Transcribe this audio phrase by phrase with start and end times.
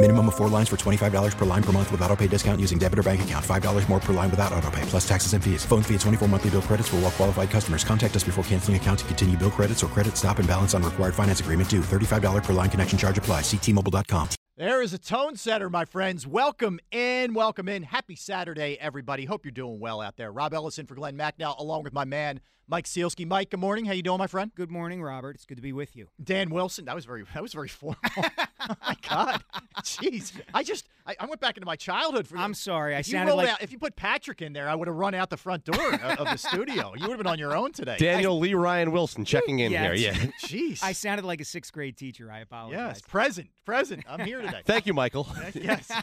[0.00, 2.78] Minimum of four lines for $25 per line per month with auto pay discount using
[2.78, 3.44] debit or bank account.
[3.44, 5.64] $5 more per line without auto pay, plus taxes and fees.
[5.64, 7.82] Phone fee at 24 monthly bill credits for all well qualified customers.
[7.82, 10.84] Contact us before canceling account to continue bill credits or credit stop and balance on
[10.84, 11.80] required finance agreement due.
[11.80, 13.40] $35 per line connection charge apply.
[13.40, 14.28] Ctmobile.com.
[14.56, 16.28] There is a tone setter, my friends.
[16.28, 17.82] Welcome in, welcome in.
[17.82, 19.24] Happy Saturday, everybody.
[19.24, 20.30] Hope you're doing well out there.
[20.30, 23.26] Rob Ellison for Glenn Macnow, along with my man Mike Sielski.
[23.26, 23.86] Mike, good morning.
[23.86, 24.52] How you doing, my friend?
[24.54, 25.36] Good morning, Robert.
[25.36, 26.08] It's good to be with you.
[26.22, 26.84] Dan Wilson.
[26.84, 27.96] That was very that was very formal.
[28.18, 29.42] oh my God,
[29.80, 30.38] jeez.
[30.52, 32.28] I just I, I, went back into my childhood.
[32.28, 32.94] For I'm sorry.
[32.94, 35.14] I if sounded like out, if you put Patrick in there, I would have run
[35.14, 36.92] out the front door of, of the studio.
[36.94, 37.96] You would have been on your own today.
[37.96, 39.94] Daniel I, Lee Ryan Wilson checking in yeah, here.
[39.98, 40.12] Yeah.
[40.42, 40.82] Jeez.
[40.82, 42.30] I sounded like a sixth grade teacher.
[42.30, 42.78] I apologize.
[42.78, 44.04] Yes, present, present.
[44.06, 44.60] I'm here today.
[44.66, 45.26] Thank you, Michael.
[45.54, 45.90] yes.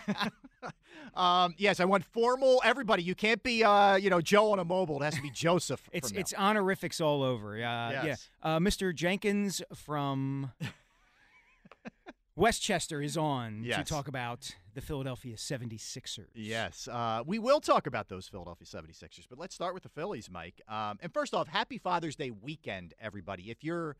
[1.15, 2.61] um, yes, I want formal.
[2.63, 5.01] Everybody, you can't be, uh, you know, Joe on a mobile.
[5.01, 5.81] It has to be Joseph.
[5.93, 7.55] it's it's honorifics all over.
[7.55, 8.29] Uh, yes.
[8.43, 8.93] Yeah, uh, Mr.
[8.93, 10.51] Jenkins from
[12.35, 13.77] Westchester is on yes.
[13.77, 16.25] to talk about the Philadelphia 76ers.
[16.33, 20.29] Yes, uh, we will talk about those Philadelphia 76ers, but let's start with the Phillies,
[20.29, 20.61] Mike.
[20.67, 23.49] Um, and first off, happy Father's Day weekend, everybody.
[23.49, 23.95] If you're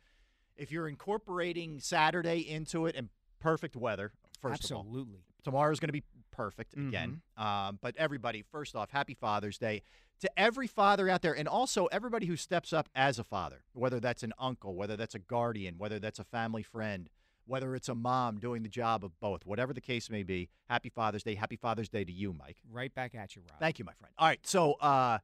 [0.57, 4.73] if you're incorporating Saturday into it and perfect weather, first Absolutely.
[4.73, 5.19] of all, Absolutely.
[5.43, 6.03] tomorrow's going to be
[6.35, 7.21] perfect again.
[7.39, 7.47] Mm-hmm.
[7.47, 9.81] Um, but everybody, first off, happy Father's Day
[10.21, 13.99] to every father out there, and also everybody who steps up as a father, whether
[13.99, 17.09] that's an uncle, whether that's a guardian, whether that's a family friend,
[17.45, 20.49] whether it's a mom doing the job of both, whatever the case may be.
[20.69, 21.35] Happy Father's Day.
[21.35, 22.57] Happy Father's Day to you, Mike.
[22.71, 23.59] Right back at you, Rob.
[23.59, 24.13] Thank you, my friend.
[24.17, 25.19] All right, so uh,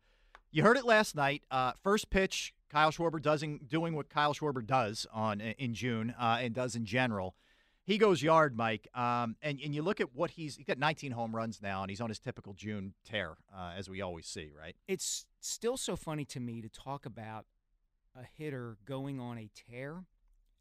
[0.51, 1.43] you heard it last night.
[1.49, 6.39] Uh, first pitch, Kyle Schwarber doing doing what Kyle Schwarber does on in June uh,
[6.41, 7.35] and does in general
[7.91, 8.87] he goes yard, Mike.
[8.95, 11.89] Um, and and you look at what he's he got 19 home runs now, and
[11.89, 14.75] he's on his typical June tear, uh, as we always see, right?
[14.87, 17.45] It's still so funny to me to talk about
[18.15, 20.05] a hitter going on a tear,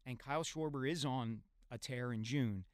[0.05, 1.39] and Kyle Schwarber is on
[1.71, 2.65] a tear in June.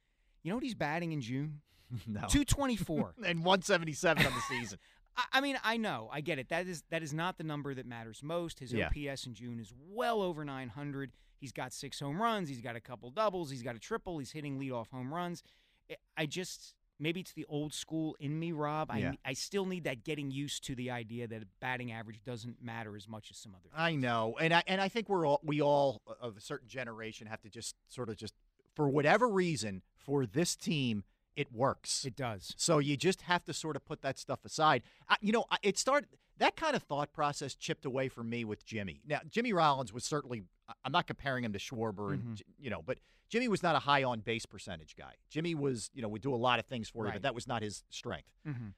[0.42, 1.60] You know what he's batting in June?
[2.06, 4.78] no, 224 and 177 on the season.
[5.32, 6.48] I mean, I know, I get it.
[6.48, 8.60] That is that is not the number that matters most.
[8.60, 8.86] His Yeah.
[8.88, 11.12] OPS in June is well over 900.
[11.40, 12.48] He's got six home runs.
[12.48, 13.50] He's got a couple doubles.
[13.50, 14.18] He's got a triple.
[14.18, 15.42] He's hitting leadoff home runs.
[15.90, 18.90] I- I just maybe it's the old school in me, Rob.
[18.90, 19.12] I Yeah.
[19.24, 23.06] I still need that getting used to the idea that batting average doesn't matter as
[23.06, 23.68] much as some other.
[23.72, 27.26] I know, and I and I think we're all we all of a certain generation
[27.28, 28.34] have to just sort of just
[28.74, 31.04] for whatever reason for this team
[31.38, 32.04] it works.
[32.04, 32.52] It does.
[32.56, 34.82] So you just have to sort of put that stuff aside.
[35.08, 38.64] I, you know, it started that kind of thought process chipped away from me with
[38.64, 39.00] Jimmy.
[39.06, 40.42] Now, Jimmy Rollins was certainly.
[40.84, 42.42] I'm not comparing him to Schwarber, and Mhm.
[42.58, 42.98] you know, but
[43.28, 45.14] Jimmy was not a high on base percentage guy.
[45.30, 47.14] Jimmy was, you know, would do a lot of things for you, Right.
[47.14, 48.28] but that was not his strength.
[48.44, 48.68] hmm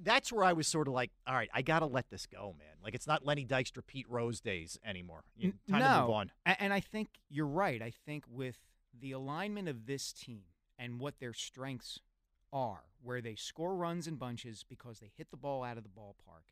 [0.00, 2.54] That's where I was sort of like, all right, I got to let this go,
[2.58, 2.76] man.
[2.82, 5.24] Like it's not Lenny Dykstra, Pete Rose days anymore.
[5.36, 5.94] You, time no.
[5.94, 6.32] to move on.
[6.46, 7.80] And I think you're right.
[7.82, 8.58] I think with
[8.98, 10.42] the alignment of this team
[10.82, 12.00] and what their strengths
[12.52, 15.88] are, where they score runs in bunches because they hit the ball out of the
[15.88, 16.50] ballpark,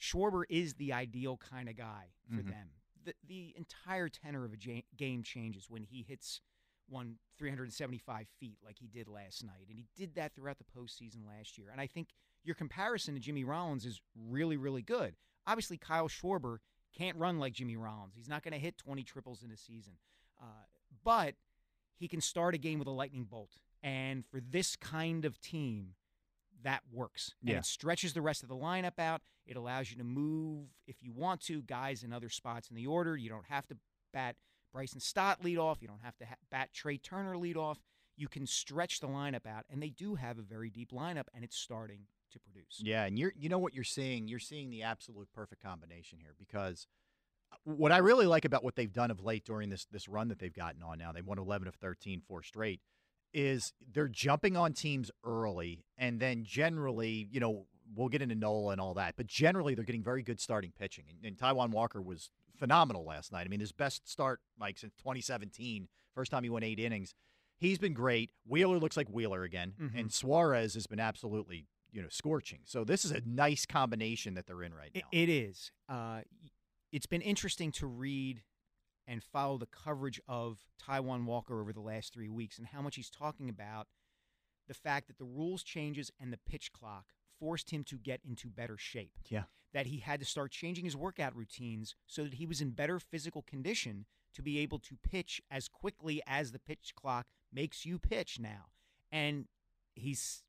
[0.00, 2.48] Schwarber is the ideal kind of guy for Mhm.
[2.50, 2.70] them.
[3.04, 6.40] The, the entire tenor of a ja- game changes when he hits
[6.88, 9.66] one 375 feet like he did last night.
[9.68, 11.70] And he did that throughout the postseason last year.
[11.70, 12.08] And I think
[12.44, 15.16] your comparison to Jimmy Rollins is really, really good.
[15.46, 16.58] Obviously, Kyle Schwarber
[16.92, 18.14] can't run like Jimmy Rollins.
[18.14, 19.98] He's not going to hit 20 triples in a season.
[20.40, 20.64] Uh,
[21.04, 21.34] but
[21.98, 23.58] he can start a game with a lightning bolt.
[23.82, 25.94] And for this kind of team,
[26.62, 27.34] that works.
[27.40, 27.58] And Yeah.
[27.58, 29.22] it stretches the rest of the lineup out.
[29.46, 32.86] It allows you to move, if you want to, guys in other spots in the
[32.86, 33.16] order.
[33.16, 33.76] You don't have to
[34.12, 34.36] bat
[34.72, 35.80] Bryson Stott lead off.
[35.80, 37.78] You don't have to ha- bat Trey Turner lead off.
[38.16, 39.64] You can stretch the lineup out.
[39.70, 42.80] And they do have a very deep lineup, and it's starting to produce.
[42.82, 44.28] Yeah, and you're you know what you're seeing?
[44.28, 46.86] You're seeing the absolute perfect combination here because
[47.64, 50.38] what I really like about what they've done of late during this this run that
[50.38, 52.80] they've gotten on now, they've won 11 of 13, four straight,
[53.34, 58.72] is they're jumping on teams early and then generally, you know, we'll get into Nola
[58.72, 59.14] and all that.
[59.16, 61.04] But generally, they're getting very good starting pitching.
[61.08, 63.46] And, and Taijuan Walker was phenomenal last night.
[63.46, 65.88] I mean, his best start, Mike, since 2017.
[66.14, 67.14] First time he went eight innings.
[67.56, 68.30] He's been great.
[68.46, 69.98] Wheeler looks like Wheeler again, Mhm.
[69.98, 72.60] and Suarez has been absolutely you know scorching.
[72.66, 75.00] So this is a nice combination that they're in right now.
[75.10, 75.72] It, is.
[75.88, 76.20] Uh,
[76.92, 78.42] it's been interesting to read
[79.06, 82.96] and follow the coverage of Taijuan Walker over the last three weeks and how much
[82.96, 83.86] he's talking about
[84.68, 87.06] the fact that the rules changes and the pitch clock
[87.40, 89.12] forced him to get into better shape.
[89.28, 89.44] Yeah.
[89.72, 92.98] That he had to start changing his workout routines so that he was in better
[92.98, 97.98] physical condition to be able to pitch as quickly as the pitch clock makes you
[97.98, 98.66] pitch now.
[99.10, 99.46] And
[99.94, 100.42] he's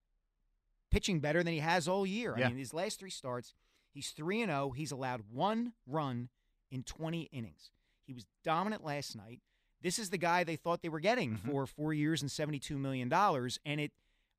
[0.91, 2.35] pitching better than he has all year.
[2.37, 2.45] Yeah.
[2.45, 3.53] I mean, his last three starts,
[3.91, 4.71] he's 3 and 0.
[4.71, 6.29] He's allowed one run
[6.71, 7.71] in 20 innings.
[8.05, 9.41] He was dominant last night.
[9.81, 11.51] This is the guy they thought they were getting Mhm.
[11.51, 13.91] for 4 years and 72 million dollars and it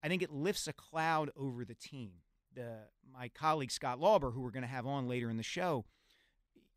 [0.03, 2.23] I think it lifts a cloud over the team.
[2.53, 5.85] The my colleague Scott Lauber who we're going to have on later in the show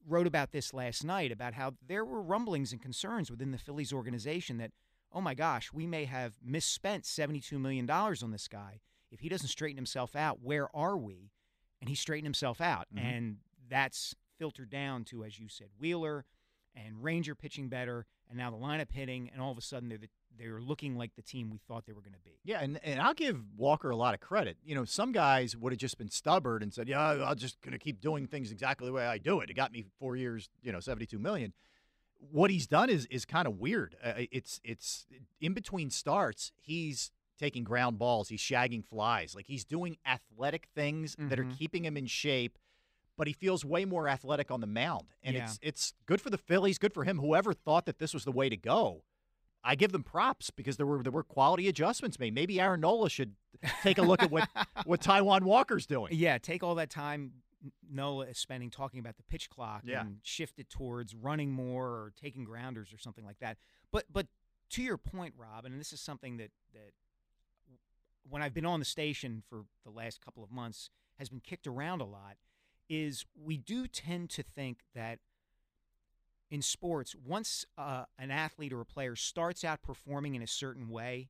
[0.05, 3.93] wrote about this last night about how there were rumblings and concerns within the Phillies
[3.93, 4.71] organization that
[5.15, 8.81] oh my gosh, we may have misspent 72 million dollars on this guy.
[9.11, 11.31] If he doesn't straighten himself out, where are we?
[11.83, 12.87] And he straightened himself out.
[12.95, 13.01] Mhm.
[13.03, 13.37] And
[13.67, 16.23] that's filtered down to, as you said, Wheeler
[16.73, 19.97] and Ranger pitching better, and now the lineup hitting, and all of a sudden they're
[19.97, 20.07] the,
[20.37, 22.39] they're looking like the team we thought they were going to be.
[22.45, 24.55] Yeah, and, and I'll give Walker a lot of credit.
[24.63, 27.73] You know, some guys would have just been stubborn and said, "Yeah, I'm just going
[27.73, 30.49] to keep doing things exactly the way I do it." It got me four years,
[30.61, 31.51] you know, 72 million.
[32.31, 33.97] What he's done is is kind of weird.
[34.01, 35.05] Uh, it's it's
[35.41, 41.15] in between starts, he's taking ground balls, he's shagging flies, like he's doing athletic things
[41.17, 41.57] that are Mhm.
[41.57, 42.57] keeping him in shape.
[43.15, 45.43] But he feels way more athletic on the mound, and Yeah.
[45.45, 47.19] it's it's good for the Phillies, good for him.
[47.19, 49.03] Whoever thought that this was the way to go,
[49.63, 52.33] I give them props because there were there were quality adjustments made.
[52.33, 53.35] Maybe Aaron Nola should
[53.83, 54.49] take a look at what
[54.87, 56.11] what Taijuan Walker's doing.
[56.15, 57.43] Yeah, take all that time
[57.87, 60.01] Nola is spending talking about the pitch clock Yeah.
[60.01, 63.57] and shift it towards running more or taking grounders or something like that.
[63.91, 64.27] But but
[64.71, 66.93] to your point, Rob, and this is something that that
[68.29, 70.89] when I've been on the station for the last couple of months
[71.19, 72.37] has been kicked around a lot
[72.89, 75.19] is we do tend to think that
[76.51, 80.89] in sports, once uh, an athlete or a player starts out performing in a certain
[80.89, 81.29] way,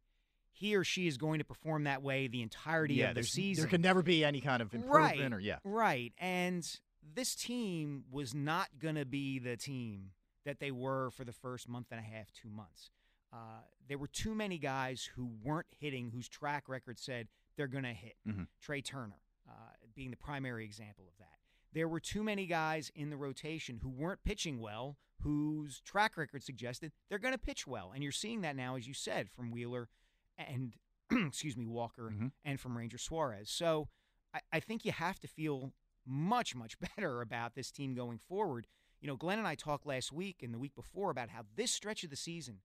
[0.51, 3.63] he or she is going to perform that way the entirety yeah, of the season.
[3.63, 5.33] there can never be any kind of improvement Right.
[5.33, 5.57] or yeah.
[5.63, 6.13] Right.
[6.17, 6.67] And
[7.15, 10.11] this team was not going to be the team
[10.45, 12.91] that they were for the first month and a half, two months.
[13.33, 17.27] Uh, there were too many guys who weren't hitting, whose track record said
[17.57, 18.15] they're going to hit.
[18.27, 18.47] Mhm.
[18.61, 21.39] Trey Turner uh, being the primary example of that.
[21.71, 26.43] There were too many guys in the rotation who weren't pitching well, whose track record
[26.43, 27.91] suggested they're going to pitch well.
[27.93, 29.89] And you're seeing that now, as you said, from Wheeler
[30.37, 30.75] and,
[31.11, 32.31] excuse me, Walker Mhm.
[32.45, 33.49] and from Ranger Suarez.
[33.49, 33.89] So
[34.33, 35.73] I, I think you have to feel
[36.05, 38.67] much, much better about this team going forward.
[39.01, 41.71] You know, Glenn and I talked last week and the week before about how this
[41.71, 42.59] stretch of the season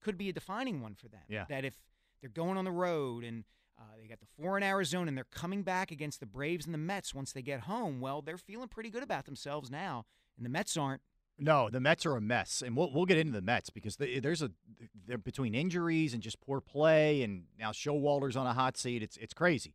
[0.00, 1.20] could be a defining one for them.
[1.28, 1.44] Yeah.
[1.48, 1.74] That if
[2.20, 3.44] they're going on the road and
[3.78, 6.74] uh, they got the four in Arizona and they're coming back against the Braves and
[6.74, 10.04] the Mets once they get home, well, they're feeling pretty good about themselves now.
[10.36, 11.00] And the Mets aren't.
[11.38, 14.20] No, the Mets are a mess, and we'll we'll get into the Mets because they,
[14.20, 14.50] there's a
[15.06, 19.02] they're between injuries and just poor play, and now Showalter's on a hot seat.
[19.02, 19.74] It's it's crazy.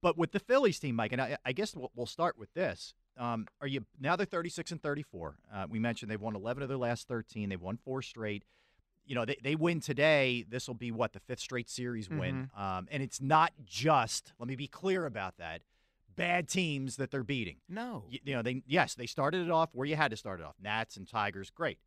[0.00, 2.94] But with the Phillies team, Mike, and I, I guess we'll, we'll start with this.
[3.18, 5.36] Um, are you now they're 36 and 34?
[5.52, 7.48] Uh, we mentioned they've won 11 of their last 13.
[7.50, 8.44] They've won four straight.
[9.06, 10.44] You know, they, they win today.
[10.48, 12.50] This will be what the fifth straight series win.
[12.56, 14.32] Um, and it's not just.
[14.38, 15.62] Let me be clear about that.
[16.16, 17.56] Bad teams that they're beating.
[17.68, 18.04] No.
[18.10, 20.46] Y- you know, they yes, they started it off where you had to start it
[20.46, 20.54] off.
[20.62, 21.78] Nats and Tigers, great.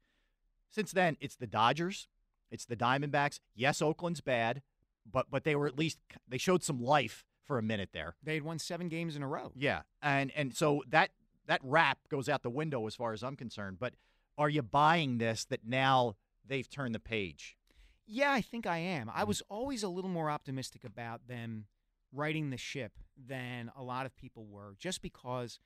[0.70, 2.08] Since then, it's the Dodgers,
[2.52, 3.40] it's the Diamondbacks.
[3.56, 4.62] Yes, Oakland's bad,
[5.10, 5.98] but but they were at least
[6.28, 8.16] they showed some life for a minute there.
[8.22, 9.54] They had won seven games in a row.
[9.56, 11.12] Yeah, and and so that
[11.48, 13.78] that rap goes out the window as far as I'm concerned.
[13.80, 13.94] But
[14.38, 16.16] are you buying this that now
[16.48, 17.58] they've turned the page?
[18.06, 19.12] Yeah, I think I am.
[19.14, 19.28] I mm.
[19.28, 21.66] was always a little more optimistic about them
[22.14, 25.60] righting the ship than a lot of people were, just because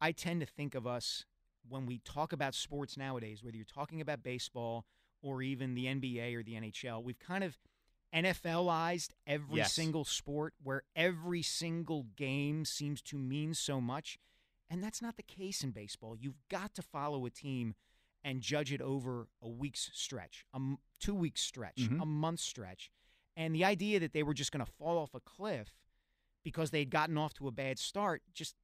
[0.00, 1.24] I tend to think of us
[1.68, 4.86] when we talk about sports nowadays, whether you're talking about baseball
[5.22, 7.58] or even the NBA or the NHL, we've kind of
[8.14, 9.72] NFLized every Yes.
[9.72, 14.18] single sport where every single game seems to mean so much.
[14.70, 16.16] And that's not the case in baseball.
[16.16, 17.74] You've got to follow a team
[18.24, 20.60] and judge it over a week's stretch, a
[20.98, 22.00] two week stretch, Mhm.
[22.02, 22.90] a month stretch.
[23.36, 25.74] And the idea that they were just going to fall off a cliff
[26.42, 28.54] because they'd gotten off to a bad start just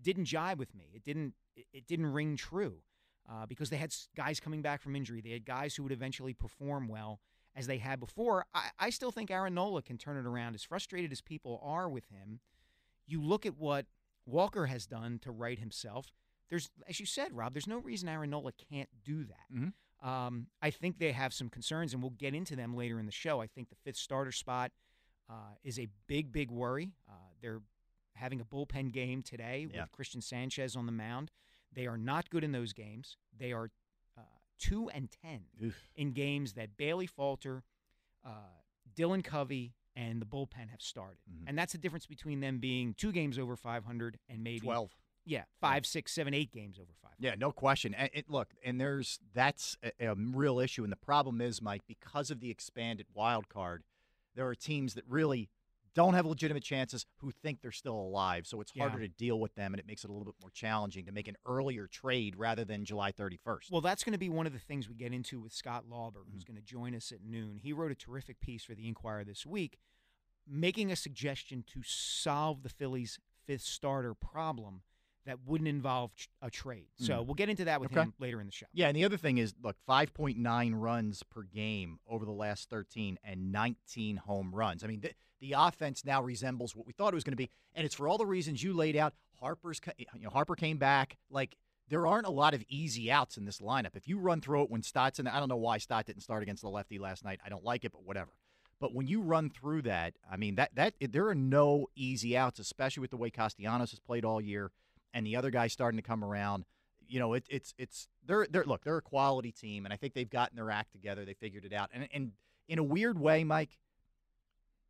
[0.00, 0.90] didn't jibe with me.
[0.94, 1.34] It didn't.
[1.56, 2.82] It, it didn't ring true
[3.30, 5.20] uh, because they had guys coming back from injury.
[5.20, 7.20] They had guys who would eventually perform well
[7.54, 8.44] as they had before.
[8.52, 10.54] I, I still think Aaron Nola can turn it around.
[10.56, 12.40] As frustrated as people are with him,
[13.06, 13.86] you look at what
[14.26, 16.12] Walker has done to right himself.
[16.54, 19.52] There's, as you said, Rob, there's no reason Aaron Nola can't do that.
[19.52, 20.08] Mm-hmm.
[20.08, 23.12] Um, I think they have some concerns, and we'll get into them later in the
[23.12, 23.40] show.
[23.40, 24.70] I think the fifth starter spot
[25.28, 26.92] uh, is a big, big worry.
[27.08, 27.60] Uh, they're
[28.14, 29.80] having a bullpen game today Yeah.
[29.82, 31.32] with Christian Sanchez on the mound.
[31.72, 33.16] They are not good in those games.
[33.36, 33.70] They are
[34.16, 34.20] uh,
[34.60, 35.90] two and ten Oof.
[35.96, 37.64] in games that Bailey Falter,
[38.24, 38.30] uh,
[38.94, 41.44] Dylan Covey, and the bullpen have started, Mhm.
[41.48, 44.92] and that's the difference between them being two games over 500 and maybe 12.
[45.26, 47.12] Yeah, five, six, seven, eight games over five.
[47.18, 47.94] Yeah, no question.
[47.94, 50.82] And it, look, and there's that's a, a real issue.
[50.82, 53.84] And the problem is, Mike, because of the expanded wild card,
[54.34, 55.48] there are teams that really
[55.94, 58.48] don't have legitimate chances who think they're still alive.
[58.48, 58.88] So it's Yeah.
[58.88, 61.12] harder to deal with them, and it makes it a little bit more challenging to
[61.12, 63.70] make an earlier trade rather than July 31st.
[63.70, 66.20] Well, that's going to be one of the things we get into with Scott Lauber,
[66.20, 66.32] Mm-hmm.
[66.34, 67.60] who's going to join us at noon.
[67.62, 69.78] He wrote a terrific piece for the Inquirer this week,
[70.48, 74.82] making a suggestion to solve the Phillies' fifth starter problem
[75.26, 76.10] that wouldn't involve
[76.42, 76.88] a trade.
[76.96, 77.26] So Mhm.
[77.26, 78.02] we'll get into that with Okay.
[78.02, 78.66] him later in the show.
[78.72, 83.18] Yeah, and the other thing is, look, 5.9 runs per game over the last 13
[83.24, 84.84] and 19 home runs.
[84.84, 87.50] I mean, the, the offense now resembles what we thought it was going to be,
[87.74, 89.14] and it's for all the reasons you laid out.
[89.40, 91.16] Harper's, you know, Harper came back.
[91.28, 91.56] Like
[91.88, 93.94] there aren't a lot of easy outs in this lineup.
[93.96, 96.42] If you run through it when Stott's in, I don't know why Stott didn't start
[96.42, 97.40] against the lefty last night.
[97.44, 98.30] I don't like it, but whatever.
[98.80, 102.58] But when you run through that, I mean that that there are no easy outs,
[102.58, 104.70] especially with the way Castellanos has played all year,
[105.14, 106.66] and the other guys starting to come around
[107.06, 110.14] you know, it, it's it's they're they're look they're a quality team, and I think
[110.14, 111.26] they've gotten their act together.
[111.26, 112.32] They figured it out, and and
[112.66, 113.76] in a weird way, Mike,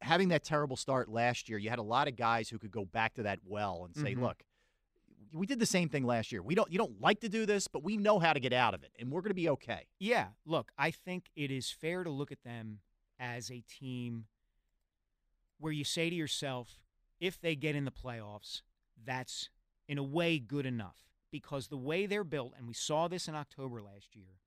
[0.01, 2.85] having that terrible start last year, you had a lot of guys who could go
[2.85, 4.23] back to that well and say, Mhm.
[4.23, 4.45] look.
[5.33, 6.41] We did the same thing last year.
[6.41, 8.75] We don't you don't like to do this, but we know how to get out
[8.75, 9.89] of it, and we're going to be okay.
[9.99, 12.79] Yeah, look, I think it is fair to look at them
[13.19, 14.27] as a team
[15.59, 16.79] where you say to yourself,
[17.19, 18.63] if they get in the playoffs,
[19.05, 19.49] that's
[19.89, 20.99] in a way good enough
[21.31, 24.39] because the way they're built, and we saw this in October last year,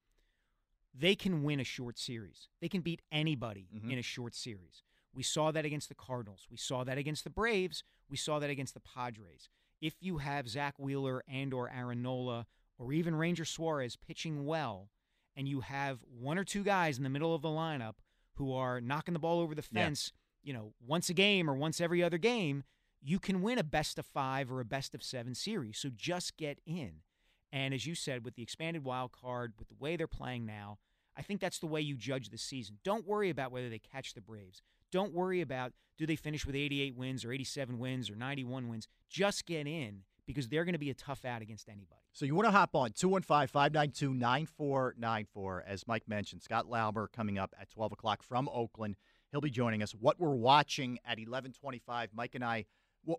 [0.94, 2.48] they can win a short series.
[2.60, 3.92] They can beat anybody Mhm.
[3.92, 4.84] in a short series.
[5.14, 6.48] We saw that against the Cardinals.
[6.50, 7.84] We saw that against the Braves.
[8.10, 9.50] We saw that against the Padres.
[9.82, 14.90] If you have Zack Wheeler and or Aaron Nola or even Ranger Suarez pitching well,
[15.36, 17.96] and you have one or two guys in the middle of the lineup
[18.36, 19.84] who are knocking the ball over the Yeah.
[19.86, 22.64] fence, you know, once a game or once every other game,
[23.02, 25.78] you can win a best of five or a best of seven series.
[25.78, 27.02] So just get in.
[27.52, 30.80] And as you said, with the expanded wild card, with the way they're playing now,
[31.16, 32.78] I think that's the way you judge the season.
[32.84, 34.62] Don't worry about whether they catch the Braves.
[34.92, 38.88] Don't worry about do they finish with 88 wins or 87 wins or 91 wins.
[39.10, 42.02] Just get in because they're going to be a tough out against anybody.
[42.14, 45.64] So you want to hop on 215 592 9494.
[45.68, 48.96] As Mike mentioned, Scott Lauber coming up at 12 o'clock from Oakland.
[49.32, 49.94] He'll be joining us.
[49.94, 52.66] What we're watching at 1125, Mike and I,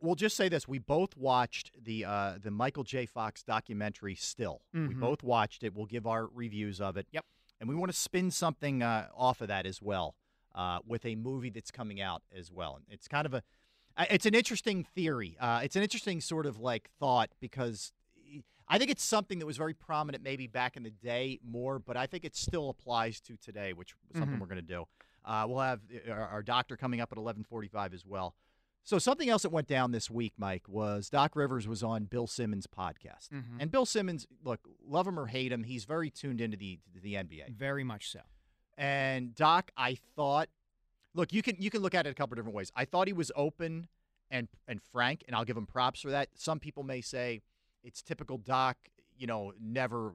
[0.02, 0.68] we'll, just say this.
[0.68, 3.06] We both watched the uh, the Michael J.
[3.06, 4.60] Fox documentary Still.
[4.72, 5.00] We Mhm.
[5.00, 5.74] both watched it.
[5.74, 7.06] We'll give our reviews of it.
[7.12, 7.24] Yep.
[7.60, 10.14] And we want to spin something uh, off of that as well
[10.54, 12.76] uh, with a movie that's coming out as well.
[12.76, 13.42] And It's kind of a,
[14.10, 15.36] it's an interesting theory.
[15.40, 17.92] Uh, it's an interesting sort of like thought because
[18.68, 21.96] I think it's something that was very prominent maybe back in the day more, but
[21.96, 24.40] I think it still applies to today, which is something Mhm.
[24.40, 24.84] we're going to do.
[25.24, 28.34] Uh, we'll have uh, our, our doctor coming up at 11:45 as well.
[28.88, 32.26] So something else that went down this week, Mike, was Doc Rivers was on Bill
[32.26, 33.58] Simmons' podcast, Mhm.
[33.60, 37.14] and Bill Simmons, look, love him or hate him, he's very tuned into the the
[37.14, 37.50] NBA.
[37.50, 38.20] Very much so.
[38.78, 40.48] And Doc, I thought,
[41.12, 42.72] look, you can you can look at it a couple different ways.
[42.74, 43.88] I thought he was open
[44.30, 46.30] and and frank, and I'll give him props for that.
[46.34, 47.42] Some people may say
[47.84, 48.78] it's typical Doc,
[49.18, 50.14] you know, never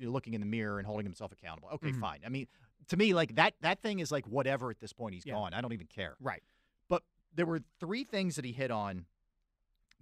[0.00, 1.68] looking in the mirror and holding himself accountable.
[1.74, 2.00] Okay, Mhm.
[2.00, 2.20] fine.
[2.26, 2.48] I mean,
[2.88, 5.14] to me, like that that thing is like whatever at this point.
[5.14, 5.34] He's Yeah.
[5.34, 5.54] gone.
[5.54, 6.16] I don't even care.
[6.18, 6.42] Right.
[7.34, 9.06] There were three things that he hit on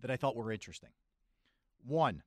[0.01, 0.91] that I thought were interesting.
[1.87, 2.23] One,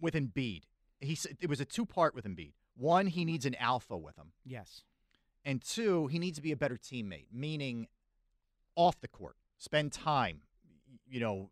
[0.00, 0.62] with Embiid,
[1.00, 2.52] he said it was a two part with Embiid.
[2.76, 4.82] One, he needs an alpha with him, Yes.
[5.44, 7.86] and two, he needs to be a better teammate, meaning
[8.76, 10.40] off the court, spend time,
[11.06, 11.50] you know,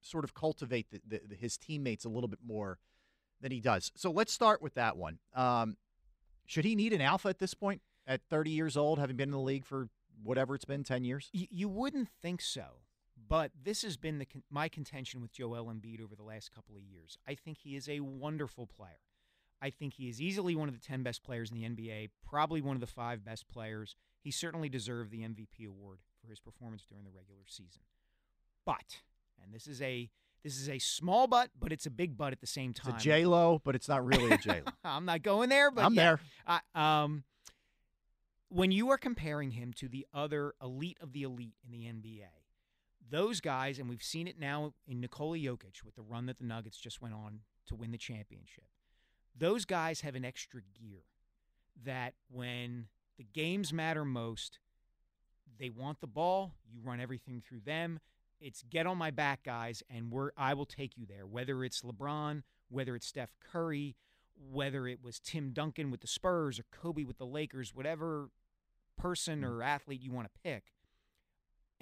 [0.00, 2.78] sort of cultivate the, the, the, his teammates a little bit more
[3.40, 3.90] than he does.
[3.96, 5.18] So let's start with that one.
[5.34, 5.76] Um,
[6.46, 7.80] should he need an alpha at this point?
[8.06, 9.88] At 30 years old, having been in the league for
[10.22, 11.30] whatever it's been, 10 years?
[11.34, 12.80] Y- you wouldn't think so,
[13.28, 16.76] but this has been the con- my contention with Joel Embiid over the last couple
[16.76, 17.18] of years.
[17.26, 19.00] I think he is a wonderful player.
[19.62, 22.60] I think he is easily one of the 10 best players in the NBA, probably
[22.60, 23.96] one of the five best players.
[24.20, 27.82] He certainly deserved the MVP award for his performance during the regular season.
[28.66, 29.00] But,
[29.42, 30.10] and this is a
[30.42, 32.94] this is a small but, but it's a big but at the same time.
[32.96, 34.72] It's a J Lo, but it's not really a J Lo.
[34.84, 36.16] I'm not going there, but I'm yeah.
[36.46, 36.60] there.
[36.74, 37.24] I, um,
[38.54, 42.28] when you are comparing him to the other elite of the elite in the NBA,
[43.10, 46.44] Those guys, and we've seen it now in Nikola Jokic with the run that the
[46.44, 48.64] Nuggets just went on to win the championship.
[49.36, 51.02] Those guys have an extra gear
[51.84, 52.86] that when
[53.18, 54.58] the games matter most,
[55.58, 57.98] they want the ball, you run everything through them.
[58.40, 61.26] It's get on my back, guys, and we're I will take you there.
[61.26, 63.96] Whether it's LeBron, whether it's Steph Curry,
[64.36, 68.30] whether it was Tim Duncan with the Spurs or Kobe with the Lakers, whatever
[68.96, 70.64] person or athlete you want to pick,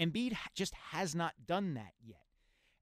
[0.00, 2.18] Embiid just has not done that yet.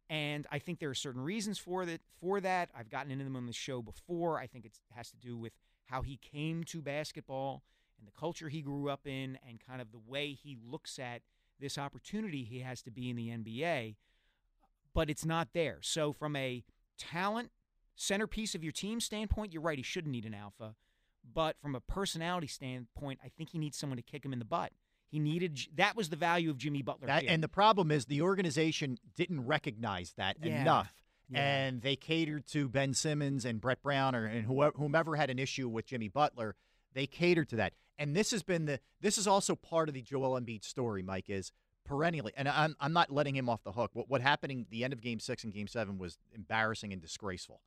[0.09, 2.01] And I think there are certain reasons for that.
[2.21, 4.39] For that, I've gotten into them on the show before.
[4.39, 5.53] I think it has to do with
[5.87, 7.63] how he came to basketball
[7.99, 11.23] and the culture he grew up in, and kind of the way he looks at
[11.61, 13.97] this opportunity he has to be in the NBA.
[14.95, 15.79] But it's not there.
[15.83, 16.65] So, from a
[16.99, 17.51] talent
[17.95, 19.79] centerpiece of your team standpoint, you're right.
[19.79, 20.75] He shouldn't need an alpha.
[21.33, 24.45] But from a personality standpoint, I think he needs someone to kick him in the
[24.45, 24.73] butt.
[25.11, 27.09] He needed that was the value of Jimmy Butler.
[27.09, 30.61] That, and the problem is the organization didn't recognize that Yeah.
[30.63, 30.95] enough.
[31.29, 31.41] Yeah.
[31.41, 35.39] And they catered to Ben Simmons and Brett Brown or and whoever, whomever had an
[35.39, 36.57] issue with Jimmy Butler.
[36.93, 37.75] They catered to that.
[37.99, 41.29] And this has been the this is also part of the Joel Embiid story, Mike,
[41.29, 41.53] is
[41.85, 43.91] perennially and I'm I'm not letting him off the hook.
[43.95, 47.03] What what happened in the end of game six and game seven was embarrassing and
[47.03, 47.61] disgraceful.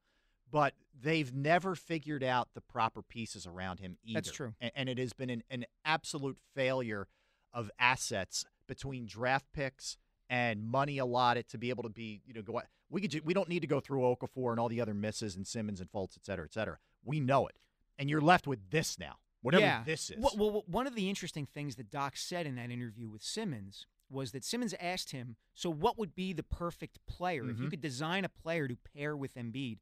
[0.54, 4.18] But they've never figured out the proper pieces around him either.
[4.22, 4.54] That's true.
[4.62, 7.08] And, and it has been an, an absolute failure
[7.52, 9.98] of assets between draft picks
[10.30, 12.62] and money allotted to be able to be, you know, go.
[12.90, 13.12] We could.
[13.12, 15.82] ju- We don't need to go through Okafor and all the other misses and Simmons
[15.82, 16.78] and Fultz, et cetera, et cetera.
[17.04, 17.56] We know it,
[18.00, 19.16] and you're left with this now.
[19.42, 19.84] Whatever yeah.
[19.84, 20.18] this is.
[20.20, 23.88] Well, well, one of the interesting things that Doc said in that interview with Simmons
[24.10, 27.72] was that Simmons asked him, "So, what would be the perfect player if you Mhm.
[27.72, 29.80] could design a player to pair with Embiid?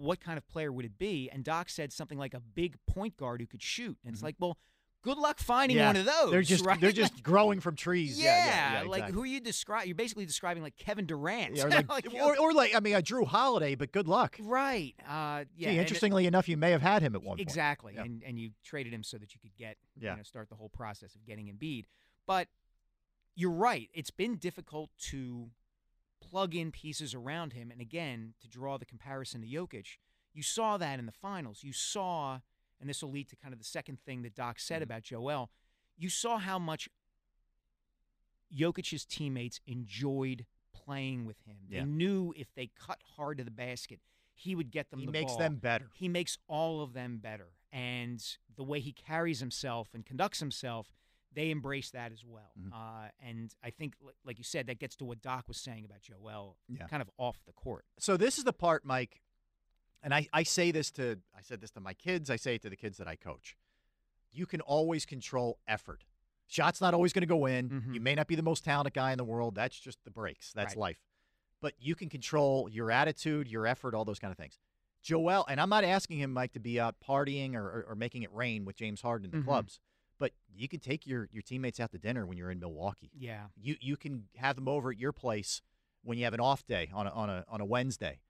[0.00, 3.16] What kind of player would it be?" And Doc said something like a big point
[3.16, 3.98] guard who could shoot.
[4.04, 4.56] And it's like, well,
[5.02, 5.80] good luck finding Mm-hmm.
[5.82, 5.86] Yeah.
[5.88, 6.30] one of those.
[6.30, 6.80] They're just right?
[6.80, 8.20] they're just growing from trees.
[8.20, 9.86] yeah, Yeah, yeah, yeah, like who are you describe?
[9.86, 11.56] You're basically describing like Kevin Durant.
[11.56, 14.36] Yeah, or, like, Like, or, or like I mean, a Jrue Holiday, but good luck.
[14.40, 14.94] right?
[15.00, 15.44] Uh, yeah.
[15.58, 17.40] Gee, and it- interestingly enough, you may have had him at one point.
[17.48, 18.02] Exactly, Yeah.
[18.04, 20.12] and and you traded him so that you could get Yeah.
[20.12, 21.84] you know start the whole process of getting Embiid.
[22.26, 22.46] But
[23.34, 25.50] you're right; it's been difficult to
[26.32, 29.98] plug in pieces around him, and again to draw the comparison to Jokic.
[30.32, 31.62] You saw that in the finals.
[31.62, 32.38] You saw,
[32.80, 34.82] and this will lead to kind of the second thing that Doc said Mm-hmm.
[34.84, 35.50] about Joel.
[35.98, 36.88] You saw how much
[38.56, 41.56] Jokic's teammates enjoyed playing with him.
[41.68, 41.80] Yeah.
[41.80, 44.00] They knew if they cut hard to the basket,
[44.34, 45.38] he would get them He the makes ball.
[45.38, 45.88] them better.
[45.94, 47.48] He makes all of them better.
[47.70, 48.22] And
[48.56, 50.92] the way he carries himself and conducts himself,
[51.34, 52.52] they embrace that as well.
[52.58, 52.72] Mhm.
[52.72, 56.02] Uh, and I think, like you said, that gets to what Doc was saying about
[56.02, 56.86] Joel, Yeah.
[56.88, 57.84] kind of off the court.
[57.98, 59.22] So this is the part, Mike,
[60.02, 62.62] and I, I say this to I said this to my kids, I say it
[62.62, 63.56] to the kids that I coach.
[64.32, 66.04] You can always control effort.
[66.48, 67.68] Shot's not always going to go in.
[67.70, 67.94] Mhm.
[67.94, 69.54] You may not be the most talented guy in the world.
[69.54, 70.52] That's just the breaks.
[70.52, 70.80] That's Right.
[70.80, 71.02] life.
[71.60, 74.58] But you can control your attitude, your effort, all those kind of things.
[75.02, 78.22] Joel, and I'm not asking him, Mike, to be out partying or, or, or making
[78.22, 79.44] it rain with James Harden in the Mhm.
[79.44, 79.80] clubs.
[80.22, 83.10] But you can take your, your teammates out to dinner when you're in Milwaukee.
[83.18, 83.46] Yeah.
[83.60, 85.60] You you can have them over at your place
[86.04, 88.20] when you have an off day on a on a on a Wednesday.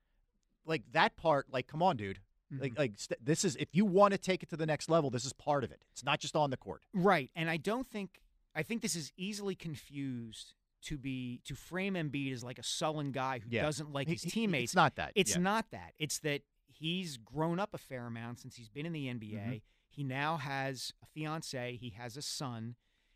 [0.65, 2.21] Like that part, like come on, dude.
[2.51, 2.79] Like Mhm.
[2.79, 5.27] like st- this is if you want to take it to the next level, this
[5.27, 5.83] is part of it.
[5.91, 6.83] It's not just on the court.
[6.95, 7.31] Right.
[7.37, 8.23] And I don't think
[8.55, 13.13] I think this is easily confused to be to frame Embiid as like a sullen
[13.13, 13.63] guy who Yeah.
[13.65, 14.71] doesn't like his teammates.
[14.71, 15.13] It's not that.
[15.15, 15.43] It's Yeah.
[15.43, 15.93] not that.
[15.99, 19.35] It's that he's grown up a fair amount since he's been in the NBA.
[19.35, 19.57] Mm-hmm.
[19.93, 21.77] He now has a fiance.
[21.81, 22.75] He has a son.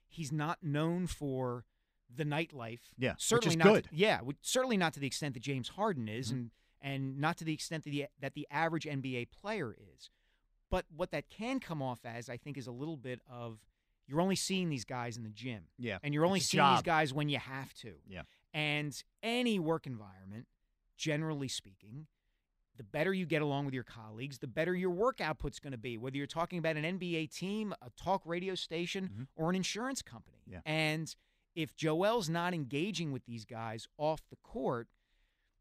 [0.09, 1.65] He's not known for
[2.15, 2.81] the nightlife.
[2.99, 3.65] Yeah, which certainly is not.
[3.73, 3.89] good.
[3.91, 6.37] yeah, certainly not to the extent that James Harden is, Mm-hmm.
[6.39, 6.51] and
[6.83, 10.11] and not to the extent that the that the average NBA player is.
[10.71, 13.59] But what that can come off as, I think, is a little bit of
[14.07, 15.63] you're only seeing these guys in the gym.
[15.79, 17.95] Yeah, And you're only seeing these guys when you have to.
[18.07, 18.23] Yeah.
[18.55, 20.47] And any work environment,
[20.97, 22.07] generally speaking,
[22.77, 25.79] the better you get along with your colleagues, the better your work output's going to
[25.79, 29.29] be, whether you're talking about an NBA team, a talk radio station, Mhm.
[29.35, 30.43] or an insurance company.
[30.47, 30.61] Yeah.
[30.67, 31.15] And
[31.55, 34.89] if Joel's not engaging with these guys off the court,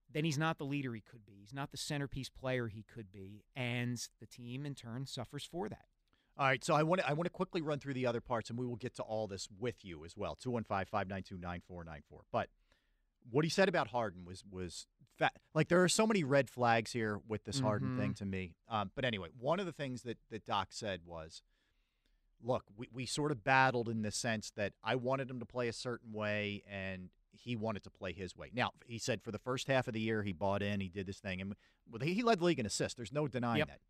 [0.10, 1.34] then he's not the leader he could be.
[1.40, 3.44] He's not the centerpiece player he could be.
[3.56, 5.88] And the team, in turn, suffers for that.
[6.38, 8.50] All right, so I want to I want to quickly run through the other parts,
[8.50, 10.36] and we will get to all this with you as well.
[10.36, 12.26] 215-592-9494.
[12.32, 12.50] But
[13.30, 16.92] what he said about Harden was was fa- like there are so many red flags
[16.92, 17.98] here with this Harden Mhm.
[18.00, 18.56] thing to me.
[18.68, 21.42] Um, but anyway, one of the things that that Doc said was,
[22.42, 25.68] look, we, we sort of battled in the sense that I wanted him to play
[25.68, 28.50] a certain way, and he wanted to play his way.
[28.54, 31.06] Now he said for the first half of the year he bought in, he did
[31.08, 31.56] this thing, and
[31.90, 32.96] well, he led the league in assists.
[32.96, 33.68] There's no denying Yep.
[33.68, 33.82] that.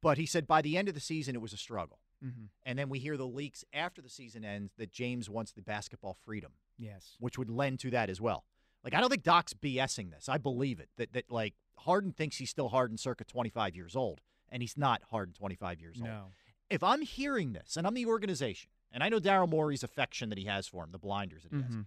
[0.00, 2.00] But he said by the end of the season it was a struggle.
[2.24, 2.46] Mm-hmm.
[2.64, 6.14] And then we hear the leaks after the season ends that James wants the basketball
[6.24, 7.16] freedom, Yes.
[7.20, 8.44] which would lend to that as well.
[8.84, 10.28] Like I don't think Doc's BSing this.
[10.28, 14.20] I believe it that that like Harden thinks he's still Harden circa 25 years old,
[14.48, 16.08] and he's not Harden 25 years old.
[16.10, 16.24] No.
[16.70, 20.38] If I'm hearing this, and I'm the organization, and I know Daryl Morey's affection that
[20.38, 21.70] he has for him, the blinders that he has.
[21.72, 21.86] Mhm.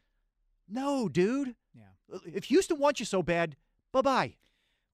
[0.68, 1.56] No, dude.
[1.74, 2.20] Yeah.
[2.26, 3.58] If Houston wants you so bad,
[3.92, 4.36] bye bye.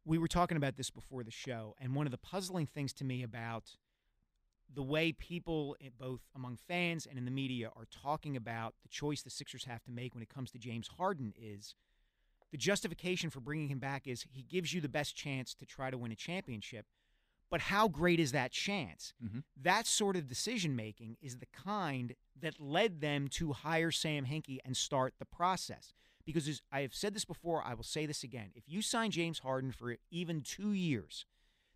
[0.06, 3.04] we were talking about this before the show, and one of the puzzling things to
[3.04, 3.76] me about
[4.74, 8.88] the way people, eh, both among fans and in the media, are talking about the
[8.90, 11.76] choice the Sixers have to make when it comes to James Harden is
[12.52, 15.90] the justification for bringing him back is he gives you the best chance to try
[15.92, 16.86] to win a championship.
[17.50, 19.14] But how great is that chance?
[19.24, 19.44] Mhm.
[19.56, 24.60] That sort of decision making is the kind that led them to hire Sam Hinkie
[24.66, 25.94] and start the process.
[26.26, 28.52] Because as I have said this before, I will say this again.
[28.54, 31.26] If you sign James Harden for even two years,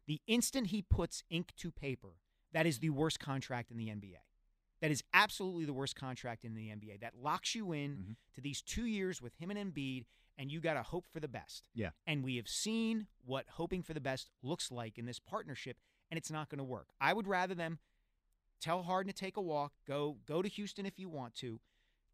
[0.07, 2.17] the instant he puts ink to paper,
[2.51, 4.25] that is the worst contract in the NBA.
[4.81, 6.97] That is absolutely the worst contract in the NBA.
[6.97, 8.15] That locks you in Mhm.
[8.33, 10.05] to these two years with him and Embiid,
[10.37, 11.67] and you got to hope for the best.
[11.73, 11.89] Yeah.
[12.07, 15.77] And we have seen what hoping for the best looks like in this partnership,
[16.09, 16.87] and it's not going to work.
[16.99, 17.79] I would rather them
[18.61, 21.59] tell Harden to take a walk, go go to Houston if you want to,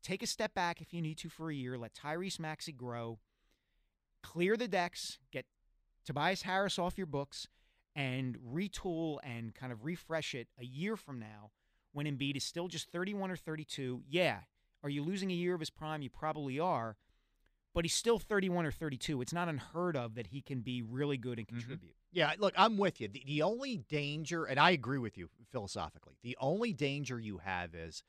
[0.03, 3.19] take a step back if you need to for a year, let Tyrese Maxey grow,
[4.23, 5.45] clear the decks, get
[6.05, 7.47] Tobias Harris off your books,
[7.95, 11.51] and retool and kind of refresh it a year from now
[11.93, 14.03] when Embiid is still just 31 or 32.
[14.07, 14.39] Yeah,
[14.83, 16.01] are you losing a year of his prime?
[16.01, 16.95] You probably are,
[17.73, 19.21] but he's still 31 or 32.
[19.21, 21.59] It's not unheard of that he can be really good and mm-hmm.
[21.59, 21.93] contribute.
[22.11, 23.07] Yeah, look, I'm with you.
[23.07, 27.75] The, the only danger, and I agree with you philosophically, the only danger you have
[27.75, 28.03] is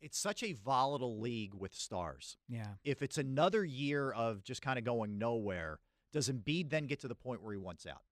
[0.00, 2.36] it's such a volatile league with stars.
[2.48, 2.66] Yeah.
[2.84, 5.78] If it's another year of just kind of going nowhere,
[6.12, 8.02] does Embiid then get to the point where he wants out?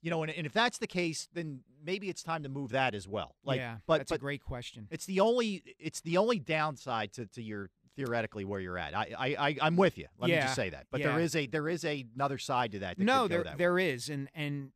[0.00, 2.94] You know, and, and if that's the case, then maybe it's time to move that
[2.94, 3.34] as well.
[3.44, 4.86] Like, yeah, but that's but a great question.
[4.90, 8.94] it's the only it's the only downside to, to your theoretically where you're at.
[8.96, 10.06] I I, I I'm with you.
[10.18, 10.86] Let me just say that.
[10.90, 11.24] But there yeah.
[11.24, 12.98] is a there is a, another side to that.
[12.98, 13.58] that no, there that way.
[13.58, 14.70] there is, and and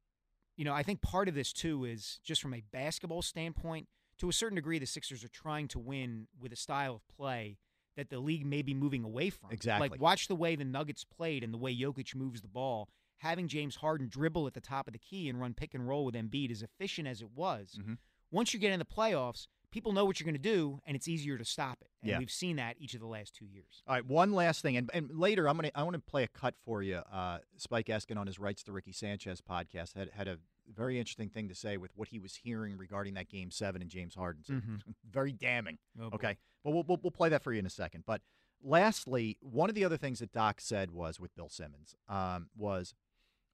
[0.57, 3.89] you know I think part of this too is just from a basketball standpoint.
[4.19, 7.59] To a certain degree, the Sixers are trying to win with a style of play
[7.97, 9.51] that the league may be moving away from.
[9.51, 9.89] Exactly.
[9.89, 12.89] Like watch the way the Nuggets played and the way Jokic moves the ball.
[13.19, 16.05] Having James Harden dribble at the top of the key and run pick and roll
[16.05, 17.99] with Embiid, as efficient as it was, Mhm.
[18.33, 21.09] once you get in the playoffs, people know what you're going to do, and it's
[21.09, 21.89] easier to stop it.
[22.03, 22.19] And Yeah.
[22.19, 23.83] we've seen that each of the last two years.
[23.89, 26.29] All right, one last thing, and, and later I'm gonna I want to play a
[26.29, 26.97] cut for you.
[26.97, 30.39] Uh, Spike Eskin on his Rights to Ricky Sanchez podcast had had a
[30.73, 33.91] very interesting thing to say with what he was hearing regarding that Game Seven and
[33.91, 34.45] James Harden.
[34.45, 34.81] So Mhm.
[35.11, 35.79] Very damning.
[36.01, 36.11] Oh.
[36.13, 38.05] Okay, well, we'll we'll we'll play that for you in a second.
[38.07, 38.23] But
[38.63, 42.95] lastly, one of the other things that Doc said was with Bill Simmons um, was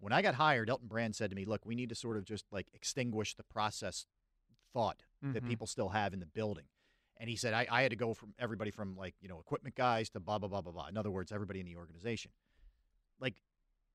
[0.01, 2.25] when I got hired, Elton Brand said to me, "Look, we need to sort of
[2.25, 4.07] just like extinguish the process
[4.73, 5.49] thought that Mhm.
[5.49, 6.67] people still have in the building."
[7.21, 9.75] And he said, I, I had to go from everybody from like, you know, equipment
[9.75, 10.87] guys to blah, blah, blah, blah, blah.
[10.87, 12.31] In other words, everybody in the organization.
[13.19, 13.43] Like,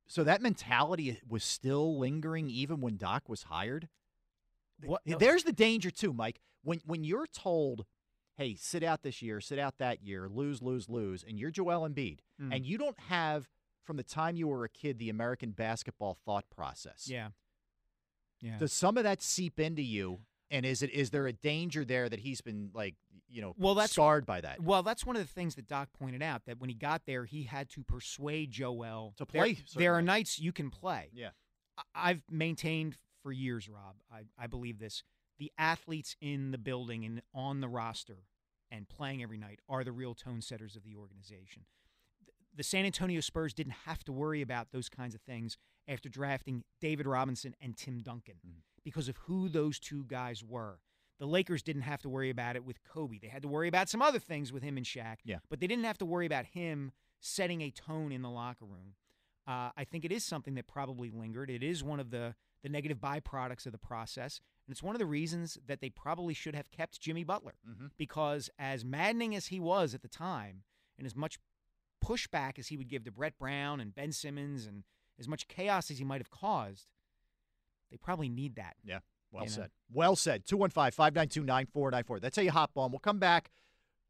[0.07, 3.88] so that mentality was still lingering even when Doc was hired.
[4.83, 6.41] What- Th- There's the danger too, Mike.
[6.63, 7.86] When when you're told,
[8.36, 11.88] hey, sit out this year, sit out that year, lose, lose, lose, and you're Joel
[11.88, 12.53] Embiid, Mm.
[12.55, 13.47] and you don't have
[13.83, 17.07] from the time you were a kid the American basketball thought process.
[17.09, 17.29] Yeah.
[18.41, 18.57] Yeah.
[18.57, 20.25] Does some of that seep into you?
[20.53, 22.95] And is it is there a danger there that he's been like
[23.27, 24.61] you know Well, that's- scarred by that?
[24.61, 27.25] Well, that's one of the things that Doc pointed out that when he got there,
[27.25, 30.03] he had to persuade Joel To play, There, are certainly.
[30.05, 31.09] nights you can play.
[31.13, 31.29] Yeah.
[31.95, 33.95] I've maintained for years, Rob.
[34.11, 35.03] I, I believe this.
[35.39, 38.19] The athletes in the building and on the roster
[38.69, 41.63] and playing every night are the real tone setters of the organization.
[42.55, 46.63] The San Antonio Spurs didn't have to worry about those kinds of things after drafting
[46.79, 48.59] David Robinson and Tim Duncan Mm-hmm.
[48.83, 50.79] Because of who those two guys were.
[51.19, 53.19] The Lakers didn't have to worry about it with Kobe.
[53.19, 55.17] They had to worry about some other things with him and Shaq.
[55.23, 55.37] Yeah.
[55.49, 58.95] But they didn't have to worry about him setting a tone in the locker room.
[59.47, 61.49] Uh, I think it is something that probably lingered.
[61.49, 64.41] It is one of the, the negative byproducts of the process.
[64.67, 67.55] And it's one of the reasons that they probably should have kept Jimmy Butler.
[67.67, 67.91] Mhm.
[67.97, 70.63] Because as maddening as he was at the time,
[70.97, 71.37] and as much
[72.03, 74.83] pushback as he would give to Brett Brown and Ben Simmons, and
[75.19, 76.87] as much chaos as he might have caused,
[77.93, 78.75] they probably need that.
[78.84, 78.99] Yeah.
[79.32, 79.56] Well You know?
[79.56, 79.69] said.
[79.91, 80.45] Well said.
[80.47, 82.19] 215 592 9494.
[82.19, 82.91] That's how you hop on.
[82.91, 83.51] We'll come back,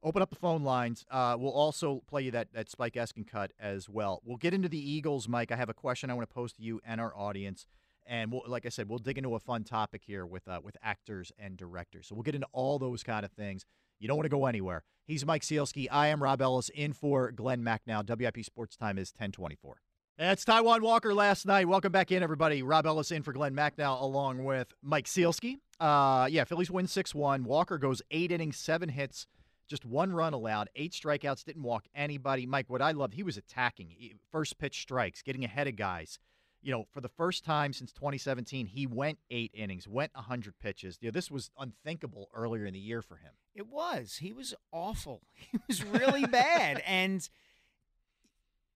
[0.01, 1.05] open up the phone lines.
[1.11, 4.21] Uh, we'll also play you that, that Spike Eskin cut as well.
[4.23, 5.51] We'll get into the Eagles, Mike.
[5.51, 7.67] I have a question I want to pose to you and our audience.
[8.05, 10.77] And we'll, like I said, we'll dig into a fun topic here with uh, with
[10.81, 12.07] actors and directors.
[12.07, 13.65] So we'll get into all those kind of things.
[13.99, 14.83] You don't want to go anywhere.
[15.05, 15.87] He's Mike Sielski.
[15.91, 18.05] I am Rob Ellis in for Glenn Macnow.
[18.05, 19.81] WIP Sports Time is 1024.
[20.17, 21.67] That's Taijuan Walker last night.
[21.67, 22.61] Welcome back in, everybody.
[22.61, 25.57] Rob Ellis in for Glenn Macnow, along with Mike Sielski.
[25.79, 27.43] Uh, yeah, Phillies win 6 1.
[27.43, 29.25] Walker goes eight innings, seven hits,
[29.67, 32.45] just one run allowed, eight strikeouts, didn't walk anybody.
[32.45, 33.89] Mike, what I loved, he was attacking.
[34.31, 36.19] First pitch strikes, getting ahead of guys.
[36.61, 40.99] You know, for the first time since 2017, he went eight innings, went 100 pitches.
[41.01, 43.31] You know, this was unthinkable earlier in the year for him.
[43.55, 44.17] It was.
[44.21, 45.23] He was awful.
[45.51, 46.83] He was really bad.
[46.85, 47.27] And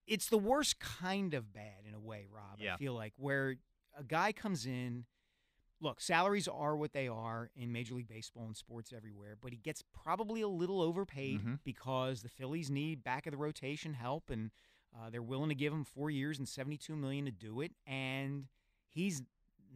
[0.08, 2.58] it's the worst kind of bad in a way, Rob.
[2.58, 2.74] Yeah.
[2.74, 3.56] I feel like where
[3.96, 5.04] a guy comes in.
[5.80, 9.58] Look, salaries are what they are in Major League Baseball and sports everywhere, but he
[9.58, 11.60] gets probably a little overpaid Mhm.
[11.62, 14.50] because the Phillies need back of the rotation help, and
[14.96, 17.72] uh, they're willing to give him four years and seventy-two million to do it.
[17.86, 18.48] And
[18.88, 19.22] he's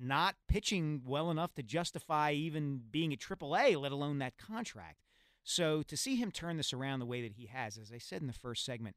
[0.01, 5.05] not pitching well enough to justify even being at AAA, let alone that contract.
[5.45, 8.23] So to see him turn this around the way that he has, as I said
[8.23, 8.97] in the first segment,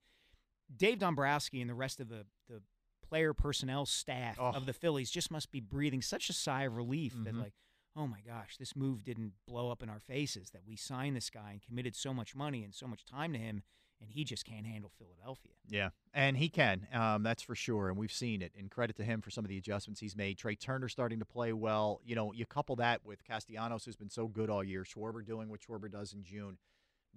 [0.76, 2.62] Dave Dombrowski and the rest of the the
[3.08, 4.52] player personnel staff Oh.
[4.52, 7.40] of the Phillies just must be breathing such a sigh of relief that Mhm.
[7.42, 7.54] like,
[7.96, 10.50] oh my gosh, this move didn't blow up in our faces.
[10.52, 13.40] That we signed this guy and committed so much money and so much time to
[13.40, 13.64] him,
[14.02, 15.54] and he just can't handle Philadelphia.
[15.68, 16.88] Yeah, and he can.
[16.92, 18.54] Um, that's for sure, and we've seen it.
[18.56, 20.38] And credit to him for some of the adjustments he's made.
[20.40, 22.02] Trey Turner starting to play well.
[22.04, 24.84] You know, you couple that with Castellanos, who's been so good all year.
[24.84, 26.58] Schwarber doing what Schwarber does in June.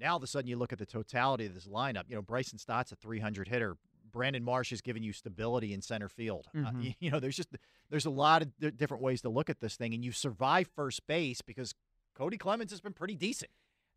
[0.01, 2.05] Now, all of a sudden, you look at the totality of this lineup.
[2.09, 3.77] You know, Bryson Stott's a 300 hitter.
[4.11, 6.47] Brandon Marsh is giving you stability in center field.
[6.55, 6.85] Uh, Mhm.
[6.85, 7.49] you, you know, there's just
[7.91, 10.69] there's a lot of di- different ways to look at this thing, and you survive
[10.75, 11.75] first base because
[12.15, 13.51] Cody Clemens has been pretty decent.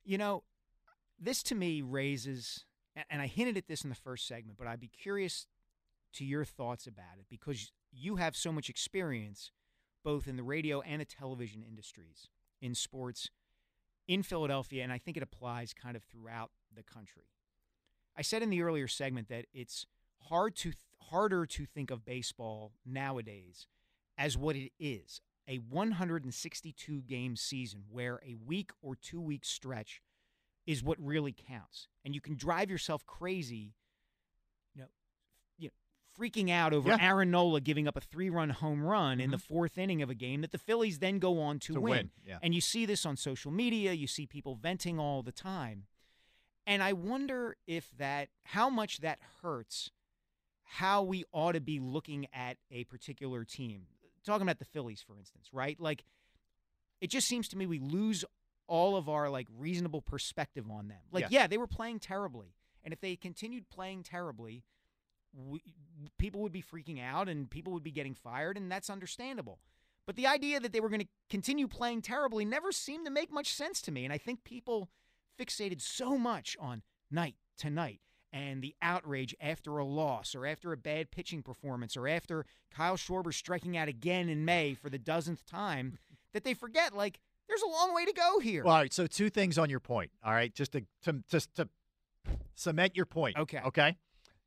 [0.04, 0.44] You know,
[1.20, 2.66] this to me raises,
[3.10, 5.48] and I hinted at this in the first segment, but I'd be curious
[6.14, 9.52] to your thoughts about it because you have so much experience
[10.04, 12.28] both in the radio and the television industries
[12.62, 13.30] in sports
[14.08, 17.24] in Philadelphia, and I think it applies kind of throughout the country.
[18.18, 19.86] I said in the earlier segment that it's
[20.30, 20.74] hard to
[21.10, 23.68] harder to think of baseball nowadays
[24.18, 30.02] as what it is a 162 game season where a week or two week stretch
[30.68, 33.74] is what really counts and you can drive yourself crazy
[34.74, 34.88] you know
[35.58, 35.74] you know
[36.20, 36.98] freaking out over Yeah.
[37.00, 39.54] Aaron Nola giving up a three-run home run in the mm-hmm.
[39.54, 42.40] fourth inning of a game that the Phillies then go on to, To win, yeah.
[42.42, 45.86] and you see this on social media you see people venting all the time
[46.68, 49.92] and I wonder if that how much that hurts
[50.64, 53.88] how we ought to be looking at a particular team.
[54.26, 55.78] Talking about the Phillies, for instance, right?
[55.80, 56.06] Like,
[57.02, 58.24] it just seems to me we lose
[58.68, 61.00] all of our like reasonable perspective on them.
[61.12, 61.32] Like, Yes.
[61.32, 62.54] yeah, they were playing terribly,
[62.86, 64.64] and if they continued playing terribly,
[65.34, 65.62] we,
[66.18, 69.60] people would be freaking out and people would be getting fired, and that's understandable.
[70.08, 73.32] But the idea that they were going to continue playing terribly never seemed to make
[73.32, 74.90] much sense to me, and I think people
[75.40, 78.00] fixated so much on night to night
[78.34, 82.96] and the outrage after a loss or after a bad pitching performance or after Kyle
[82.96, 85.98] Schwarber striking out again in May for the dozenth time
[86.34, 88.64] that they forget like there's a long way to go here.
[88.64, 88.94] Well, all right.
[88.94, 90.12] So two things on your point.
[90.24, 91.68] All right, just to to just to
[92.56, 93.38] cement your point.
[93.38, 93.60] Okay.
[93.66, 93.98] Okay.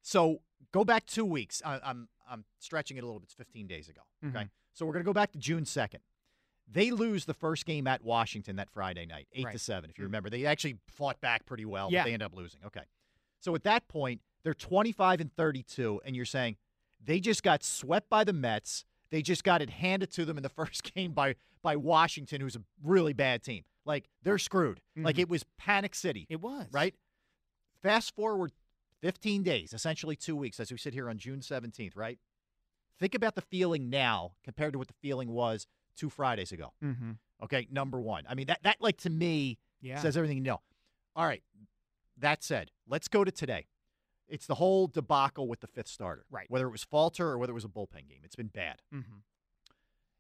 [0.01, 0.41] So
[0.73, 1.63] go back two weeks.
[1.65, 3.27] I, I'm I'm stretching it a little bit.
[3.27, 4.01] It's 15 days ago.
[4.27, 4.45] Okay.
[4.45, 4.51] Mhm.
[4.73, 5.99] So we're gonna go back to June 2nd.
[6.71, 9.91] They lose the first game at Washington that Friday night, eight to seven.
[9.91, 12.03] If you remember, they actually fought back pretty well, Yeah.
[12.03, 12.61] but they end up losing.
[12.65, 12.85] Okay.
[13.41, 16.57] So at that point, they're 25 and 32, and you're saying
[17.05, 18.87] they just got swept by the Mets.
[19.11, 22.57] They just got it handed to them in the first game by by Washington, who's
[22.57, 23.65] a really bad team.
[23.85, 24.81] Like they're screwed.
[24.97, 25.21] Like Mhm.
[25.21, 26.27] it was panic city.
[26.31, 26.67] it was.
[26.73, 26.95] right.
[27.83, 28.53] Fast forward
[29.05, 31.93] 15 days, essentially two weeks, as we sit here on June 17th.
[31.95, 32.19] Right.
[32.99, 36.73] Think about the feeling now compared to what the feeling was two Fridays ago.
[36.83, 37.11] Mm-hmm.
[37.43, 38.25] Okay, number one.
[38.27, 39.99] I mean that that like to me Yeah.
[40.01, 40.61] says everything you know.
[41.15, 41.43] All right.
[42.17, 43.67] That said, let's go to today.
[44.27, 46.25] It's the whole debacle with the fifth starter.
[46.31, 46.47] Right.
[46.49, 48.81] Whether it was Falter or whether it was a bullpen game, it's been bad.
[48.93, 49.19] mm-hmm.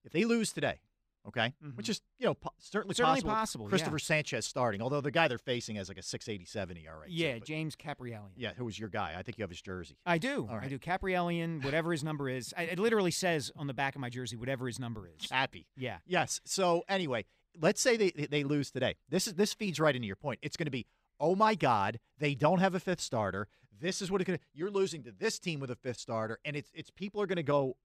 [0.05, 0.81] If they lose today,
[1.27, 1.77] okay, Mhm.
[1.77, 3.35] which is you know po- certainly, Certainly possible.
[3.35, 3.71] possible, yeah.
[3.71, 7.07] Christopher Sanchez starting, although the guy they're facing has like a 687 ERA.
[7.07, 8.33] so- yeah, but- James Kaprielian.
[8.37, 9.15] yeah, who was your guy?
[9.17, 9.97] I think you have his jersey.
[10.07, 10.49] I do.
[10.51, 10.79] I do.
[10.79, 12.53] Kaprielian, whatever his number is.
[12.57, 15.31] I, it literally says on the back of my jersey, whatever his number is.
[15.31, 15.67] Happy.
[15.77, 15.99] Yeah.
[16.07, 16.41] Yes.
[16.45, 17.25] So anyway,
[17.59, 18.97] let's say they they- lose today.
[19.09, 20.39] This is this feeds right into your point.
[20.43, 20.87] It's going to be,
[21.21, 23.49] oh my God, they don't have a fifth starter.
[23.81, 24.45] This is what going to.
[24.53, 27.37] You're losing to this team with a fifth starter, and it's it's people are going
[27.37, 27.77] to go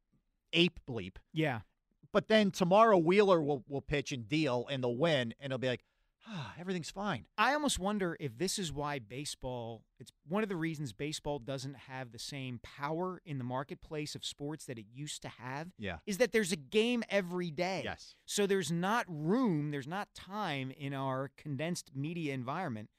[0.53, 1.15] ape bleep.
[1.33, 1.61] Yeah.
[2.11, 5.67] But then tomorrow Wheeler will will pitch and deal, and they'll win, and it'll be
[5.67, 5.83] like,
[6.29, 7.25] ah, everything's fine.
[7.37, 11.75] I almost wonder if this is why baseball, it's one of the reasons baseball doesn't
[11.75, 15.69] have the same power in the marketplace of sports that it used to have.
[15.77, 15.97] Yeah.
[16.05, 17.81] Is that there's a game every day.
[17.83, 18.15] Yes.
[18.25, 22.89] So there's not room, there's not time in our condensed media environment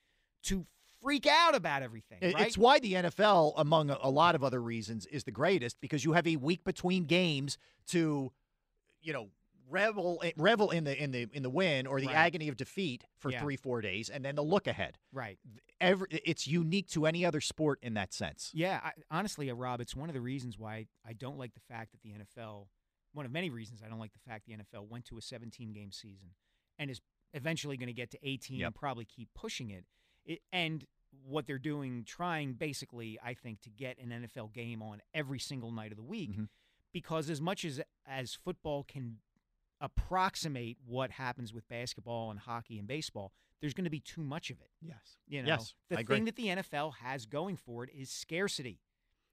[0.44, 0.66] to
[1.02, 2.18] freak out about everything.
[2.20, 2.46] Right?
[2.46, 6.12] It's why the NFL, among a lot of other reasons, is the greatest because you
[6.12, 8.32] have a week between games to,
[9.02, 9.30] you know,
[9.68, 12.16] revel revel in the in the in the win or the Right.
[12.16, 13.40] agony of defeat for Yeah.
[13.40, 14.98] three four days, and then the look ahead.
[15.12, 15.38] right.
[15.80, 18.50] Every it's unique to any other sport in that sense.
[18.52, 21.60] Yeah, I, honestly, uh, Rob, it's one of the reasons why I don't like the
[21.60, 22.68] fact that the NFL.
[23.12, 25.72] One of many reasons I don't like the fact the NFL went to a 17
[25.72, 26.34] game season
[26.78, 27.00] and is
[27.32, 28.66] eventually going to get to 18 Yep.
[28.66, 29.84] and probably keep pushing it.
[30.24, 30.42] it.
[30.52, 30.86] And
[31.24, 35.72] what they're doing, trying basically, I think, to get an NFL game on every single
[35.72, 36.48] night of the week, Mhm.
[36.92, 39.18] Because as much as as football can
[39.80, 44.50] approximate what happens with basketball and hockey and baseball, there's going to be too much
[44.50, 44.70] of it.
[44.80, 45.16] Yes.
[45.26, 46.16] You know, Yes, the I agree.
[46.16, 48.80] thing that the NFL has going for it is scarcity.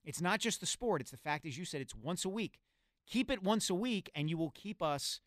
[0.04, 2.60] It's not just the sport; it's the fact, as you said, it's once a week.
[3.08, 5.22] Keep it once a week, and you will keep us,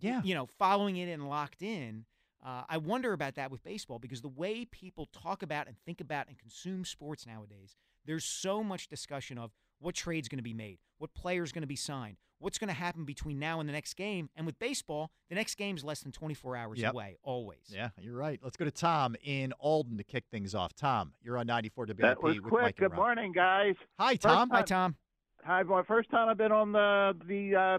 [0.00, 0.22] Yeah.
[0.22, 2.06] you know, following it and locked in.
[2.44, 6.00] Uh, I wonder about that with baseball because the way people talk about and think
[6.00, 10.54] about and consume sports nowadays, there's so much discussion of what trade's going to be
[10.54, 13.72] made, what player's going to be signed, what's going to happen between now and the
[13.72, 14.28] next game.
[14.36, 16.92] And with baseball, the next game's less than 24 hours Yep.
[16.92, 17.58] away, always.
[17.68, 18.40] Yeah, you're right.
[18.42, 20.74] Let's go to Tom in Aldan to kick things off.
[20.74, 22.62] Tom, you're on 94 WIP That was with quick.
[22.62, 22.98] Mike and Good Rob.
[23.06, 23.74] morning, guys.
[23.98, 24.50] Hi, First Tom.
[24.50, 24.96] Hi, Tom.
[25.44, 27.78] Hi, my first time I've been on the the uh,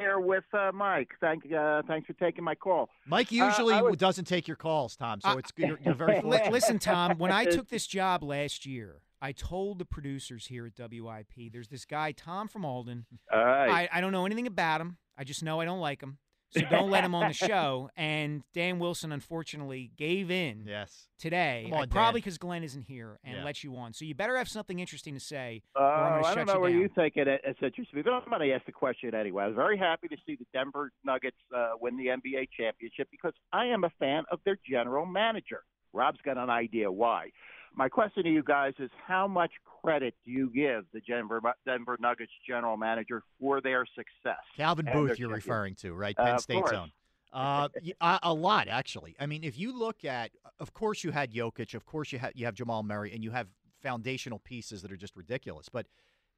[0.00, 1.08] air with uh, Mike.
[1.20, 2.88] Thank uh, thanks for taking my call.
[3.06, 5.20] Mike Uh, usually I was- doesn't take your calls, Tom.
[5.20, 8.64] So Uh, it's you're, you're very Li- Listen, Tom, when I took this job last
[8.66, 13.06] year, I told the producers here at WIP, there's this guy, Tom from Aldan.
[13.32, 13.88] All right.
[13.92, 14.96] I, I don't know anything about him.
[15.16, 16.18] I just know I don't like him.
[16.50, 17.88] So don't let him on the show.
[17.96, 21.08] And Dan Wilson, unfortunately, gave in Yes.
[21.18, 21.66] today.
[21.70, 22.24] Come on, probably Dan.
[22.24, 23.44] because Glenn isn't here and Yeah.
[23.44, 23.92] let you on.
[23.94, 25.62] So you better have something interesting to say.
[25.76, 26.80] Oh, or I'm gonna I shut don't know you where down.
[26.80, 29.44] you think it, it's interesting, but I'm going to ask the question anyway.
[29.44, 33.32] I was very happy to see the Denver Nuggets uh, win the NBA championship because
[33.52, 35.62] I am a fan of their general manager.
[35.94, 37.30] Rob's got an idea why.
[37.74, 39.50] My question to you guys is how much
[39.82, 44.40] credit do you give the Denver Denver Nuggets general manager for their success?
[44.56, 46.14] Calvin and their Booth, you're champion- referring to, right?
[46.18, 46.72] Uh, Penn of State's course.
[46.74, 46.92] own.
[47.32, 49.16] Uh, y- a, a lot actually.
[49.18, 52.32] I mean, if you look at, of course, you had Jokic, of course, you have
[52.34, 53.48] you have Jamal Murray, and you have
[53.82, 55.68] foundational pieces that are just ridiculous.
[55.70, 55.86] But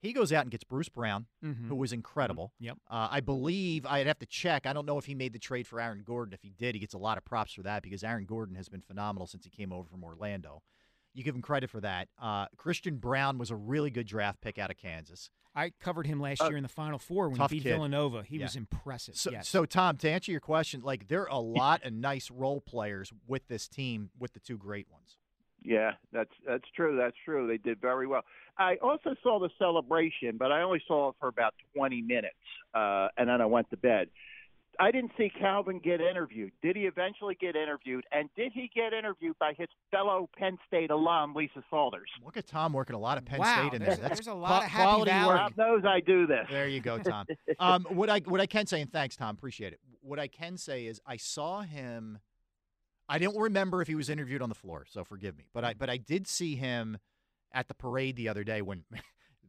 [0.00, 1.66] he goes out and gets Bruce Brown, Mhm.
[1.66, 2.52] who was incredible.
[2.60, 2.78] Yep.
[2.88, 4.66] Uh, I believe I'd have to check.
[4.66, 6.32] I don't know if he made the trade for Aaron Gordon.
[6.32, 8.68] If he did, he gets a lot of props for that because Aaron Gordon has
[8.68, 10.62] been phenomenal since he came over from Orlando.
[11.14, 12.08] You give him credit for that.
[12.20, 15.30] Uh, Christian Braun was a really good draft pick out of Kansas.
[15.54, 17.70] I covered him last Uh, year in the Final Four when he beat kid.
[17.74, 18.24] Villanova.
[18.24, 18.46] He Yeah.
[18.46, 19.14] was impressive.
[19.14, 19.48] So, yes.
[19.48, 23.12] so Tom, to answer your question, like there are a lot of nice role players
[23.28, 25.16] with this team, with the two great ones.
[25.62, 26.96] Yeah, that's that's true.
[26.96, 27.46] That's true.
[27.46, 28.22] They did very well.
[28.58, 32.36] I also saw the celebration, but I only saw it for about 20 minutes,
[32.74, 34.10] uh, and then I went to bed.
[34.80, 36.52] I didn't see Calvin get interviewed.
[36.62, 38.04] Did he eventually get interviewed?
[38.12, 42.08] And did he get interviewed by his fellow Penn State alum, Lisa Salters?
[42.24, 44.08] Look at Tom working a lot of Penn Wow, State in there's- there.
[44.08, 45.28] That's there's a lot qua- of Happy quality Valley.
[45.28, 45.36] work.
[45.38, 46.46] Rob knows I do this.
[46.50, 47.26] There you go, Tom.
[47.58, 49.80] um, what I what I can say, and thanks, Tom, appreciate it.
[50.00, 52.18] What I can say is I saw him.
[53.08, 55.44] I don't remember if he was interviewed on the floor, so forgive me.
[55.52, 56.98] But I but I did see him
[57.52, 58.84] at the parade the other day when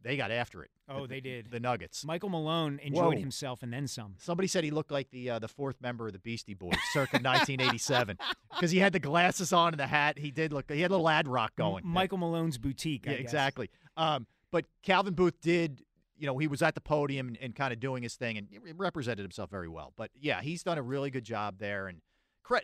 [0.02, 0.70] they got after it.
[0.88, 1.50] Oh, the- they did.
[1.50, 2.04] The Nuggets.
[2.04, 3.20] Michael Malone enjoyed Whoa.
[3.20, 4.14] himself and then some.
[4.18, 7.16] Somebody said he looked like the uh, the fourth member of the Beastie Boys, circa
[7.16, 8.18] 1987,
[8.54, 10.18] because he had the glasses on and the hat.
[10.18, 10.70] He did look.
[10.70, 11.84] He had a little Ad-Rock going.
[11.84, 13.06] M- Michael Malone's boutique.
[13.06, 13.24] I Yeah, guess.
[13.24, 13.70] exactly.
[13.96, 15.82] Um, but Calvin Booth did,
[16.16, 18.48] you know, he was at the podium and, and kind of doing his thing and
[18.78, 19.92] represented himself very well.
[19.96, 21.88] But yeah, he's done a really good job there.
[21.88, 22.00] And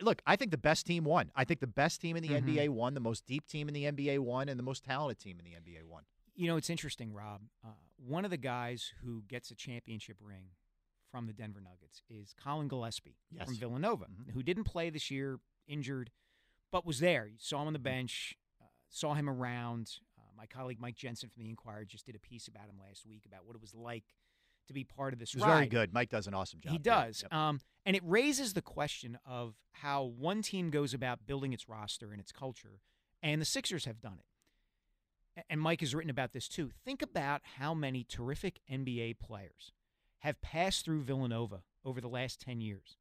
[0.01, 1.29] look, I think the best team won.
[1.35, 2.43] I think the best team in the Mhm.
[2.55, 5.39] NBA won, the most deep team in the NBA won, and the most talented team
[5.39, 6.03] in the NBA won.
[6.35, 7.41] You know, it's interesting, Rob.
[7.63, 10.45] Uh, one of the guys who gets a championship ring
[11.11, 13.45] from the Denver Nuggets is Collin Gillespie Yes.
[13.45, 14.31] from Villanova, Mhm.
[14.31, 16.11] who didn't play this year, injured,
[16.71, 17.27] but was there.
[17.27, 19.99] You saw him on the bench, uh, saw him around.
[20.17, 23.05] Uh, my colleague Mike Jensen from the Inquirer just did a piece about him last
[23.05, 24.15] week about what it was like
[24.65, 25.53] to be part of this It was ride.
[25.55, 25.93] very good.
[25.93, 26.71] Mike does an awesome job.
[26.71, 27.21] He does.
[27.21, 27.31] Yep.
[27.33, 32.11] Um, and it raises the question of how one team goes about building its roster
[32.11, 32.81] and its culture,
[33.21, 34.25] and the Sixers have done it.
[35.49, 36.71] And Mike has written about this too.
[36.85, 39.71] Think about how many terrific NBA players
[40.19, 42.97] have passed through Villanova over the last 10 years,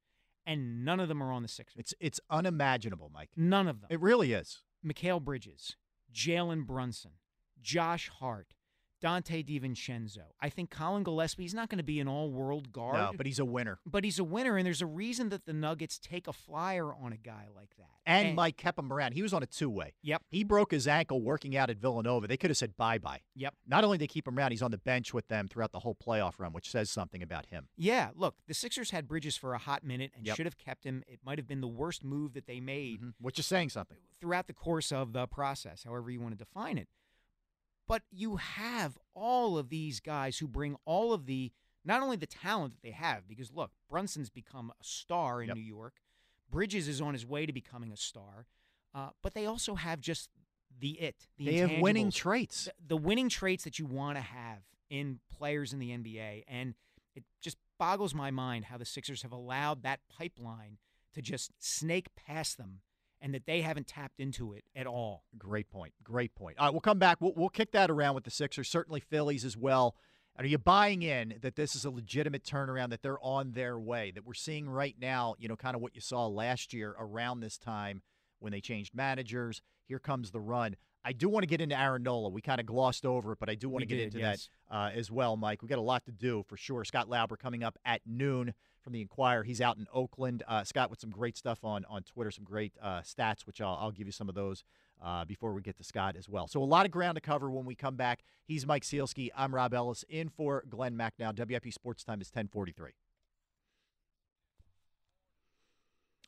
[0.47, 1.79] and none of them are on the Sixers.
[1.79, 3.31] It's it's unimaginable, Mike.
[3.37, 3.89] None of them.
[3.91, 4.63] It really is.
[4.85, 5.77] Mikal Bridges,
[6.13, 7.13] Jalen Brunson,
[7.61, 8.55] Josh Hart,
[9.03, 10.23] Donte DiVincenzo.
[10.41, 12.95] I think Collin Gillespie is not going to be an all-world guard.
[12.95, 13.79] No, but he's a winner.
[13.85, 17.13] But he's a winner, and there's a reason that the Nuggets take a flyer on
[17.13, 17.87] a guy like that.
[18.05, 19.13] And, and Mike kept him around.
[19.13, 19.95] He was on a two-way.
[20.03, 20.23] Yep.
[20.29, 22.27] He broke his ankle working out at Villanova.
[22.27, 23.21] They could have said bye-bye.
[23.37, 23.55] Yep.
[23.67, 25.79] Not only did they keep him around, he's on the bench with them throughout the
[25.81, 27.69] whole playoff run, which says something about him.
[27.77, 28.11] Yeah.
[28.17, 30.37] Look, the Sixers had Bridges for a hot minute and Yep.
[30.37, 31.05] should have kept him.
[31.07, 33.15] It might have been the worst move that they made Mhm.
[33.21, 33.99] Which is saying something.
[34.21, 36.89] throughout the course of the process, however you want to define it.
[37.89, 41.53] But you have all of these guys who bring all of the
[41.85, 45.57] not only the talent that they have, because look, Brunson's become a star in Yep.
[45.57, 45.95] New York.
[46.51, 48.47] Bridges is on his way to becoming a star,
[48.95, 50.29] uh, but they also have just
[50.79, 51.27] the it.
[51.39, 52.65] The They have winning traits.
[52.67, 54.59] the, the winning traits that you want to have
[54.91, 56.75] in players in the NBA, and
[57.15, 60.77] it just boggles my mind how the Sixers have allowed that pipeline
[61.15, 62.81] to just snake past them,
[63.23, 65.25] and that they haven't tapped into it at all.
[65.39, 65.95] Great point.
[66.03, 66.59] Great point.
[66.59, 67.21] All right, we'll come back.
[67.21, 69.95] We'll, we'll kick that around with the Sixers, certainly Phillies as well.
[70.37, 74.11] Are you buying in that this is a legitimate turnaround, that they're on their way,
[74.11, 77.41] that we're seeing right now, you know, kind of what you saw last year around
[77.41, 78.03] this time
[78.41, 79.63] when they changed managers?
[79.87, 80.77] Here comes the run.
[81.05, 82.29] I do want to get into Aaron Nola.
[82.31, 84.19] We kind of glossed over it, but I do want We to get did, into
[84.21, 84.49] yes.
[84.71, 85.61] that uh, as well, Mike.
[85.63, 86.85] we got a lot to do for sure.
[86.85, 89.43] Scott Lauber coming up at noon from the Inquirer.
[89.45, 90.43] He's out in Oakland.
[90.47, 93.79] Uh, Scott with some great stuff on on Twitter, some great uh, stats, which I'll,
[93.81, 94.65] I'll give you some of those
[95.03, 96.47] uh, before we get to Scott as well.
[96.47, 98.23] So a lot of ground to cover when we come back.
[98.45, 99.31] He's Mike Sielski.
[99.37, 101.37] I'm Rob Ellis in for Glen Macnow.
[101.37, 102.91] WIP Sports Time is 1043.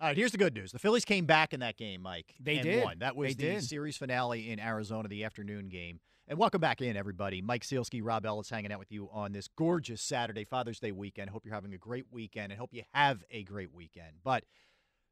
[0.01, 0.73] All right, here's the good news.
[0.73, 2.35] The Phillies came back in that game, Mike.
[2.41, 2.85] They and did.
[2.85, 2.99] Won.
[2.99, 3.65] That was They the did.
[3.65, 6.01] series finale in Arizona, the afternoon game.
[6.27, 7.43] And welcome back in, everybody.
[7.43, 11.29] Mike Sielski, Rob Ellis hanging out with you on this gorgeous Saturday, Father's Day weekend.
[11.29, 14.12] Hope you're having a great weekend and hope you have a great weekend.
[14.25, 14.45] But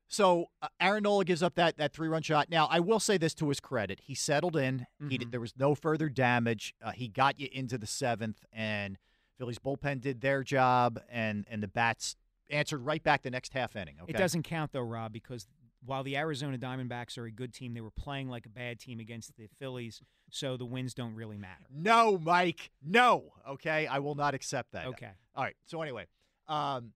[0.09, 2.49] so uh, Aaron Nola gives up that that three run shot.
[2.49, 4.87] Now I will say this to his credit: he settled in.
[5.11, 6.75] He did, there was no further damage.
[6.83, 8.97] Uh, he got you into the seventh, and
[9.37, 12.17] Phillies bullpen did their job, and and the bats
[12.49, 13.97] answered right back the next half inning.
[14.03, 14.15] Okay?
[14.15, 15.47] It doesn't count though, Rob, because
[15.85, 18.99] while the Arizona Diamondbacks are a good team, they were playing like a bad team
[18.99, 20.01] against the Phillies,
[20.33, 21.65] so the wins don't really matter.
[21.71, 22.73] No, Mike.
[22.83, 23.35] No.
[23.49, 24.87] Okay, I will not accept that.
[24.89, 25.11] Okay.
[25.37, 25.55] All right.
[25.67, 26.07] So anyway,
[26.49, 26.93] um,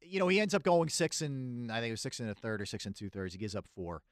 [0.00, 2.34] you know, he ends up going six and I think it was six and a
[2.34, 3.34] third or six and two thirds.
[3.34, 4.02] He gives up four.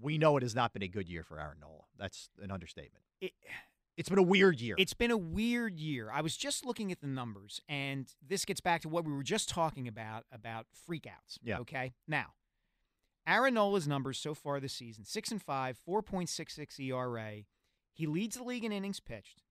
[0.00, 1.84] We know it has not been a good year for Aaron Nola.
[1.96, 3.04] That's an understatement.
[3.20, 3.32] It,
[3.96, 4.74] It's been a weird year.
[4.78, 6.10] It's been a weird year.
[6.12, 9.24] I was just looking at the numbers, and this gets back to what we were
[9.24, 11.38] just talking about about freakouts.
[11.42, 11.58] Yeah.
[11.58, 11.94] Okay.
[12.06, 12.26] Now,
[13.28, 17.42] Aaron Nola's numbers so far this season: six and five, four point six six ERA.
[17.92, 19.42] He leads the league in innings pitched.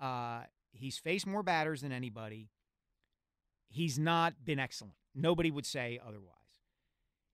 [0.00, 2.50] Uh, he's faced more batters than anybody.
[3.68, 4.94] He's not been excellent.
[5.14, 6.30] Nobody would say otherwise.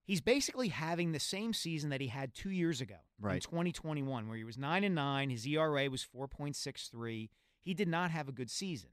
[0.05, 2.97] He's basically having the same season that he had two years ago
[3.37, 5.31] in 2021, where he was nine and nine.
[5.31, 7.29] His ERA was 4.63.
[7.63, 8.91] He did not have a good season.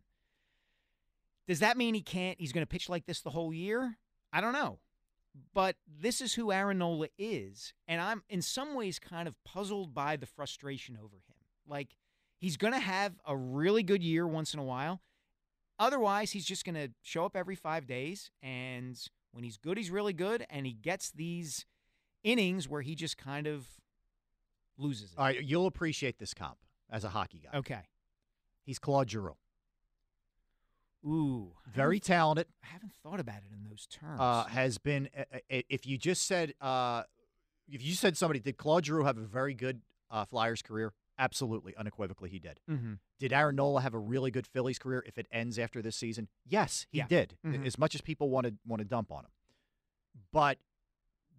[1.47, 2.39] Does that mean he can't?
[2.39, 3.97] He's going to pitch like this the whole year?
[4.31, 4.79] I don't know.
[5.53, 9.93] But this is who Aaron Nola is, and I'm in some ways kind of puzzled
[9.93, 11.35] by the frustration over him.
[11.67, 11.97] Like
[12.39, 15.01] he's going to have a really good year once in a while.
[15.79, 18.99] Otherwise, he's just going to show up every five days, and
[19.31, 21.65] when he's good, he's really good, and he gets these
[22.23, 23.67] innings where he just kind of
[24.77, 25.19] loses it.
[25.19, 26.57] All right, you'll appreciate this comp
[26.89, 27.57] as a hockey guy.
[27.59, 27.81] Okay.
[28.63, 29.35] He's Claude Giroux.
[31.05, 31.53] Ooh.
[31.67, 32.47] Very haven't- talented.
[32.63, 34.19] I haven't thought about it in those terms.
[34.19, 35.09] Uh, has been.
[35.17, 37.03] uh, uh, If you just said, uh,
[37.69, 40.93] if you said somebody did Claude Giroux have a very good uh, Flyers career?
[41.19, 42.59] Absolutely, unequivocally, he did.
[42.69, 42.93] mm-hmm.
[43.19, 46.27] Did Aaron Nola have a really good Phillies career if it ends after this season?
[46.45, 47.07] Yes, he Yeah.
[47.07, 47.37] did.
[47.43, 47.65] Mhm.
[47.65, 49.31] As much as people want to want to dump on him,
[50.31, 50.59] but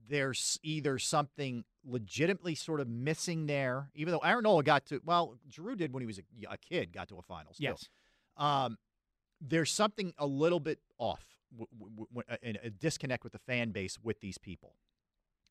[0.08, 3.90] there's either something legitimately sort of missing there.
[3.94, 6.92] Even though Aaron Nola got to well, Giroux did when he was a, a kid,
[6.92, 7.56] got to a finals.
[7.60, 7.88] Yes.
[8.36, 8.78] Um,
[9.40, 11.24] there's something a little bit off,
[11.56, 14.74] w- w- w- a, uh, a disconnect with the fan base with these people,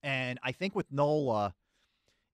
[0.03, 1.53] and I think with Nola.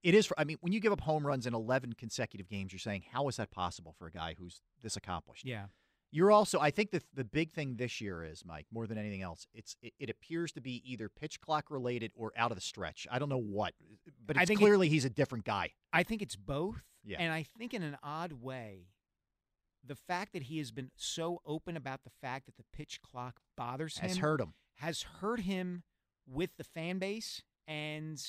[0.01, 0.26] It is.
[0.26, 3.04] For, I mean, when you give up home runs in 11 consecutive games, you're saying,
[3.14, 5.45] how is that possible for a guy who's this accomplished?
[5.45, 5.68] Yeah.
[6.12, 6.60] You're also.
[6.60, 9.47] I think the the big thing this year is Mike more than anything else.
[9.54, 13.08] It's it, it appears to be either pitch clock related or out of the stretch.
[13.10, 13.74] I don't know what,
[14.26, 15.72] but I it's think it- clearly he's a different guy.
[15.93, 16.84] I think it's both.
[17.06, 17.18] Yeah.
[17.22, 18.88] And I think in an odd way,
[19.86, 23.40] the fact that he has been so open about the fact that the pitch clock
[23.58, 24.54] bothers him Has hurt him.
[24.76, 25.84] has hurt him
[26.26, 28.22] with the fan base and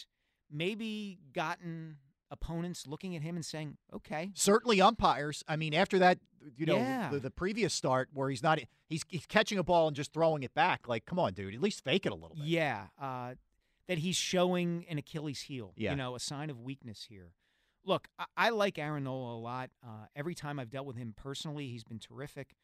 [0.51, 1.99] maybe gotten
[2.31, 5.45] opponents looking at him and saying, okay, Certainly umpires.
[5.47, 6.19] I mean, after that,
[6.57, 7.11] you know, Yeah.
[7.11, 10.43] the, the previous start where he's not he's he's catching a ball and just throwing
[10.43, 10.89] it back.
[10.89, 12.45] Like, come on, dude, at least fake it a little bit.
[12.47, 13.35] yeah, uh,
[13.87, 15.91] that he's showing an Achilles heel, Yeah.
[15.91, 17.33] you know, a sign of weakness here.
[17.85, 19.70] Look, I, I like Aaron Nola a lot.
[19.85, 22.55] Uh, every time I've dealt with him personally, he's been terrific.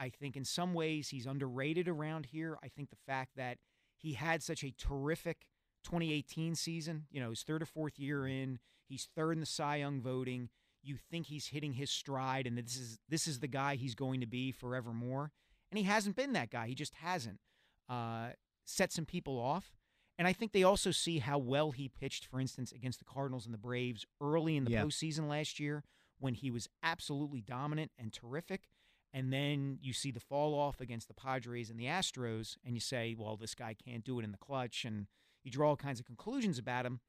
[0.00, 2.58] I think in some ways he's underrated around here.
[2.62, 3.58] I think the fact that
[3.96, 5.46] he had such a terrific
[5.84, 8.58] 2018 season, you know, his third or fourth year in,
[8.88, 10.50] he's third in the Cy Young voting.
[10.82, 14.20] You think he's hitting his stride and this is this is the guy he's going
[14.20, 15.32] to be forevermore.
[15.70, 16.68] And he hasn't been that guy.
[16.68, 17.40] He just hasn't.
[17.88, 18.28] Uh,
[18.64, 19.72] set some people off.
[20.18, 23.44] And I think they also see how well he pitched, for instance, against the Cardinals
[23.46, 24.82] and the Braves early in the Yeah.
[24.82, 25.84] postseason last year
[26.18, 28.68] when he was absolutely dominant and terrific.
[29.12, 32.80] And then you see the fall off against the Padres and the Astros, and you
[32.80, 34.84] say, well, this guy can't do it in the clutch.
[34.84, 35.06] And
[35.44, 37.00] you draw all kinds of conclusions about him.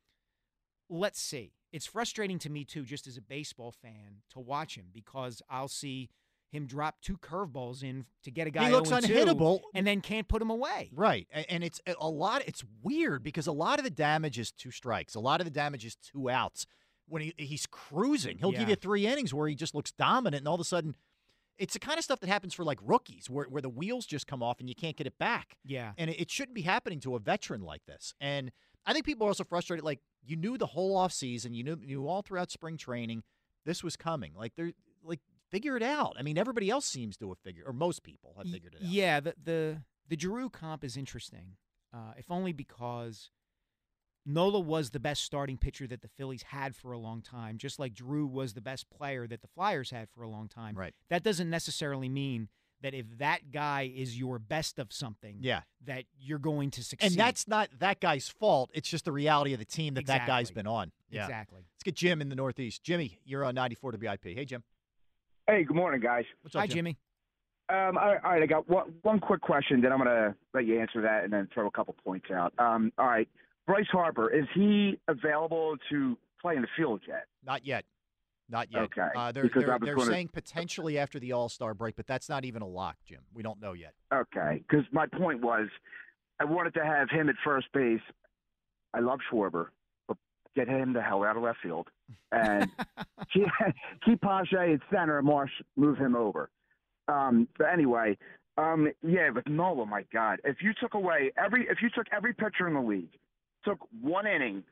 [0.87, 1.55] Let's see.
[1.71, 5.67] It's frustrating to me, too, just as a baseball fan, to watch him because I'll
[5.67, 6.09] see
[6.51, 9.61] him drop two curveballs in to get a guy He looks 0-2 unhittable.
[9.73, 10.89] and then can't put him away.
[10.93, 11.27] Right.
[11.49, 15.15] And it's a lot it's weird because a lot of the damage is two strikes.
[15.15, 16.65] A lot of the damage is two outs.
[17.07, 20.47] When he he's cruising, he'll give you three innings where he just looks dominant and
[20.47, 20.95] all of a sudden
[21.57, 24.27] it's the kind of stuff that happens for like rookies where, where the wheels just
[24.27, 25.57] come off and you can't get it back.
[25.65, 25.91] Yeah.
[25.97, 28.13] And it, it shouldn't be happening to a veteran like this.
[28.21, 28.51] And
[28.85, 31.75] I think people are also frustrated like you knew the whole off season, you knew
[31.75, 33.23] knew all throughout spring training
[33.65, 34.31] this was coming.
[34.37, 34.71] Like they're
[35.03, 35.19] like
[35.49, 36.15] figure it out.
[36.17, 38.89] I mean everybody else seems to have figured or most people have figured it out.
[38.89, 41.57] Yeah, the the the Giroux comp is interesting,
[41.93, 43.29] uh, if only because
[44.25, 47.79] Nola was the best starting pitcher that the Phillies had for a long time, just
[47.79, 50.75] like Giroux was the best player that the Flyers had for a long time.
[50.75, 50.93] Right.
[51.09, 52.49] That doesn't necessarily mean
[52.81, 55.61] that if that guy is your best of something, Yeah.
[55.85, 57.07] that you're going to succeed.
[57.11, 58.69] And that's not that guy's fault.
[58.73, 60.91] It's just the reality of the team that that guy's been on.
[61.09, 61.23] Yeah.
[61.23, 61.61] exactly.
[61.73, 62.83] Let's get Jim in the Northeast.
[62.83, 64.23] Jimmy, you're on 94 WIP.
[64.23, 64.63] Hey, Jim.
[65.49, 66.25] Hey, good morning, guys.
[66.43, 66.95] What's up, Hi, Jimmy.
[67.69, 70.35] Um, all right, all right, I got one, one quick question, then I'm going to
[70.53, 72.53] let you answer that and then throw a couple points out.
[72.59, 73.27] Um, all right,
[73.65, 77.25] Bryce Harper, is he available to play in the field yet?
[77.43, 77.83] Not yet.
[78.47, 78.83] Not yet.
[78.83, 82.05] Okay, Uh, they're because they're, they're gonna- saying potentially after the All Star break, but
[82.05, 83.21] that's not even a lock, Jim.
[83.33, 83.93] We don't know yet.
[84.13, 85.67] Okay, because my point was
[86.39, 88.01] I wanted to have him at first base.
[88.93, 89.67] I love Schwarber,
[90.07, 90.17] but
[90.55, 91.87] get him the hell out of left field
[92.31, 92.69] and
[93.33, 93.45] keep,
[94.05, 96.49] keep Pache at center and Marsh move him over.
[97.07, 98.17] Um, but anyway,
[98.57, 102.33] um, yeah, but Nola, my God, if you took away every, if you took every
[102.33, 103.17] pitcher in the league,
[103.65, 104.63] took one inning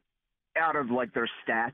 [0.58, 1.74] out of like their stats,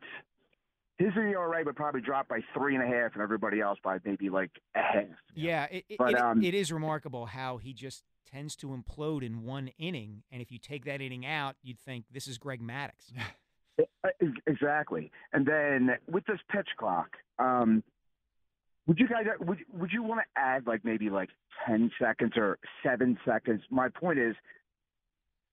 [0.99, 4.29] his ERA would probably drop by three and a half, and everybody else by maybe
[4.29, 5.05] like a half.
[5.33, 9.23] Yeah, it, it, But, it- um, it is remarkable how he just tends to implode
[9.23, 12.61] in one inning, and if you take that inning out, you'd think this is Greg
[12.61, 13.11] Maddux.
[13.79, 13.83] Uh,
[14.21, 15.11] ex- Exactly.
[15.33, 17.09] And then with this pitch clock,
[17.39, 17.83] um,
[18.87, 21.29] would you guys would would you want to add like maybe like
[21.65, 23.61] ten seconds or seven seconds?
[23.69, 24.35] My point is,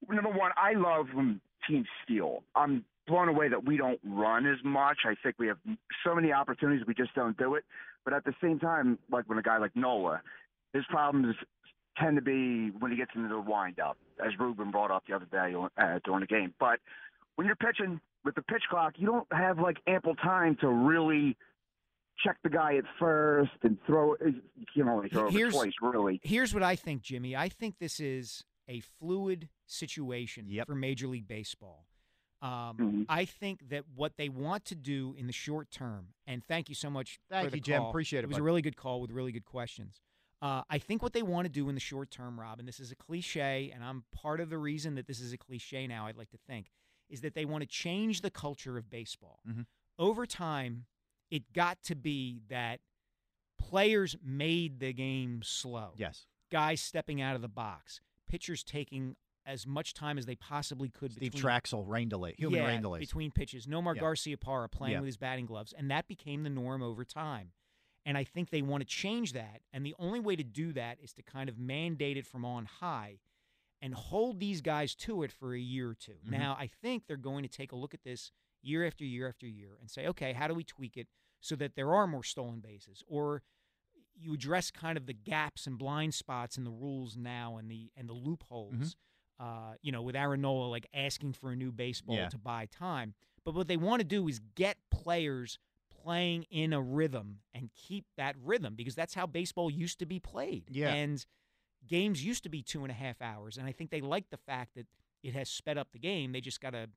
[0.08, 2.42] number one, I love when teams steal.
[2.56, 4.98] I'm blown away that we don't run as much.
[5.04, 5.58] I think we have
[6.04, 7.64] so many opportunities, we just don't do it.
[8.04, 10.22] But at the same time, like when a guy like Nola,
[10.72, 11.36] his problems
[11.98, 15.26] tend to be when he gets into the windup, as Ruben brought up the other
[15.26, 16.54] day uh, during the game.
[16.58, 16.80] But
[17.36, 21.36] when you're pitching with the pitch clock, you don't have like ample time to really
[22.24, 24.14] check the guy at first and throw.
[24.24, 26.20] You can only throw over Here's- twice, really.
[26.22, 27.34] Here's what I think, Jimmy.
[27.34, 31.86] I think this is a fluid situation for Major League Baseball.
[32.42, 33.02] Um, Mm-hmm.
[33.08, 36.74] I think that what they want to do in the short term, and thank you
[36.74, 37.82] so much Thank for the you, Jim.
[37.82, 38.40] Appreciate it, It was bud.
[38.40, 40.00] a really good call with really good questions.
[40.40, 42.80] Uh, I think what they want to do in the short term, Rob, and this
[42.80, 46.06] is a cliche, and I'm part of the reason that this is a cliche now,
[46.06, 46.70] I'd like to think,
[47.10, 49.40] is that they want to change the culture of baseball.
[49.48, 49.66] Mhm.
[49.98, 50.86] Over time,
[51.30, 52.80] it got to be that
[53.58, 55.92] players made the game slow.
[55.96, 56.26] Yes.
[56.50, 61.12] Guys stepping out of the box, pitchers taking as much time as they possibly could.
[61.12, 63.00] Steve between, Trachsel, rain delay, human yeah, rain delays.
[63.00, 63.66] between pitches.
[63.66, 64.02] Nomar Yeah.
[64.02, 65.00] Garciaparra playing Yeah.
[65.00, 67.52] with his batting gloves, and that became the norm over time.
[68.04, 70.98] And I think they want to change that, and the only way to do that
[71.00, 73.18] is to kind of mandate it from on high
[73.82, 76.30] and hold these guys to it for a year or 2 Mhm.
[76.30, 78.30] Now, I think they're going to take a look at this
[78.62, 81.08] year after year after year and say, okay, how do we tweak it
[81.40, 83.42] so that there are more stolen bases, or
[84.14, 87.90] you address kind of the gaps and blind spots in the rules now and the
[87.96, 88.74] and the loopholes.
[88.74, 88.94] Mhm.
[89.38, 92.28] Uh, you know, with Aaron Nola like asking for a new baseball Yeah.
[92.28, 93.14] to buy time.
[93.42, 95.58] But what they want to do is get players
[95.88, 100.20] playing in a rhythm and keep that rhythm because that's how baseball used to be
[100.20, 100.68] played.
[100.70, 100.92] Yeah.
[100.92, 101.24] And
[101.86, 103.56] games used to be two and a half hours.
[103.56, 104.86] And I think they like the fact that
[105.22, 106.32] it has sped up the game.
[106.32, 106.88] They just got to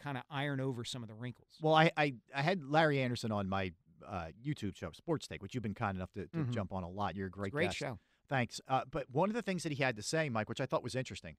[0.00, 1.48] kind of iron over some of the wrinkles.
[1.60, 3.72] Well, I, I, I had Larry Andersen on my
[4.06, 6.50] uh, YouTube show, Sports Take, which you've been kind enough to, to Mhm.
[6.50, 7.16] jump on a lot.
[7.16, 7.76] You're a great, Great guest.
[7.78, 7.98] show.
[8.28, 8.60] Thanks.
[8.68, 10.82] Uh, but one of the things that he had to say, Mike, which I thought
[10.84, 11.36] was interesting,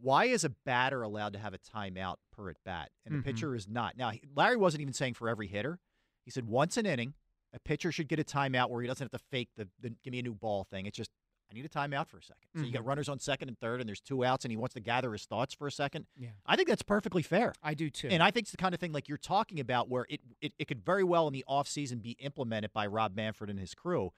[0.00, 3.24] why is a batter allowed to have a timeout per at bat and the Mhm.
[3.24, 3.96] pitcher is not?
[3.96, 5.78] Now, Larry wasn't even saying for every hitter.
[6.24, 7.14] He said once an inning,
[7.52, 10.12] a pitcher should get a timeout where he doesn't have to fake the, the give
[10.12, 10.86] me a new ball thing.
[10.86, 11.10] It's just
[11.54, 12.72] I need a timeout for a 2nd So you Mhm.
[12.72, 15.12] got runners on second and third, and there's two outs, and he wants to gather
[15.12, 16.06] his thoughts for a second.
[16.16, 16.30] Yeah.
[16.44, 17.52] I think that's perfectly fair.
[17.62, 18.08] I do too.
[18.08, 20.52] And I think it's the kind of thing like you're talking about where it, it,
[20.58, 24.12] it could very well in the offseason be implemented by Rob Manfred and his crew.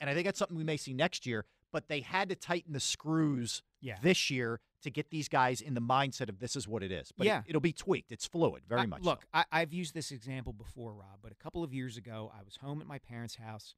[0.00, 2.72] And I think that's something we may see next year, but they had to tighten
[2.72, 3.98] the screws Yeah.
[4.02, 7.12] this year to get these guys in the mindset of this is what it is.
[7.12, 7.42] But Yeah.
[7.46, 8.10] it, will be tweaked.
[8.10, 9.02] It's fluid, very I- much.
[9.02, 12.42] Look, I, I've used this example before, Rob, but a couple of years ago, I
[12.42, 13.74] was home at my parents' house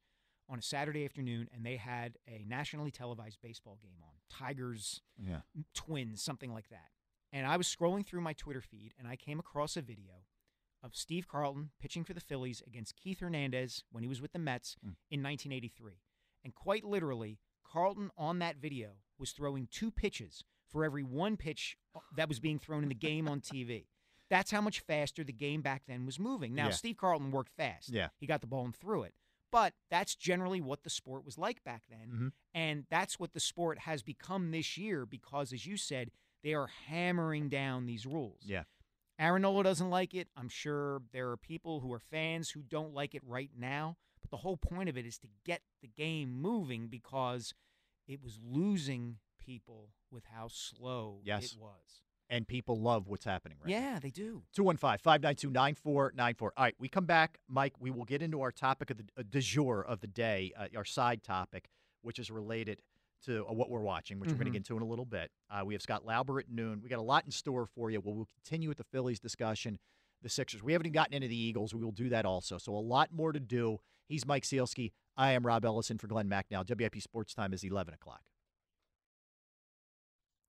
[0.53, 5.01] on a Saturday afternoon, and they had a nationally televised baseball game on Tigers.
[5.17, 5.41] Yeah.
[5.73, 6.89] Twins, something like that.
[7.31, 10.25] And I was scrolling through my Twitter feed, and I came across a video
[10.83, 14.39] of Steve Carlton pitching for the Phillies against Keith Hernandez when he was with the
[14.39, 14.95] Mets Mm.
[15.09, 15.93] in 1983.
[16.43, 21.77] And quite literally, Carlton on that video was throwing two pitches for every one pitch
[22.15, 23.87] that was being thrown in the game on TV.
[24.29, 26.53] That's how much faster the game back then was moving.
[26.53, 26.71] Now, Yeah.
[26.71, 27.89] Steve Carlton worked fast.
[27.89, 28.09] Yeah.
[28.17, 29.15] He got the ball and threw it.
[29.53, 32.09] But that's generally what the sport was like back then.
[32.11, 32.31] Mhm.
[32.53, 36.67] And that's what the sport has become this year because, as you said, they are
[36.67, 38.41] hammering down these rules.
[38.43, 38.63] Yeah.
[39.19, 40.27] Aaron Nola doesn't like it.
[40.35, 43.95] I'm sure there are people who are fans who don't like it right now.
[44.19, 47.53] But the whole point of it is to get the game moving because
[48.07, 51.53] it was losing people with how slow Yes.
[51.53, 52.01] it was.
[52.33, 53.91] And people love what's happening right now.
[53.91, 54.41] Yeah, they do.
[54.55, 56.53] 215 592 9494.
[56.57, 57.73] All right, we come back, Mike.
[57.79, 60.65] We will get into our topic of the uh, du jour of the day, uh,
[60.75, 61.69] our side topic,
[62.01, 62.81] which is related
[63.25, 65.29] to uh, what we're watching, which we're going to get into in a little bit.
[65.51, 66.81] Uh, we have Scott Lauber at noon.
[66.81, 68.01] We got a lot in store for you.
[68.01, 69.77] We'll, we'll continue with the Phillies discussion,
[70.23, 70.63] the Sixers.
[70.63, 71.75] We haven't even gotten into the Eagles.
[71.75, 72.57] We will do that also.
[72.57, 73.77] So a lot more to do.
[74.07, 74.91] He's Mike Sielski.
[75.15, 76.67] I am Rob Ellison for Glen Macnow.
[76.67, 78.21] WIP Sports Time is 11 o'clock.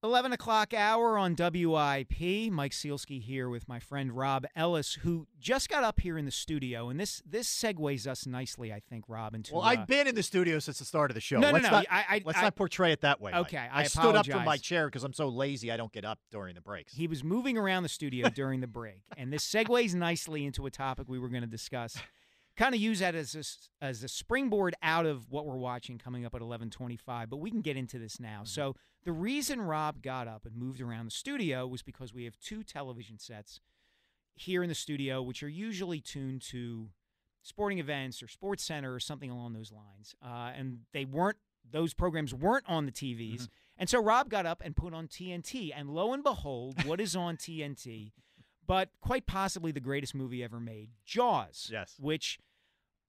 [0.05, 2.51] 11 o'clock hour on WIP.
[2.51, 6.31] Mike Sielski here with my friend Rob Ellis, who just got up here in the
[6.31, 6.89] studio.
[6.89, 9.55] And this this segues us nicely, I think, Rob, into.
[9.55, 11.39] Well, uh, I've been in the studio since the start of the show.
[11.39, 11.71] No, no, let's no.
[11.71, 13.31] Not, I- I- let's I- not portray it that way.
[13.31, 13.41] Mike.
[13.47, 16.05] Okay, I, I stood up from my chair because I'm so lazy I don't get
[16.05, 16.93] up during the breaks.
[16.93, 20.71] He was moving around the studio during the break, and this segues nicely into a
[20.71, 21.97] topic we were going to discuss.
[22.57, 23.35] Kind of use that as
[23.81, 27.51] a, as a springboard out of what we're watching coming up at 11:25, but we
[27.51, 28.43] can get into this now.
[28.45, 32.39] So the reason Rob got up and moved around the studio was because we have
[32.39, 33.59] two television sets
[34.35, 36.89] here in the studio, which are usually tuned to
[37.41, 41.37] sporting events or Sports Center or something along those lines, uh, and they weren't.
[41.69, 43.47] Those programs weren't on the TVs.
[43.77, 47.15] And so Rob got up and put on TNT, and lo and behold, what is
[47.15, 48.11] on TNT?
[48.67, 51.69] But quite possibly the greatest movie ever made, Jaws.
[51.71, 51.95] Yes.
[51.99, 52.39] Which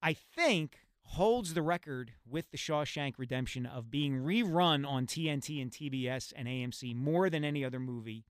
[0.02, 5.70] I think holds the record with The Shawshank Redemption of being rerun on TNT and
[5.70, 8.24] TBS and AMC more than any other movie.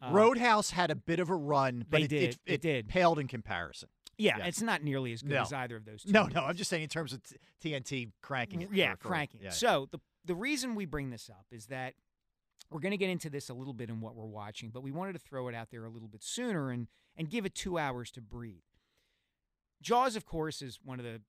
[0.00, 2.88] Uh, Roadhouse had a bit of a run, but They it, did, It, it did.
[2.88, 3.88] paled in comparison.
[4.18, 4.46] Yeah, Yeah.
[4.46, 5.42] it's not nearly as good No.
[5.42, 6.12] as either of those two.
[6.12, 6.34] No, movies.
[6.36, 8.70] no, I'm just saying in terms of t- TNT cranking it.
[8.72, 9.40] Yeah, cranking.
[9.42, 9.50] yeah.
[9.50, 11.94] So the the reason we bring this up is that
[12.70, 14.90] we're going to get into this a little bit in what we're watching, but we
[14.90, 17.78] wanted to throw it out there a little bit sooner and and give it two
[17.78, 18.60] hours to breathe.
[19.80, 21.22] Jaws, of course, is one of the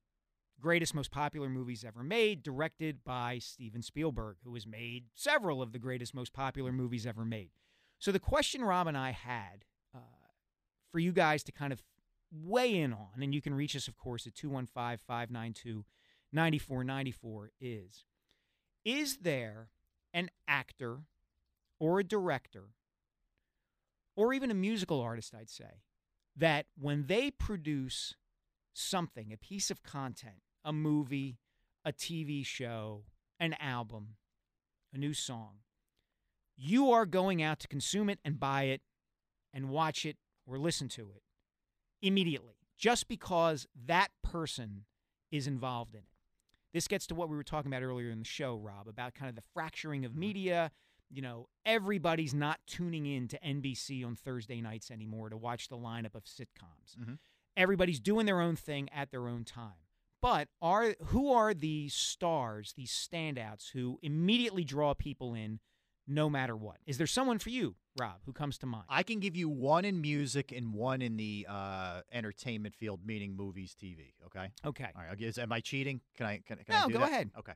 [0.60, 5.72] greatest, most popular movies ever made, directed by Steven Spielberg, who has made several of
[5.72, 7.50] the greatest, most popular movies ever made.
[7.98, 9.64] So the question Rob and I had
[9.94, 10.00] uh,
[10.90, 11.82] for you guys to kind of
[12.30, 15.84] weigh in on, and you can reach us, of course, at 215 592
[16.32, 18.04] 9494 is
[18.84, 19.70] Is there
[20.12, 21.00] an actor
[21.78, 22.70] or a director
[24.16, 25.82] or even a musical artist, I'd say,
[26.36, 28.14] that when they produce
[28.72, 31.38] something, a piece of content, a movie,
[31.84, 33.04] a TV show,
[33.38, 34.16] an album,
[34.92, 35.58] a new song,
[36.56, 38.82] you are going out to consume it and buy it
[39.54, 40.16] and watch it
[40.46, 41.22] or listen to it
[42.02, 44.84] immediately just because that person
[45.30, 46.06] is involved in it.
[46.72, 49.28] This gets to what we were talking about earlier in the show, Rob, about kind
[49.28, 50.20] of the fracturing of mm-hmm.
[50.20, 50.70] media.
[51.10, 55.76] You know, everybody's not tuning in to NBC on Thursday nights anymore to watch the
[55.76, 56.96] lineup of sitcoms.
[56.98, 57.18] Mhm.
[57.56, 59.86] Everybody's doing their own thing at their own time.
[60.20, 65.60] But are who are these stars, these standouts who immediately draw people in
[66.06, 66.78] no matter what?
[66.86, 68.86] Is there someone for you, Rob, who comes to mind?
[68.88, 73.36] I can give you one in music and one in the uh, entertainment field, meaning
[73.36, 74.14] movies, TV.
[74.26, 74.50] Okay.
[74.64, 74.90] Okay.
[74.96, 75.20] All right.
[75.20, 76.00] Is, am I cheating?
[76.16, 76.38] Can I?
[76.38, 77.08] Can, can I No, do go that?
[77.10, 77.30] ahead.
[77.38, 77.52] Okay.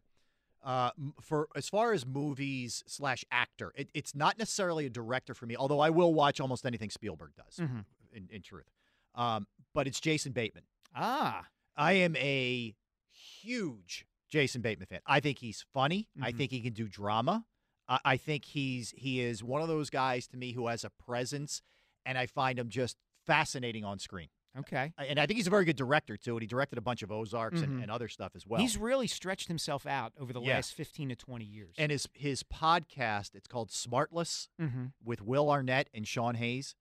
[0.63, 0.91] Uh,
[1.21, 5.57] for as far as movies slash actor, it, it's not necessarily a director for me.
[5.57, 7.57] Although I will watch almost anything Spielberg does.
[7.57, 7.85] Mhm.
[8.13, 8.69] In, in truth,
[9.15, 10.65] um, but it's Jason Bateman.
[10.95, 11.47] Ah.
[11.77, 12.75] I am a
[13.11, 15.01] huge Jason Bateman fan.
[15.07, 16.09] I think he's funny.
[16.21, 16.37] I Mhm.
[16.37, 17.47] think he can do drama.
[17.89, 20.91] I, I think he's he is one of those guys to me who has a
[20.91, 21.63] presence,
[22.05, 22.97] and I find him just
[23.27, 24.29] fascinating on screen.
[24.59, 24.93] Okay.
[24.99, 26.33] And I think he's a very good director too.
[26.37, 27.65] And he directed a bunch of Ozarks Mhm.
[27.65, 28.61] and, and other stuff as well.
[28.61, 30.55] He's really stretched himself out over the Yeah.
[30.57, 31.75] last 15 to 20 years.
[31.79, 34.93] and his his podcast, it's called Smartless Mhm.
[35.03, 36.75] with Will Arnett and Sean Hayes,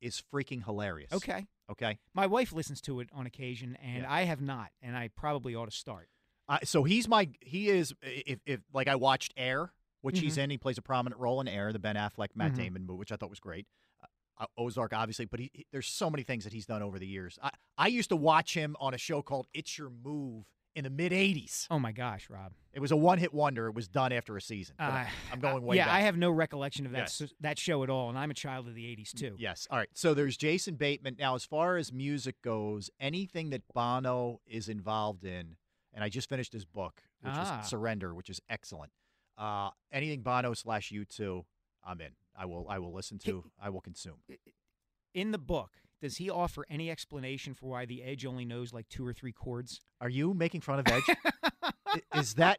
[0.00, 1.12] is freaking hilarious.
[1.12, 1.46] Okay.
[1.70, 1.98] Okay.
[2.12, 5.66] My wife listens to it on occasion, and I have not, and I probably ought
[5.66, 6.08] to start.
[6.48, 10.42] Uh, so he's my he is if if like I watched Air, which he's Mhm.
[10.44, 10.50] in.
[10.50, 12.56] He plays a prominent role in Air, the Ben Affleck Matt Mhm.
[12.56, 13.68] Damon movie, which I thought was great.
[14.38, 17.06] Uh, Ozark, obviously, but he, he- there's so many things that he's done over the
[17.06, 17.38] years.
[17.42, 20.90] I I used to watch him on a show called It's Your Move in the
[20.90, 21.66] mid '80s.
[21.70, 22.52] Oh my gosh, Rob!
[22.72, 23.66] It was a one hit wonder.
[23.66, 24.74] It was done after a season.
[24.78, 25.94] Uh, I'm going way yeah, back.
[25.94, 27.20] I have no recollection of that Yes.
[27.20, 29.36] s- that show at all, and I'm a child of the '80s too.
[29.38, 29.66] Yes.
[29.70, 29.88] All right.
[29.92, 31.16] So there's Jason Bateman.
[31.18, 35.56] Now, as far as music goes, anything that Bono is involved in,
[35.92, 37.58] and I just finished his book, which Ah.
[37.60, 38.92] was Surrender, which is excellent.
[39.36, 41.44] Uh, anything Bono slash U2,
[41.84, 42.12] I'm in.
[42.36, 42.66] I will.
[42.68, 43.44] I will listen to.
[43.62, 44.16] I will consume.
[45.14, 45.70] In the book,
[46.00, 49.32] does he offer any explanation for why the Edge only knows like two or three
[49.32, 49.80] chords?
[50.00, 51.04] Are you making fun of Edge?
[52.14, 52.58] Is that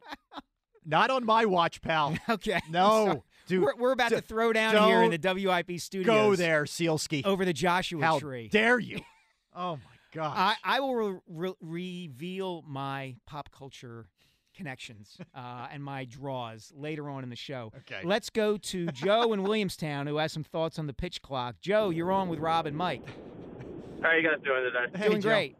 [0.86, 2.16] not on my watch, pal?
[2.30, 2.60] Okay.
[2.70, 3.64] No, dude.
[3.64, 6.06] we're, we're about d- to throw down here in the WIP studios.
[6.06, 7.26] Go there, Sielski.
[7.26, 8.50] over the Joshua How tree.
[8.50, 9.00] dare you?
[9.56, 9.82] Oh my
[10.16, 10.34] God.
[10.36, 14.08] I, I will re- re- reveal my pop culture
[14.54, 17.72] connections uh, and my draws later on in the show.
[17.80, 18.02] Okay.
[18.04, 21.56] Let's go to Joe in Williamstown, who has some thoughts on the pitch clock.
[21.62, 23.06] Joe, you're on with Rob and Mike.
[24.02, 25.08] How are you guys doing today?
[25.08, 25.56] Doing great.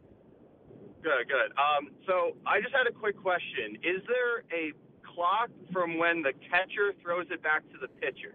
[1.02, 1.52] Good, good.
[1.58, 3.76] Um, so I just had a quick question.
[3.76, 4.72] Is there a
[5.14, 8.34] clock from when the catcher throws it back to the pitcher?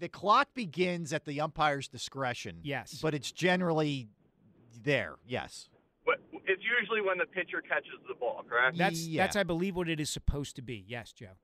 [0.00, 2.58] the clock begins at the umpire's discretion.
[2.62, 2.98] Yes.
[3.00, 4.08] But it's generally
[4.82, 5.16] there.
[5.26, 5.68] Yes.
[6.10, 8.74] What, it's usually when the pitcher catches the ball, correct?
[8.76, 10.82] That's that's I believe what it is supposed to be.
[10.88, 11.38] Yes, Joe.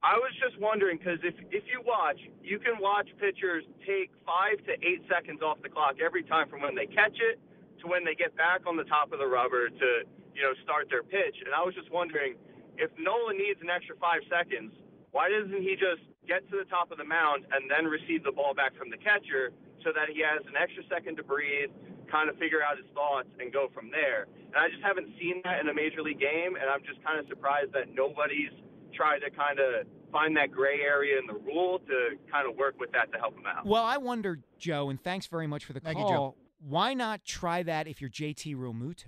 [0.00, 4.64] I was just wondering because if if you watch, you can watch pitchers take five
[4.64, 7.36] to eight seconds off the clock every time from when they catch it
[7.80, 9.88] to when they get back on the top of the rubber to
[10.32, 11.36] you know start their pitch.
[11.44, 12.40] And I was just wondering
[12.80, 14.72] if Nolan needs an extra five seconds,
[15.12, 18.32] why doesn't he just get to the top of the mound and then receive the
[18.32, 19.52] ball back from the catcher
[19.84, 21.68] so that he has an extra second to breathe,
[22.12, 24.28] kind of figure out his thoughts, and go from there?
[24.52, 27.18] And I just haven't seen that in a major league game, and I'm just kind
[27.18, 28.52] of surprised that nobody's
[28.94, 31.96] tried to kind of find that gray area in the rule to
[32.30, 33.64] kind of work with that to help him out.
[33.64, 36.12] Well, I wonder, Joe, and thanks very much for the Thank you, call.
[36.12, 36.34] Joe.
[36.60, 39.06] Why not try that if you're JT Realmuto?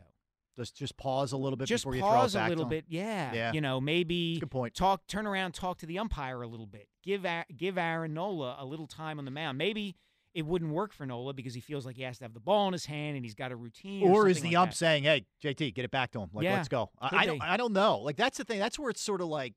[0.56, 2.64] Just just pause a little bit Just before you throw pause it a back little
[2.64, 2.78] to him.
[2.78, 3.32] bit, yeah.
[3.34, 3.52] Yeah.
[3.52, 4.74] You know, maybe Good point.
[4.74, 6.88] talk, turn around, talk to the umpire a little bit.
[7.02, 7.26] Give
[7.56, 9.58] give Aaron Nola a little time on the mound.
[9.58, 9.96] Maybe
[10.34, 12.66] it wouldn't work for Nola because he feels like he has to have the ball
[12.66, 14.02] in his hand and he's got a routine.
[14.08, 14.76] Or, Or is the like ump that.
[14.76, 16.30] saying, "Hey, JT, get it back to him.
[16.32, 17.42] Like, Yeah, let's go." I, could I don't.
[17.42, 17.98] I don't know.
[18.00, 18.58] Like that's the thing.
[18.58, 19.54] That's where it's sort of like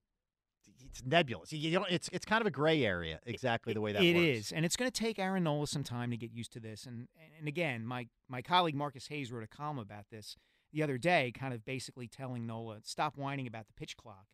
[0.85, 1.51] it's nebulous.
[1.51, 1.89] You don't.
[1.89, 3.19] It's it's kind of a gray area.
[3.25, 4.37] Exactly the way that It works.
[4.47, 6.85] is, and it's going to take Aaron Nola some time to get used to this.
[6.85, 7.07] And
[7.39, 10.35] and again, my my colleague Marcus Hayes wrote a column about this
[10.73, 14.27] the other day, kind of basically telling Nola, stop whining about the pitch clock,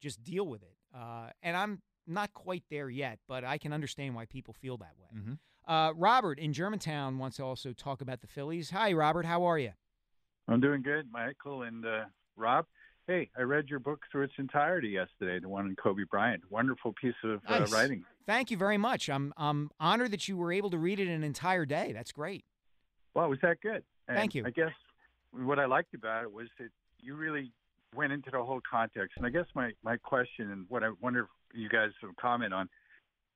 [0.00, 0.76] just deal with it.
[0.96, 4.94] Uh, and I'm not quite there yet, but I can understand why people feel that
[4.98, 5.20] way.
[5.20, 5.38] Mhm.
[5.66, 8.70] Uh, Robert in Germantown wants to also talk about the Phillies.
[8.70, 9.24] Hi, Robert.
[9.26, 9.72] How are you?
[10.48, 12.04] I'm doing good, Michael and uh,
[12.36, 12.66] Rob.
[13.06, 16.42] Hey, I read your book through its entirety yesterday, the one on Kobe Bryant.
[16.50, 17.72] Wonderful piece of uh, Nice.
[17.72, 18.04] writing.
[18.26, 19.08] Thank you very much.
[19.08, 21.92] I'm I'm honored that you were able to read it an entire day.
[21.92, 22.44] That's great.
[23.14, 23.82] Well, was that good?
[24.08, 24.44] And Thank you.
[24.46, 24.72] I guess
[25.32, 26.68] what I liked about it was that
[27.00, 27.52] you really
[27.94, 29.16] went into the whole context.
[29.16, 31.26] And I guess my, my question and what I wonder if
[31.60, 32.68] you guys will comment on,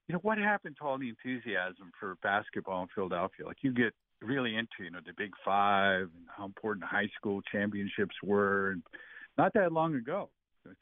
[0.07, 3.46] you know, what happened to all the enthusiasm for basketball in Philadelphia?
[3.46, 7.40] Like you get really into, you know, the Big Five and how important high school
[7.50, 8.82] championships were, and
[9.38, 10.30] not that long ago,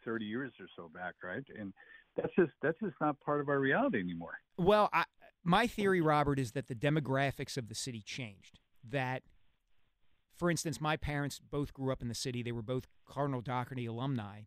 [0.05, 1.45] 30 years or so back, right?
[1.59, 1.73] And
[2.17, 4.39] that's just that's just not part of our reality anymore.
[4.57, 5.05] Well, I,
[5.45, 8.59] my theory, Robert, is that the demographics of the city changed.
[8.89, 9.23] That,
[10.37, 12.43] for instance, my parents both grew up in the city.
[12.43, 14.43] They were both Cardinal Dougherty alumni,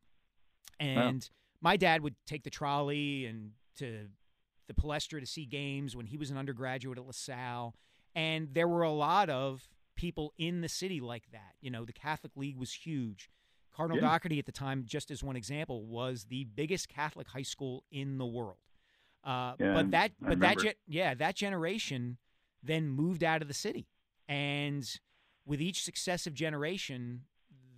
[0.80, 1.28] and
[1.61, 4.07] my dad would take the trolley and to
[4.68, 7.76] the Palestra to see games when he was an undergraduate at LaSalle,
[8.16, 11.53] and there were a lot of people in the city like that.
[11.61, 13.30] You know, the Catholic League was huge.
[13.74, 14.09] Cardinal Yeah.
[14.09, 18.18] Dougherty at the time, just as one example, was the biggest Catholic high school in
[18.18, 18.57] the world.
[19.24, 20.63] Uh, Yeah, but that, I but that, remember.
[20.74, 22.18] ge- yeah, that generation
[22.63, 23.88] then moved out of the city,
[24.28, 24.99] and
[25.45, 27.26] with each successive generation,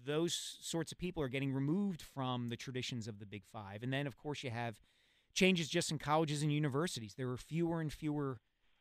[0.05, 3.83] those sorts of people are getting removed from the traditions of the Big Five.
[3.83, 4.79] And then, of course, you have
[5.37, 7.13] changes just in colleges and universities.
[7.15, 8.39] There are fewer and fewer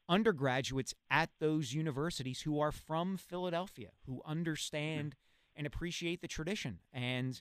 [0.09, 5.59] undergraduates at those universities who are from Philadelphia, who understand mm-hmm.
[5.59, 6.78] and appreciate the tradition.
[6.92, 7.40] And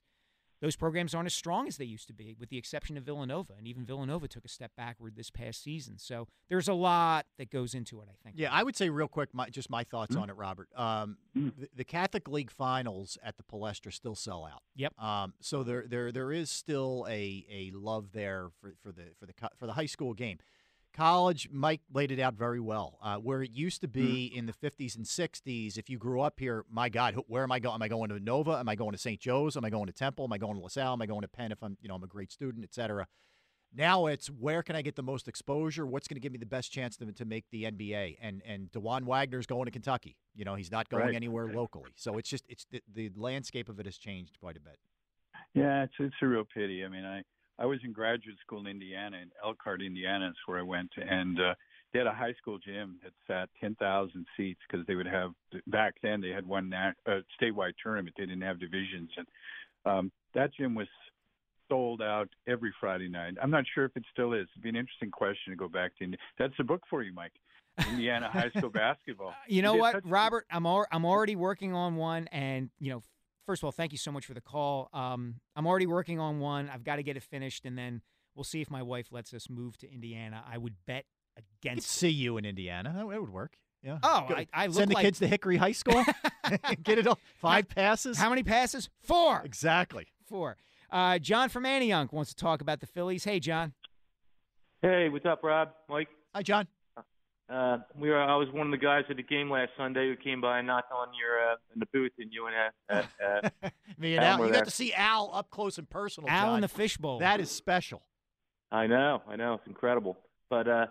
[0.61, 3.53] those programs aren't as strong as they used to be, with the exception of Villanova.
[3.57, 5.97] And even Villanova took a step backward this past season.
[5.97, 8.35] So there's a lot that goes into it, I think.
[8.37, 10.21] Yeah, I would say real quick, my, just my thoughts Mm-hmm.
[10.23, 10.69] on it, Robert.
[10.75, 14.61] Um, the, the Catholic League finals at the Palestra still sell out.
[14.75, 14.97] Yep.
[15.01, 19.25] Um, so there, there, there is still a, a love there for, for the for
[19.25, 20.37] the for the high school game.
[20.95, 22.97] College, Mike laid it out very well.
[23.01, 26.39] Uh, where it used to be in the 50s and 60s, if you grew up
[26.39, 27.75] here, my God, where am I going?
[27.75, 28.51] Am I going to Nova?
[28.51, 29.19] Am I going to St.
[29.19, 29.57] Joe's?
[29.57, 30.23] Am I going to Temple?
[30.23, 30.93] Am I going to LaSalle?
[30.93, 33.07] Am I going to Penn if I'm, you know, I'm a great student, et cetera?
[33.77, 35.85] Now it's where can I get the most exposure?
[35.85, 38.15] What's going to give me the best chance to, to make the NBA?
[38.21, 40.15] And and Dewan Wagner's going to Kentucky.
[40.33, 41.13] You know, he's not going Right.
[41.15, 41.91] anywhere locally.
[41.95, 44.77] So it's just it's the, the landscape of it has changed quite a bit.
[45.53, 46.85] Yeah, it's it's a real pity.
[46.85, 47.23] I mean, I
[47.57, 51.39] I was in graduate school in Indiana, in Elkhart, Indiana, is where I went, and
[51.39, 51.53] uh,
[51.93, 55.31] they had a high school gym that sat ten thousand seats because they would have
[55.67, 58.15] back then they had one nat, uh, statewide tournament.
[58.17, 59.27] They didn't have divisions, and
[59.85, 60.87] um, that gym was
[61.69, 63.35] sold out every Friday night.
[63.41, 64.47] I'm not sure if it still is.
[64.53, 66.03] It'd be an interesting question to go back to.
[66.03, 67.33] Indi- That's the book for you, Mike.
[67.89, 69.33] Indiana high school basketball.
[69.47, 70.45] You know what, Robert?
[70.51, 73.03] I'm al- I'm already working on one, and you know,
[73.45, 74.89] first of all, thank you so much for the call.
[74.93, 76.69] Um, I'm already working on one.
[76.73, 78.01] I've got to get it finished, and then
[78.35, 80.43] we'll see if my wife lets us move to Indiana.
[80.49, 81.05] I would bet
[81.37, 81.89] I could against.
[81.89, 82.93] see you in Indiana.
[82.95, 83.57] That, that would work.
[83.83, 83.99] Yeah.
[84.01, 86.03] Oh, Go- I, I look send the like kids to Hickory High School.
[86.83, 88.17] Get it all five passes.
[88.17, 88.89] how many passes?
[89.03, 89.41] Four.
[89.43, 90.07] Exactly.
[90.27, 90.57] Four.
[90.91, 93.23] Uh, John from Antioch wants to talk about the Phillies.
[93.23, 93.73] Hey, John.
[94.81, 95.69] Hey, what's up, Rob?
[95.89, 96.07] Mike?
[96.33, 96.67] Hi, John.
[97.47, 98.19] Uh, we were.
[98.21, 100.67] I was one of the guys at the game last Sunday who came by and
[100.67, 102.55] knocked on your uh, in the booth, and you and
[102.89, 103.03] uh,
[103.63, 103.69] uh,
[103.99, 104.39] Me and Al.
[104.39, 104.61] Al you there.
[104.61, 106.27] got to see Al up close and personal.
[106.29, 106.55] Al John.
[106.55, 107.19] in the fishbowl.
[107.19, 108.01] That is special.
[108.71, 110.17] I know, I know, it's incredible.
[110.49, 110.87] But uh,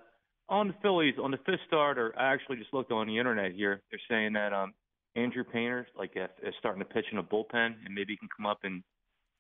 [0.49, 3.83] on the Phillies, on the fifth starter, I actually just looked on the internet here.
[3.91, 4.73] They're saying that um,
[5.17, 8.29] Andrew Painter, like, uh, is starting to pitch in a bullpen, and maybe he can
[8.35, 8.83] come up in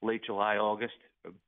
[0.02, 0.94] late July, August.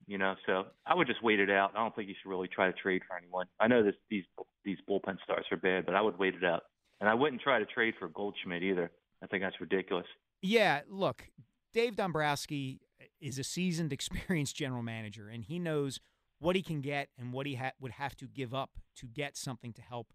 [0.06, 1.72] You know, so I would just wait it out.
[1.74, 3.46] I don't think you should really try to trade for anyone.
[3.60, 4.24] I know this these
[4.64, 6.62] these bullpen starts are bad, but I would wait it out,
[7.00, 8.90] and I wouldn't try to trade for Goldschmidt either.
[9.22, 10.06] I think that's ridiculous.
[10.42, 11.30] Yeah, look,
[11.72, 12.80] Dave Dombrowski
[13.20, 16.00] is a seasoned, experienced general manager, and he knows
[16.38, 19.36] what he can get and what he ha- would have to give up to get
[19.36, 20.12] something to help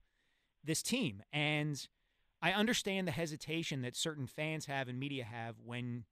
[0.64, 1.24] this team.
[1.34, 1.88] And
[2.42, 6.06] I understand the hesitation that certain fans have and media have when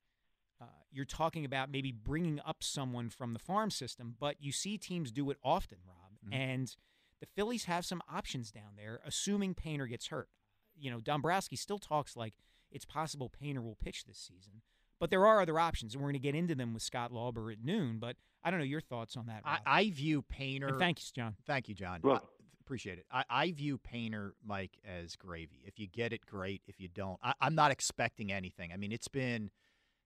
[0.92, 5.12] you're talking about maybe bringing up someone from the farm system, but you see teams
[5.12, 6.14] do it often, Rob.
[6.26, 6.34] Mm-hmm.
[6.34, 6.76] And
[7.20, 10.30] the Phillies have some options down there, assuming Painter gets hurt.
[10.78, 12.34] You know, Dombrowski still talks like
[12.72, 14.62] it's possible Painter will pitch this season,
[15.00, 17.52] but there are other options, and we're going to get into them with Scott Lauber
[17.52, 17.98] at noon.
[18.00, 19.42] But I don't know your thoughts on that.
[19.46, 19.62] I, Rob.
[19.66, 20.68] I view Painter.
[20.68, 21.36] And thank you, John.
[21.46, 22.00] Thank you, John.
[22.04, 23.06] Well- I appreciate it.
[23.12, 25.64] I, I view Painter, Mike, as gravy.
[25.66, 26.62] If you get it, great.
[26.68, 28.72] If you don't, I, I'm not expecting anything.
[28.72, 29.50] I mean, it's been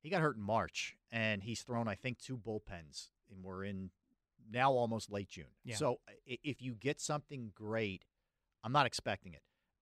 [0.03, 3.89] he got hurt in March, and he's thrown I think two bullpens, and we're in
[4.51, 5.45] now almost late June.
[5.63, 5.75] Yeah.
[5.77, 8.05] So if you get something great,
[8.63, 9.41] I'm not expecting it.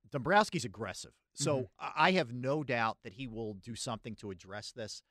[0.10, 1.68] Dombrowski's aggressive, so Mhm.
[1.80, 5.02] I have no doubt that he will do something to address this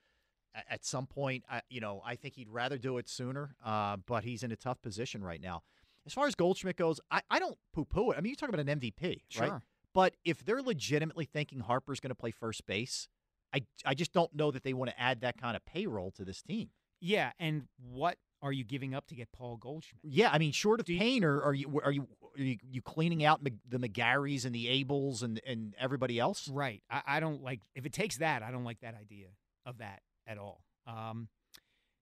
[0.54, 1.44] at some point.
[1.48, 4.56] I, you know, I think he'd rather do it sooner, uh, but he's in a
[4.56, 5.62] tough position right now.
[6.06, 8.18] As far as Goldschmidt goes, I, I don't poo poo it.
[8.18, 9.62] I mean, you're talking about an MVP, right?
[9.92, 13.08] But if they're legitimately thinking Harper's going to play first base,
[13.54, 16.24] I, I just don't know that they want to add that kind of payroll to
[16.24, 16.70] this team.
[17.00, 20.00] Yeah, and what are you giving up to get Paul Goldschmidt?
[20.04, 23.42] Yeah, I mean, short of Painter, are you are you are you, you cleaning out
[23.42, 26.48] the McGarrys and the Abels and and everybody else?
[26.48, 26.82] Right.
[26.90, 28.42] I, I don't like if it takes that.
[28.42, 29.28] I don't like that idea
[29.66, 30.62] of that at all.
[30.86, 31.28] Um,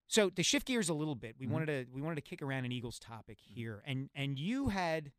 [0.07, 1.51] so to shift gears a little bit, we Mhm.
[1.51, 5.13] wanted to we wanted to kick around an Eagles topic here, and and you had,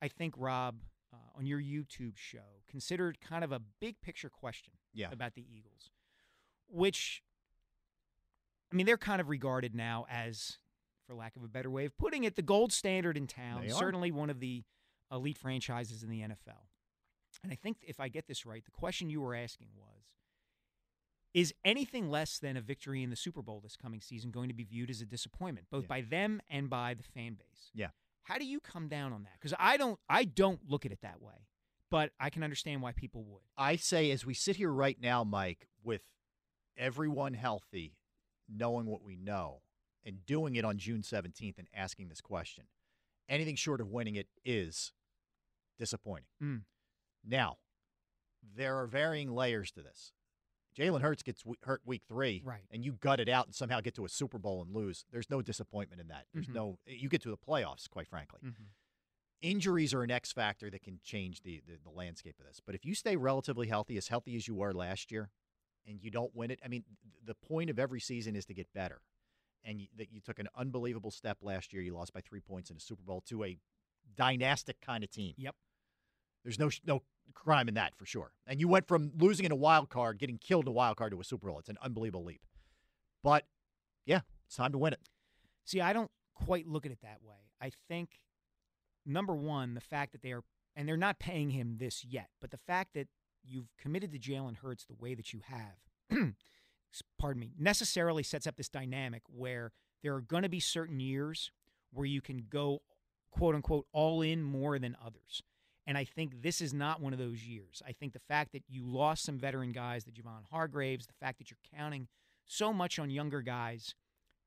[0.00, 0.76] I think, Rob,
[1.12, 5.08] uh, on your YouTube show, considered kind of a big picture question Yeah.
[5.12, 5.90] about the Eagles,
[6.68, 7.22] which,
[8.72, 10.58] I mean, they're kind of regarded now as,
[11.06, 13.68] for lack of a better way of putting it, the gold standard in town.
[13.70, 14.64] Certainly one of the
[15.10, 16.68] elite franchises in the NFL.
[17.42, 19.86] And I think if I get this right, the question you were asking was
[21.32, 24.54] Is anything less than a victory in the Super Bowl this coming season going to
[24.54, 25.88] be viewed as a disappointment, both Yeah.
[25.88, 27.70] by them and by the fan base?
[27.72, 27.90] Yeah.
[28.22, 29.32] How do you come down on that?
[29.40, 31.46] Because I don't, I don't look at it that way,
[31.90, 33.42] but I can understand why people would.
[33.56, 36.02] I say, as we sit here right now, Mike, with
[36.76, 37.96] everyone healthy,
[38.48, 39.62] knowing what we know,
[40.04, 42.64] and doing it on June 17th and asking this question,
[43.28, 44.92] anything short of winning it is
[45.78, 46.26] disappointing.
[46.42, 46.62] Mm.
[47.26, 47.58] Now,
[48.56, 50.12] there are varying layers to this.
[50.76, 52.62] Jalen Hurts gets w- hurt week three, Right.
[52.70, 55.04] and you gut it out and somehow get to a Super Bowl and lose.
[55.10, 56.26] There's no disappointment in that.
[56.32, 56.54] There's Mhm.
[56.54, 56.78] no.
[56.86, 58.64] You get to the playoffs, quite frankly Mm-hmm.
[59.42, 62.60] injuries are an X factor that can change the, the, the landscape of this.
[62.64, 65.30] But if you stay relatively healthy, as healthy as you were last year,
[65.86, 68.54] and you don't win it, I mean, th- the point of every season is to
[68.54, 69.00] get better.
[69.62, 71.82] and you, that you took an unbelievable step last year.
[71.82, 73.58] You lost by three points in a Super Bowl to a
[74.16, 75.34] dynastic kind of team.
[75.36, 75.54] Yep.
[76.44, 77.02] There's no no
[77.34, 78.32] crime in that for sure.
[78.46, 81.12] And you went from losing in a wild card, getting killed in a wild card
[81.12, 81.58] to a Super Bowl.
[81.58, 82.42] It's an unbelievable leap.
[83.22, 83.44] But
[84.06, 85.00] yeah, it's time to win it.
[85.64, 87.36] See, I don't quite look at it that way.
[87.60, 88.20] I think
[89.06, 90.42] number one, the fact that they are,
[90.74, 93.08] and they're not paying him this yet, but the fact that
[93.44, 96.18] you've committed to Jalen Hurts the way that you have,
[97.18, 99.72] pardon me, necessarily sets up this dynamic where
[100.02, 101.50] there are going to be certain years
[101.92, 102.82] where you can go,
[103.30, 105.42] quote unquote, all in more than others.
[105.86, 107.82] And I think this is not one of those years.
[107.86, 111.38] I think the fact that you lost some veteran guys, the Javon Hargraves, the fact
[111.38, 112.06] that you're counting
[112.46, 113.94] so much on younger guys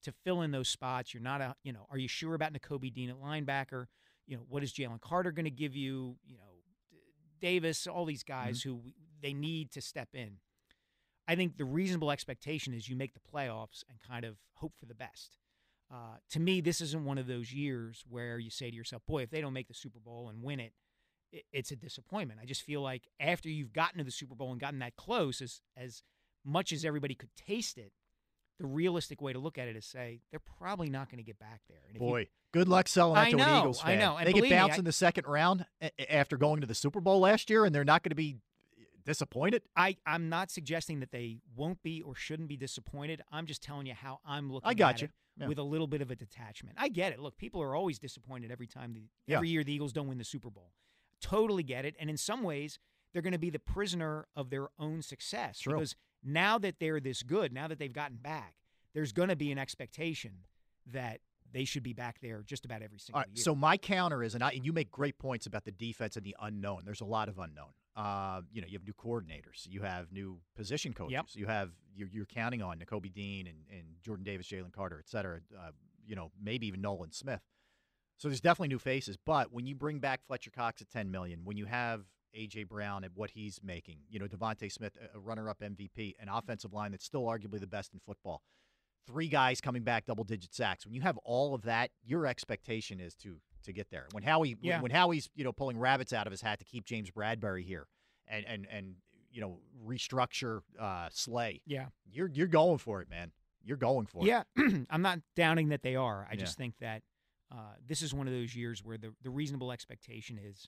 [0.04, 1.14] to fill in those spots.
[1.14, 3.88] You're not a, you know, are you sure about Nakobe Dean at linebacker?
[4.28, 6.18] You know, what is Jalen Carter going to give you?
[6.26, 6.54] You know,
[7.42, 8.70] Davis, all these guys mm-hmm.
[8.70, 8.82] who
[9.22, 10.38] they need to step in.
[11.28, 14.86] I think the reasonable expectation is you make the playoffs and kind of hope for
[14.86, 15.38] the best.
[15.92, 19.22] Uh, to me, this isn't one of those years where you say to yourself, boy,
[19.24, 20.74] if they don't make the Super Bowl and win it
[21.52, 22.40] it's a disappointment.
[22.42, 25.42] I just feel like after you've gotten to the Super Bowl and gotten that close,
[25.42, 26.04] as, as
[26.46, 27.92] much as everybody could taste it,
[28.60, 31.40] the realistic way to look at it is say they're probably not going to get
[31.40, 31.82] back there.
[31.90, 33.92] And Boy, you, good luck selling that I to know, an Eagles fan.
[33.92, 34.18] I know.
[34.18, 35.66] And they get bounced me, I, in the second round
[36.10, 38.38] after going to the Super Bowl last year, and they're not going to be
[38.80, 39.64] eh, disappointed.
[39.76, 43.22] I I'm not suggesting that they won't be or shouldn't be disappointed.
[43.32, 44.70] I'm just telling you how I'm looking.
[44.70, 45.10] I got you.
[45.36, 45.48] Yeah.
[45.48, 47.20] With a little bit of a detachment, I get it.
[47.20, 49.38] Look, people are always disappointed every time the yeah.
[49.38, 50.70] every year the Eagles don't win the Super Bowl.
[51.24, 52.80] Totally get it, and in some ways,
[53.14, 55.74] they're going to be the prisoner of their own success True.
[55.74, 58.56] because now that they're this good, now that they've gotten back,
[58.94, 60.32] there's going to be an expectation
[60.92, 61.22] that
[61.52, 63.44] they should be back there just about every single All right, year.
[63.44, 66.26] So my counter is, and, I, and you make great points about the defense and
[66.26, 66.82] the unknown.
[66.84, 67.70] There's a lot of unknown.
[67.96, 71.26] Uh, you know, you have new coordinators, you have new position coaches, yep.
[71.36, 75.08] you have you're, you're counting on Nakobe Dean and, and Jordan Davis, Jalen Carter, et
[75.08, 75.40] cetera.
[75.56, 75.70] Uh,
[76.06, 77.42] you know, maybe even Nolan Smith.
[78.24, 79.18] So there's definitely new faces.
[79.18, 83.04] But when you bring back Fletcher Cox at 10 million, when you have AJ Brown
[83.04, 87.04] at what he's making, you know, DeVonta Smith, a runner-up MVP, an offensive line that's
[87.04, 88.42] still arguably the best in football
[89.06, 90.86] three guys coming back double digit sacks.
[90.86, 94.08] When you have all of that, your expectation is to to get there.
[94.14, 94.80] When Howie yeah.
[94.80, 97.88] when Howie's you know pulling rabbits out of his hat to keep James Bradberry here
[98.30, 98.96] and and and
[99.34, 101.62] you know restructure uh, Slay.
[101.66, 103.34] Yeah, you're you're going for it, man.
[103.66, 104.44] You're going for yeah.
[104.56, 104.72] it.
[104.72, 106.26] Yeah, I'm not doubting that they are.
[106.30, 106.40] I Yeah.
[106.40, 107.02] just think that
[107.54, 110.68] uh, this is one of those years where the the reasonable expectation is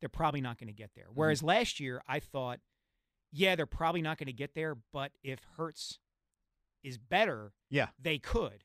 [0.00, 1.06] they're probably not going to get there.
[1.14, 2.60] Whereas last year, I thought,
[3.32, 5.98] yeah, they're probably not going to get there, but if Hurts
[6.82, 7.88] is better, Yeah.
[8.00, 8.64] they could.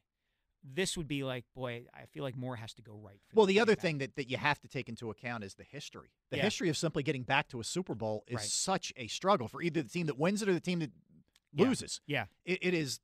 [0.64, 3.20] This would be like, boy, I feel like more has to go right.
[3.28, 3.82] For Well, the other back.
[3.82, 6.10] thing that, that you have to take into account is the history.
[6.32, 6.44] The Yeah.
[6.44, 8.46] history of simply getting back to a Super Bowl is Right.
[8.46, 10.92] such a struggle for either the team that wins it or the team that
[11.52, 11.68] Yeah.
[11.68, 12.00] loses.
[12.08, 12.28] Yeah.
[12.46, 13.00] It, it is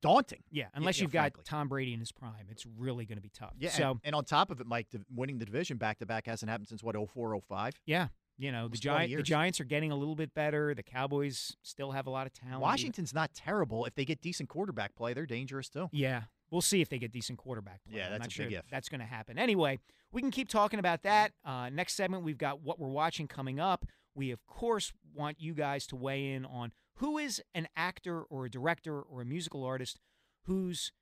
[0.00, 0.42] daunting.
[0.50, 1.32] Yeah, unless you know, you've got.
[1.44, 3.52] Tom Brady in his prime, it's really going to be tough.
[3.58, 6.26] Yeah, So and, and on top of it, Mike, winning the division back to back
[6.26, 7.74] hasn't happened since what 04, 05?
[7.86, 9.22] yeah, you know the Almost 20 Giant, the.
[9.22, 10.74] Giants are getting a little bit better.
[10.74, 12.60] The Cowboys still have a lot of talent.
[12.60, 13.84] Washington's not terrible.
[13.84, 15.88] If they get decent quarterback play, they're dangerous too.
[15.92, 17.98] Yeah, we'll see if they get decent quarterback play.
[17.98, 18.68] Yeah, I'm that's not a sure big if.
[18.70, 19.38] That's going to happen.
[19.38, 19.78] Anyway,
[20.10, 21.32] we can keep talking about that.
[21.44, 23.84] Uh, next segment, we've got what we're watching coming up.
[24.14, 28.46] We of course want you guys to weigh in on who is an actor or
[28.46, 30.00] a director or a musical artist
[30.44, 30.92] whose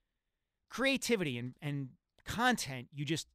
[0.68, 1.88] creativity and, and
[2.24, 3.26] content you just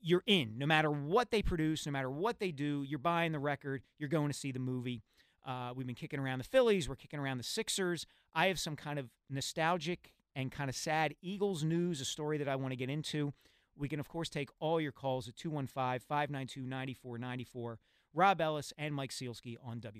[0.00, 0.56] you're in.
[0.56, 4.08] No matter what they produce no matter what they do you're buying the record you're
[4.08, 5.02] going to see the movie.
[5.46, 8.06] Uh, we've been kicking around the phillies we're kicking around the sixers.
[8.34, 12.48] I have some kind of nostalgic and kind of sad eagles news a story that
[12.48, 13.32] i want to get into.
[13.76, 17.76] We can of course take all your calls at 215-592-9494
[18.14, 19.96] rob ellis and mike Sielski on wip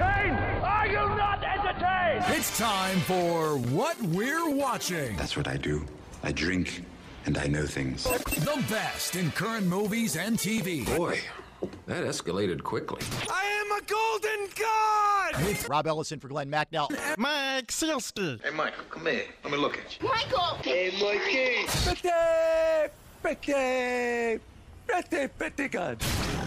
[0.00, 0.64] entertained?
[0.64, 2.24] Are you not entertained?
[2.36, 5.16] It's time for What We're Watching.
[5.16, 5.84] That's what I do.
[6.22, 6.84] I drink
[7.26, 8.04] and I know things.
[8.04, 10.86] The best in current movies and TV.
[10.96, 11.20] Boy,
[11.86, 13.00] that escalated quickly.
[13.30, 15.46] I am a golden god!
[15.46, 16.88] With Rob Ellison for Glen Macnow.
[17.18, 18.42] Mike Sielski.
[18.42, 19.24] Hey, Michael, come here.
[19.44, 20.08] Let me look at you.
[20.08, 20.56] Michael!
[20.62, 21.66] Hey, Mikey!
[21.66, 22.92] Pretty, pretty, pretty,
[23.22, 24.40] pretty good.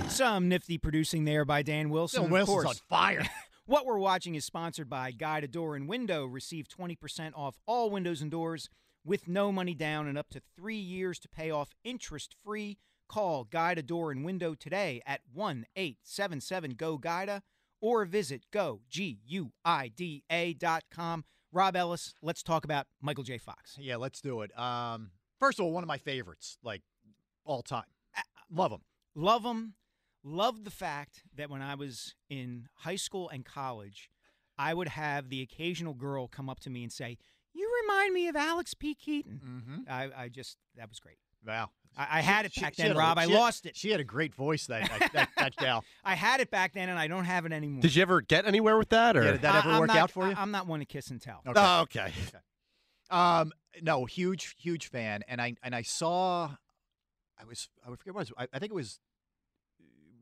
[0.09, 2.23] Some nifty producing there by Dan Wilson.
[2.23, 3.23] Dan Wilson's on fire.
[3.65, 6.25] what we're watching is sponsored by Guida Door and Window.
[6.25, 8.69] Receive 20% off all windows and doors
[9.05, 12.77] with no money down and up to three years to pay off interest free.
[13.09, 17.41] Call Guida Door and Window today at 1 877 GO GUIDA
[17.81, 21.25] or visit go, G U I D A dot com.
[21.51, 23.37] Rob Ellis, let's talk about Michael J.
[23.37, 23.77] Fox.
[23.79, 24.57] Yeah, let's do it.
[24.57, 26.81] Um, first of all, one of my favorites, like
[27.45, 27.83] all time.
[28.53, 28.81] Love them.
[29.15, 29.73] Love them.
[30.23, 34.09] Loved the fact that when I was in high school and college,
[34.57, 37.17] I would have the occasional girl come up to me and say,
[37.53, 38.95] "You remind me of Alex P.
[38.95, 39.91] Keaton." Mm-hmm.
[39.91, 41.17] I, I just that was great.
[41.45, 41.71] Wow.
[41.97, 43.17] I, I had it She- back she then, had a- Rob.
[43.17, 43.75] I she had- lost it.
[43.75, 45.83] She had a great voice, that that, that, that gal.
[46.05, 47.81] I had it back then, and I don't have it anymore.
[47.81, 49.17] Did you ever get anywhere with that?
[49.17, 50.35] Or Yeah, did that ever I- I'm work not- out for you?
[50.37, 51.41] I, am not one to kiss and tell.
[51.45, 51.59] Okay.
[51.59, 52.13] Oh, okay.
[53.09, 53.51] Um,
[53.81, 56.51] no, huge, huge fan, and I and I saw,
[57.43, 58.47] I was I forget what it was.
[58.51, 58.99] I, I think it was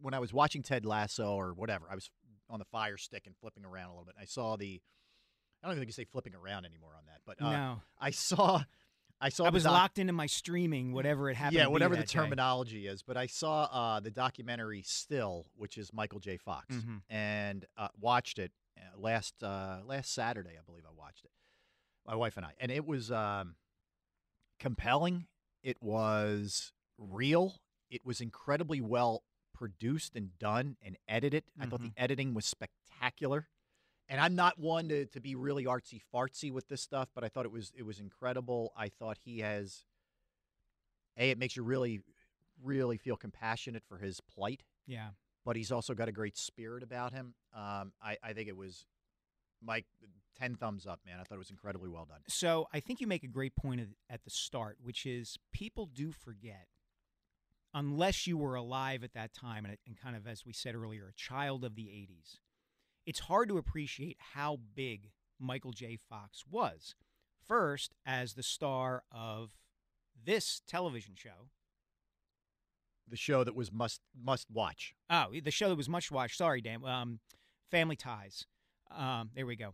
[0.02, 1.86] when I was watching Ted Lasso or whatever.
[1.90, 2.10] I was
[2.50, 4.16] on the Fire Stick and flipping around a little bit.
[4.20, 4.82] I saw the,
[5.64, 7.82] I don't even think you say flipping around anymore on that, but uh, No.
[8.00, 8.64] I saw,
[9.22, 9.46] I saw.
[9.46, 11.58] I was doc- locked into my streaming, whatever it happened.
[11.58, 12.14] Yeah, to be whatever the that day.
[12.20, 13.04] terminology is.
[13.04, 16.38] But I saw uh, the documentary Still, which is Michael J.
[16.38, 17.02] Fox, Mhm.
[17.10, 21.32] and uh, watched it uh, last uh, last Saturday, I believe I watched it.
[22.08, 23.56] My wife and I, and it was um,
[24.60, 25.28] compelling.
[25.64, 26.74] It was
[27.10, 27.60] real.
[27.90, 29.24] It was incredibly well
[29.54, 31.44] produced and done and edited.
[31.60, 31.94] I thought the Mhm.
[31.98, 33.50] editing was spectacular.
[34.08, 37.30] And I'm not one to, to be really artsy fartsy with this stuff, but I
[37.30, 38.74] thought it was it was incredible.
[38.76, 39.86] I thought he has
[41.18, 42.02] a it makes you really
[42.64, 45.12] really feel compassionate for his plight, Yeah.
[45.46, 47.36] but he's also got a great spirit about him.
[47.54, 48.86] Um, I I think it was
[49.62, 49.86] Mike
[50.36, 51.20] ten thumbs up, man.
[51.20, 52.22] I thought it was incredibly well done.
[52.28, 55.86] So I think you make a great point at- at the start, which is people
[55.86, 56.68] do forget,
[57.74, 61.08] unless you were alive at that time and, and kind of, as we said earlier,
[61.10, 62.40] a child of the 80s,
[63.06, 65.98] it's hard to appreciate how big Michael J.
[65.98, 66.96] Fox was.
[67.48, 69.52] First, as the star of
[70.24, 71.50] this television show.
[73.08, 74.94] The show that was must must watch.
[75.10, 76.38] Oh, the show that was much watched.
[76.38, 76.86] Sorry, Dan.
[76.86, 77.20] Um,
[77.70, 78.46] Family Ties.
[78.96, 79.74] Um, there we go.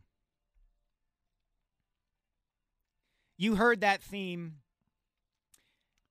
[3.37, 4.55] You heard that theme.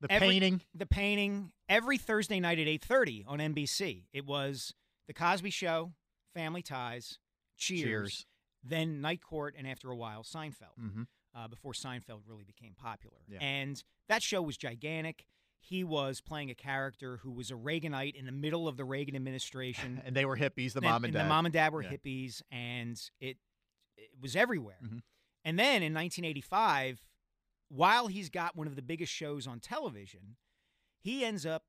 [0.01, 0.63] The every- painting.
[0.75, 4.05] The painting every Thursday night at eight thirty on NBC.
[4.13, 4.75] It was
[5.07, 5.93] The Cosby Show,
[6.35, 7.19] Family Ties,
[7.57, 8.27] Cheers, Cheers.
[8.63, 10.79] then Night Court, and after a while Seinfeld.
[10.79, 11.07] Mhm.
[11.35, 13.39] Uh, before Seinfeld really became popular, Yeah.
[13.41, 15.27] and that show was gigantic.
[15.61, 19.15] He was playing a character who was a Reaganite in the middle of the Reagan
[19.17, 20.01] administration.
[20.05, 21.25] And they were hippies, the And- mom and dad.
[21.25, 21.91] The mom and dad were Yeah.
[21.93, 23.39] hippies, and it
[23.99, 24.79] it was everywhere.
[24.83, 25.03] Mhm.
[25.45, 27.03] And then in 1985,
[27.69, 30.37] while he's got one of the biggest shows on television,
[31.01, 31.65] he ends up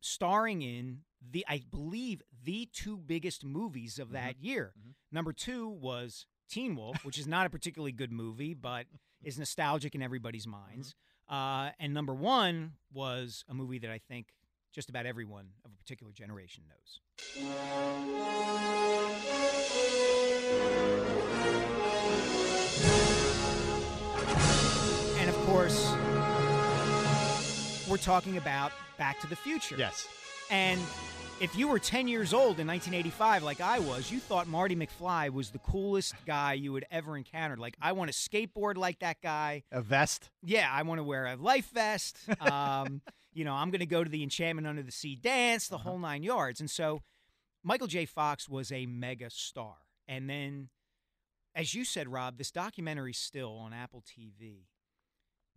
[0.00, 4.46] starring in the I believe the two biggest movies of that mm-hmm.
[4.46, 4.72] year.
[4.78, 4.90] Mm-hmm.
[5.12, 8.86] Number two was Teen Wolf, which is not a particularly good movie, but
[9.22, 10.94] is nostalgic in everybody's minds.
[11.30, 11.34] Mm-hmm.
[11.34, 14.28] Uh, and number one was a movie that I think
[14.72, 17.00] just about everyone of a particular generation knows.
[25.48, 25.90] Course,
[27.88, 29.76] we're talking about Back to the Future.
[29.78, 30.06] Yes.
[30.50, 30.78] And
[31.40, 35.30] if you were 10 years old in 1985, like I was, you thought Marty McFly
[35.30, 37.58] was the coolest guy you had ever encountered.
[37.58, 39.62] Like, I want to skateboard like that guy.
[39.72, 40.28] A vest.
[40.42, 42.18] Yeah, I want to wear a life vest.
[42.40, 43.00] Um,
[43.32, 45.90] you know, I'm going to go to the Enchantment Under the Sea dance, the Uh-huh.
[45.90, 46.60] whole nine yards.
[46.60, 47.02] And so
[47.62, 48.04] Michael J.
[48.04, 49.76] Fox was a mega star.
[50.08, 50.68] And then,
[51.54, 54.64] as you said, Rob, this documentary still on Apple TV,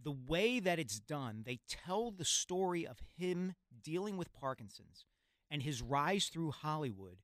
[0.03, 5.05] the way that it's done, they tell the story of him dealing with Parkinson's
[5.49, 7.17] and his rise through Hollywood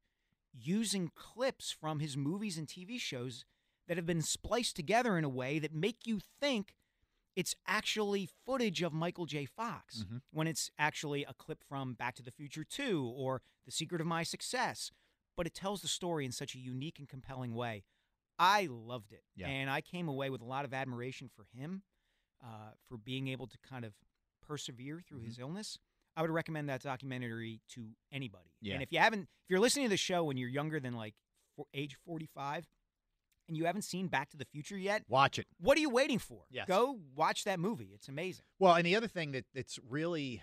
[0.54, 3.46] using clips from his movies and TV shows
[3.88, 6.74] that have been spliced together in a way that make you think
[7.36, 9.46] it's actually footage of Michael J.
[9.46, 10.22] Fox Mhm.
[10.32, 14.08] when it's actually a clip from Back to the Future 2 or The Secret of
[14.08, 14.92] My Success.
[15.36, 17.84] But it tells the story in such a unique and compelling way.
[18.40, 19.24] I loved it.
[19.36, 19.48] Yeah.
[19.48, 21.84] And I came away with a lot of admiration for him
[22.44, 23.94] uh, for being able to kind of
[24.48, 25.28] persevere through Mm-hmm.
[25.28, 25.78] his illness.
[26.16, 28.50] I would recommend that documentary to anybody.
[28.62, 28.74] Yeah.
[28.76, 31.14] And if you haven't, if you're listening to the show and you're younger than like
[31.56, 32.66] for age 45
[33.48, 35.46] and you haven't seen Back to the Future yet, Watch it.
[35.60, 36.46] what are you waiting for?
[36.50, 36.68] Yes.
[36.68, 37.92] Go watch that movie.
[37.94, 38.46] It's amazing.
[38.58, 40.42] Well, and the other thing that it's really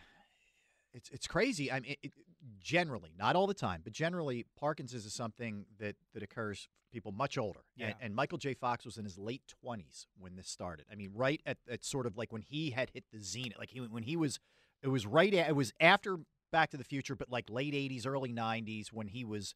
[0.94, 1.70] it's it's crazy.
[1.70, 2.12] I mean, it, it,
[2.60, 7.12] generally, not all the time, but generally, Parkinson's is something that that occurs for people
[7.12, 7.60] much older.
[7.78, 7.94] And, Yeah.
[8.00, 8.54] and Michael J.
[8.54, 10.86] Fox was in his late twenties when this started.
[10.90, 13.70] I mean, right at, at sort of like when he had hit the zenith, like
[13.70, 14.38] he, when he was,
[14.82, 15.32] it was right.
[15.34, 16.18] At, it was after
[16.52, 19.54] Back to the Future, but like late '80s, early '90s when he was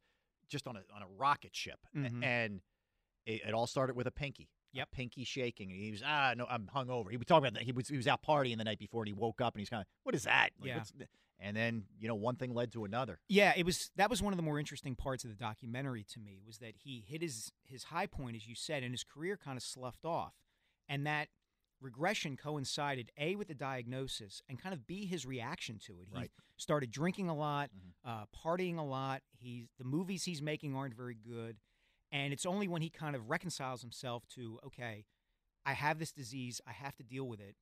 [0.49, 2.25] just on a on a rocket ship, Mhm.
[2.25, 2.61] and
[3.27, 4.49] it, it all started with a pinky.
[4.73, 4.91] Yep.
[4.93, 5.71] Pinky shaking.
[5.71, 7.11] And he was ah no, I'm hungover.
[7.11, 7.63] He was talking about that.
[7.63, 9.69] He was he was out partying the night before, and he woke up, and he's
[9.71, 10.51] kind of what is that?
[10.61, 10.83] Like, Yeah.
[11.39, 13.21] What's th-" And then you know one thing led to another.
[13.29, 16.21] Yeah, it was that was one of the more interesting parts of the documentary to
[16.21, 19.37] me was that he hit his his high point as you said and his career
[19.37, 20.35] kind of sloughed off.
[20.89, 21.29] And that
[21.81, 26.09] regression coincided a with the diagnosis and kind of b his reaction to it.
[26.11, 26.31] He Right.
[26.57, 27.71] started drinking a lot,
[28.05, 29.23] uh, partying a lot.
[29.33, 31.59] He's the movies he's making aren't very good.
[32.11, 35.05] And it's only when he kind of reconciles himself to, okay,
[35.67, 37.55] I have this disease, I have to deal with it.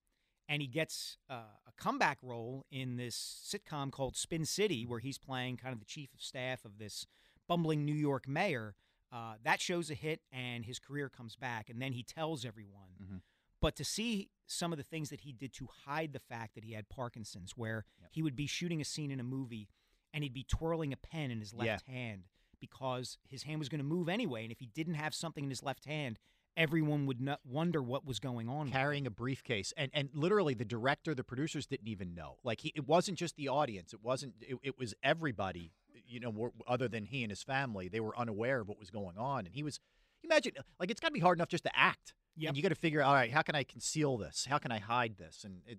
[0.49, 5.19] And he gets uh, a comeback role in this sitcom called Spin City, where he's
[5.19, 7.07] playing kind of the chief of staff of this
[7.49, 8.77] bumbling New York mayor.
[9.13, 11.69] Uh, that show's a hit, and his career comes back.
[11.69, 12.91] And then he tells everyone.
[13.03, 13.17] Mm-hmm.
[13.61, 16.65] But to see some of the things that he did to hide the fact that
[16.65, 19.69] he had Parkinson's, where he would be shooting a scene in a movie
[20.15, 22.25] and he'd be twirling a pen in his left hand
[22.61, 24.43] because his hand was going to move anyway.
[24.43, 26.19] And if he didn't have something in his left hand,
[26.57, 28.71] everyone would not wonder what was going on.
[28.71, 32.73] carrying a briefcase and and literally the director the producers didn't even know like he,
[32.75, 35.73] it wasn't just the audience it wasn't it, it was everybody
[36.07, 39.17] you know other than he and his family they were unaware of what was going
[39.19, 39.81] on and he was
[40.25, 42.49] imagine like it's got to be hard enough just to act Yep.
[42.51, 44.79] and you got to figure all right how can i conceal this how can i
[44.79, 45.79] hide this and it,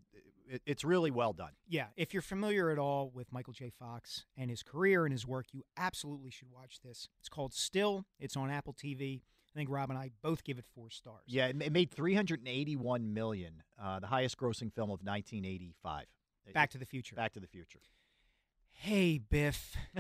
[0.49, 3.70] it it's really well done Yeah, if you're familiar at all with Michael J.
[3.70, 7.10] Fox and his career and his work, you absolutely should watch this.
[7.20, 8.06] It's called Still.
[8.18, 9.24] It's on Apple TV.
[9.58, 11.24] I think Rob and I both give it four stars.
[11.26, 16.06] yeah it, made 381 million uh, the highest grossing film of 1985
[16.54, 17.16] Back to the Future.
[17.16, 17.80] back to the future
[18.80, 19.76] Hey, Biff.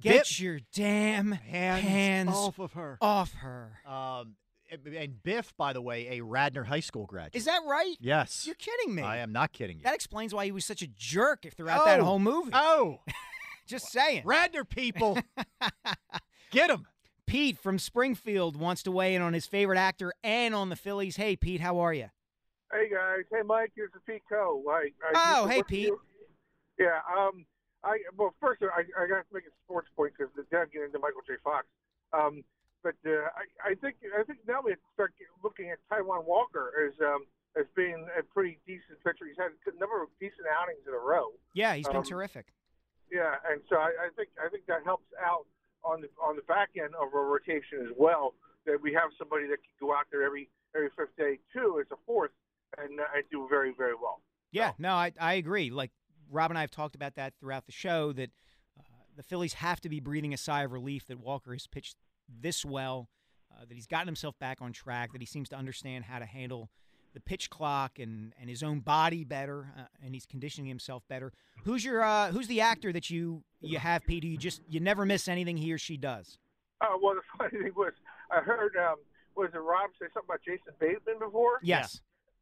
[0.00, 2.96] Get Biff- your damn Hands hands, off of her.
[3.02, 3.72] Off her.
[3.86, 4.36] Um,
[4.70, 7.36] and- Biff, by the way, a Radnor High School graduate.
[7.36, 7.94] Is that right?
[8.00, 8.44] Yes.
[8.46, 9.02] You're kidding me.
[9.02, 9.84] I am not kidding you.
[9.84, 12.04] That explains why he was such a jerk throughout that Oh.
[12.04, 12.52] whole movie.
[12.54, 13.00] Oh,
[13.66, 14.22] Just saying.
[14.24, 15.18] Radnor people,
[16.50, 16.86] get him.
[17.26, 21.16] Pete from Springfield wants to weigh in on his favorite actor and on the Phillies.
[21.16, 22.10] Hey, Pete, how are you?
[22.72, 24.62] Hey guys, hey Mike, here's the Pete Co.
[24.68, 25.92] I, I Oh, hey, Pete.
[26.78, 27.46] Yeah, um,
[27.84, 30.82] I well first I I got to make a sports point because then I get
[30.82, 31.34] into Michael J.
[31.44, 31.66] Fox.
[32.12, 32.42] Um,
[32.82, 35.14] but uh, I I think I think now we have to start
[35.44, 37.26] looking at Taijuan Walker as um
[37.56, 39.26] as being a pretty decent pitcher.
[39.30, 41.30] He's had a number of decent outings in a row.
[41.54, 42.46] Yeah, he's been Um, terrific.
[43.12, 45.46] Yeah, and so I, I think I think that helps out
[45.84, 48.34] on the on the back end of a rotation as well.
[48.66, 51.86] That we have somebody that can go out there every every fifth day too as
[51.92, 52.30] a fourth
[52.78, 54.20] and uh, do very very well.
[54.50, 55.70] Yeah, no, I, I agree.
[55.70, 55.90] Like
[56.30, 58.30] Rob and I have talked about that throughout the show that
[58.78, 58.82] uh,
[59.16, 61.96] the Phillies have to be breathing a sigh of relief that Walker has pitched
[62.28, 63.08] this well,
[63.52, 66.24] uh, that he's gotten himself back on track, that he seems to understand how to
[66.24, 66.70] handle
[67.14, 71.32] the pitch clock and, and his own body better, uh, and he's conditioning himself better.
[71.64, 74.24] Who's your uh, who's the actor that you you have, Pete?
[74.24, 76.38] You just you never miss anything he or she does.
[76.80, 77.92] Uh, well, the funny thing was,
[78.30, 78.96] I heard um,
[79.36, 81.60] was it Rob say something about Jason Bateman before?
[81.62, 82.00] Yes.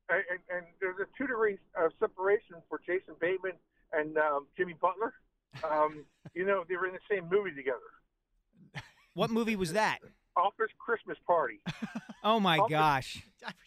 [0.08, 3.52] And, and, and there's a two degree of separation for Jason Bateman
[3.92, 5.14] and um, Jimmy Butler.
[5.62, 6.04] Um,
[6.34, 7.78] you know, they were in the same movie together.
[9.14, 9.98] What movie was that?
[10.36, 11.60] Office Christmas Party.
[12.24, 13.22] Oh my Office- gosh.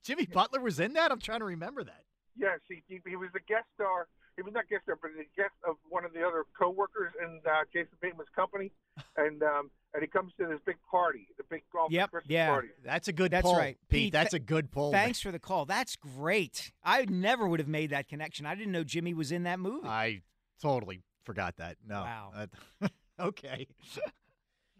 [0.05, 1.11] Jimmy Butler was in that.
[1.11, 2.03] I'm trying to remember that.
[2.37, 4.07] Yes, he, he, he was the guest star.
[4.37, 7.41] He was not guest star, but the guest of one of the other coworkers in
[7.45, 8.71] uh, Jason Bateman's company,
[9.17, 12.11] and um, and he comes to this big party, the big golf Yep.
[12.11, 12.47] Christmas Yeah.
[12.47, 12.69] party.
[12.85, 14.13] That's a good That's pull, right, Pete.
[14.13, 14.93] That's th- a good pull.
[14.93, 15.65] Thanks for the call.
[15.65, 16.71] That's great.
[16.81, 18.45] I never would have made that connection.
[18.45, 19.85] I didn't know Jimmy was in that movie.
[19.85, 20.21] I
[20.61, 21.75] totally forgot that.
[21.85, 21.95] No.
[22.03, 22.31] Wow.
[22.79, 23.67] That- okay.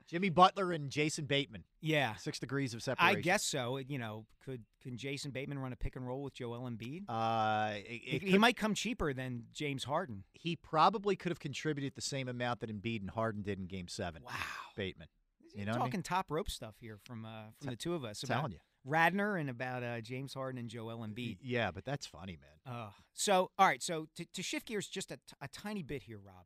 [0.08, 1.64] Jimmy Butler and Jason Bateman.
[1.82, 2.16] Yeah.
[2.16, 3.18] Six degrees of separation.
[3.18, 3.78] I guess so.
[3.78, 7.04] You know, could can Jason Bateman run a pick and roll with Joel Embiid?
[7.10, 10.24] Uh, it- he, it he could- might come cheaper than James Harden.
[10.34, 13.88] He probably could have contributed the same amount that Embiid and Harden did in Game
[13.88, 14.22] Seven.
[14.24, 14.32] Wow.
[14.76, 15.08] Bateman.
[15.56, 15.88] You know what I mean?
[15.92, 18.20] Talking top rope stuff here from uh, from the two of us.
[18.20, 18.60] telling you.
[18.88, 21.38] Radner and about uh, James Harden and Joel Embiid.
[21.42, 22.76] Yeah, but that's funny, man.
[22.76, 23.82] Uh, so, all right.
[23.82, 26.46] So, to, to shift gears just a, t- a tiny bit here, Rob,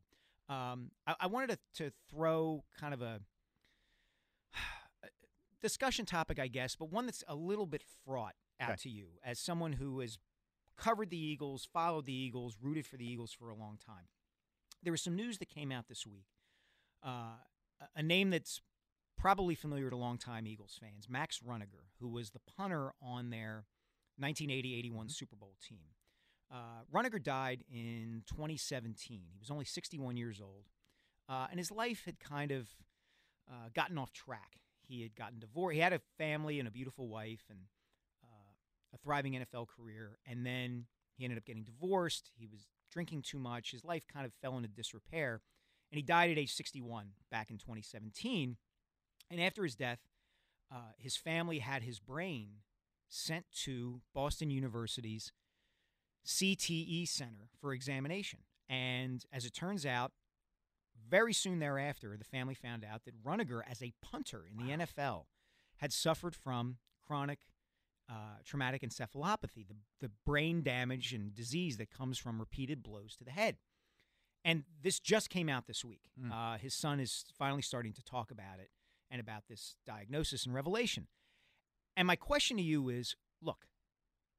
[0.57, 3.19] um, I, I wanted to, to throw kind of a
[5.61, 8.77] discussion topic, I guess, but one that's a little bit fraught out Okay.
[8.83, 10.17] to you as someone who has
[10.77, 14.07] covered the Eagles, followed the Eagles, rooted for the Eagles for a long time.
[14.81, 16.27] There was some news that came out this week.
[17.03, 17.35] Uh,
[17.95, 18.61] a- name that's
[19.17, 23.65] probably familiar to longtime Eagles fans, Max Runager, who was the punter on their
[24.21, 25.95] 1980-81 Super Bowl team.
[26.51, 29.27] Uh, Runager died in 2017.
[29.33, 30.65] He was only 61 years old,
[31.27, 32.69] uh, and his life had kind of
[33.49, 34.61] uh, gotten off track.
[34.89, 35.75] He had gotten divorced.
[35.75, 37.59] He had a family and a beautiful wife and
[38.23, 38.53] uh,
[38.93, 40.85] a thriving NFL career, and then
[41.15, 42.31] he ended up getting divorced.
[42.35, 43.71] He was drinking too much.
[43.71, 45.41] His life kind of fell into disrepair,
[45.91, 48.57] and he died at age 61 back in 2017.
[49.29, 49.99] And after his death,
[50.71, 52.49] uh, his family had his brain
[53.07, 55.31] sent to Boston University's
[56.25, 58.39] CTE Center for examination.
[58.67, 60.11] And as it turns out,
[61.09, 65.25] very soon thereafter, the family found out that Runager, as a punter in the NFL,
[65.77, 67.39] had suffered from chronic
[68.09, 73.23] uh, traumatic encephalopathy, the, the brain damage and disease that comes from repeated blows to
[73.23, 73.57] the head.
[74.43, 76.09] And this just came out this week.
[76.19, 76.31] Mm.
[76.31, 78.69] Uh, his son is finally starting to talk about it.
[79.11, 81.07] and about this diagnosis and revelation.
[81.97, 83.65] And my question to you is look,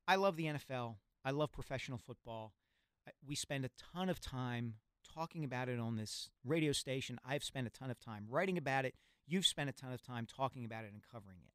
[0.07, 2.55] I love the NFL, I love professional football.
[3.27, 7.19] We spend a ton of time talking about it on this radio station.
[7.27, 8.95] I've spent a ton of time writing about it.
[9.27, 11.53] You've spent a ton of time talking about it and covering it.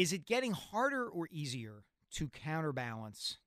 [0.00, 3.38] Is it getting harder or easier to counterbalance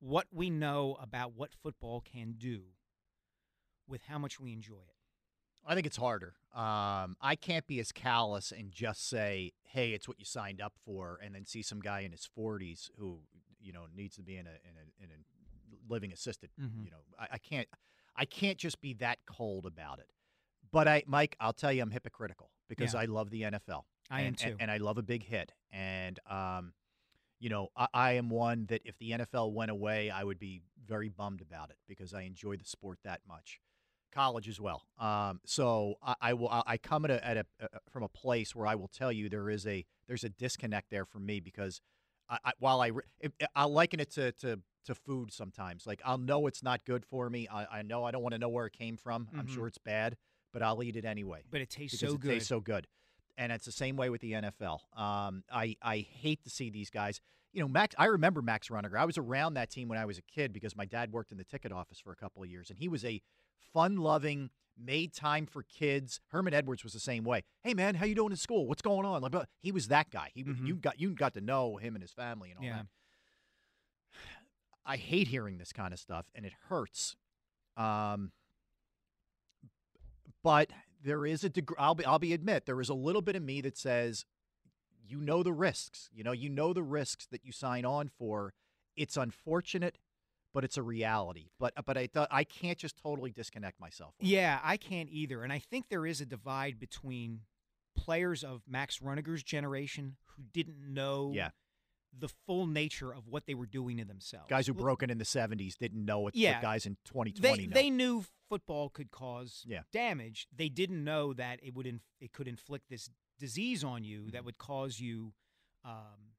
[0.00, 2.62] what we know about what football can do
[3.86, 4.96] with how much we enjoy it?
[5.64, 6.34] I think it's harder.
[6.54, 10.74] Um, I can't be as callous and just say, "Hey, it's what you signed up
[10.84, 13.20] for," and then see some guy in his 40s who
[13.60, 15.41] you know needs to be in a in a, in a
[15.88, 16.50] living assisted.
[16.60, 16.84] Mhm.
[16.84, 17.68] You know, I, I can't
[18.16, 20.10] I can't just be that cold about it.
[20.70, 23.00] But I, Mike, I'll tell you, I'm hypocritical because Yeah.
[23.00, 23.82] I love the NFL.
[24.10, 24.50] I am too.
[24.50, 25.52] and, and I love a big hit.
[25.70, 26.72] And um,
[27.40, 30.62] you know, I, I am one that if the NFL went away, I would be
[30.86, 33.60] very bummed about it because I enjoy the sport that much.
[34.12, 34.82] College as well.
[34.98, 36.50] Um, so I, I will.
[36.66, 39.30] I come at a, at a uh, from a place where I will tell you
[39.30, 41.80] there is a there's a disconnect there for me because
[42.32, 42.90] I, I, while I
[43.54, 45.86] I'll liken it to, to to food sometimes.
[45.86, 47.46] Like I'll know it's not good for me.
[47.48, 49.28] I, I know I don't want to know where it came from.
[49.38, 49.54] I'm Mhm.
[49.54, 50.16] sure it's bad,
[50.52, 51.42] but I'll eat it anyway.
[51.50, 52.30] But it tastes so it good.
[52.30, 52.88] Tastes so good,
[53.36, 54.80] and it's the same way with the NFL.
[54.96, 57.20] Um, I I hate to see these guys.
[57.52, 57.94] You know, Max.
[57.98, 58.96] I remember Max Runager.
[58.98, 61.38] I was around that team when I was a kid because my dad worked in
[61.38, 63.20] the ticket office for a couple of years, and he was a
[63.72, 66.20] fun-loving, made time for kids.
[66.28, 67.42] Herman Edwards was the same way.
[67.62, 68.66] Hey man, how you doing in school?
[68.66, 69.22] What's going on?
[69.22, 70.30] Like, he was that guy.
[70.34, 72.76] He you got you got to know him and his family and all Yeah.
[72.78, 72.86] that.
[74.84, 77.14] I hate hearing this kind of stuff, and it hurts.
[77.76, 78.32] Um,
[80.42, 80.70] but
[81.04, 81.76] there is a degree.
[81.78, 82.04] I'll be.
[82.04, 84.24] I'll be admit there is a little bit of me that says,
[85.06, 86.08] you know the risks.
[86.12, 88.54] You know, you know the risks that you sign on for.
[88.96, 89.98] It's unfortunate,
[90.54, 91.50] but it's a reality.
[91.58, 94.14] But but I th- I can't just totally disconnect myself.
[94.20, 95.42] Yeah, I can't either.
[95.42, 97.40] And I think there is a divide between
[97.96, 101.50] players of Max Runager's generation who didn't know Yeah.
[102.16, 104.48] the full nature of what they were doing to themselves.
[104.48, 106.58] Guys who broke in in the '70s didn't know what Yeah.
[106.58, 107.74] the guys in 2020 they, know.
[107.74, 109.82] they knew football could cause Yeah.
[109.92, 110.46] damage.
[110.54, 113.08] They didn't know that it would inf- it could inflict this
[113.38, 114.30] disease on you Mm-hmm.
[114.30, 115.32] that would cause you,
[115.84, 116.34] um,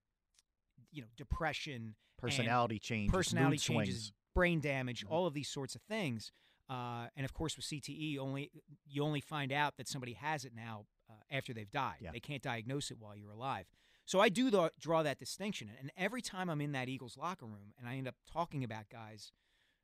[0.92, 1.96] you know, depression,
[2.30, 4.08] Personality changes, personality mood changes, swings.
[4.08, 4.40] Mm-hmm.
[4.40, 6.32] brain damage, all of these sorts of things.
[6.70, 8.52] Uh, and of course, with CTE, only
[8.88, 11.98] you only find out that somebody has it now uh, after they've died.
[12.00, 12.12] Yeah.
[12.12, 13.66] They can't diagnose it while you're alive.
[14.06, 15.70] So I do th- draw that distinction.
[15.80, 18.90] And every time I'm in that Eagles locker room and I end up talking about
[18.90, 19.32] guys,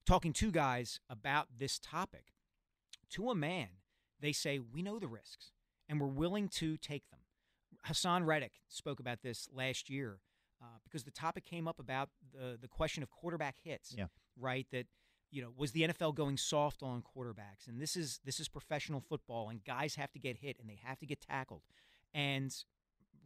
[0.06, 2.34] talking to guys about this topic,
[3.11, 3.70] to a man,
[4.20, 5.52] they say, We know the risks
[5.88, 7.22] and we're willing to take them.
[7.88, 10.20] Haason Reddick spoke about this last year
[10.61, 14.06] uh, because the topic came up about the, the question of quarterback hits, Yeah.
[14.38, 14.68] right?
[14.72, 14.88] That
[15.31, 18.99] you know was the NFL going soft on quarterbacks, and this is this is professional
[18.99, 21.61] football, and guys have to get hit and they have to get tackled,
[22.14, 22.53] and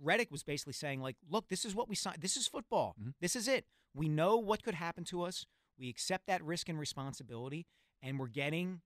[0.01, 2.17] Reddick was basically saying like, look, this is what we signed.
[2.21, 2.95] This is football.
[3.21, 3.65] This is it.
[3.93, 5.45] We know what could happen to us.
[5.79, 7.65] We accept that risk and responsibility,
[8.01, 8.81] and we're getting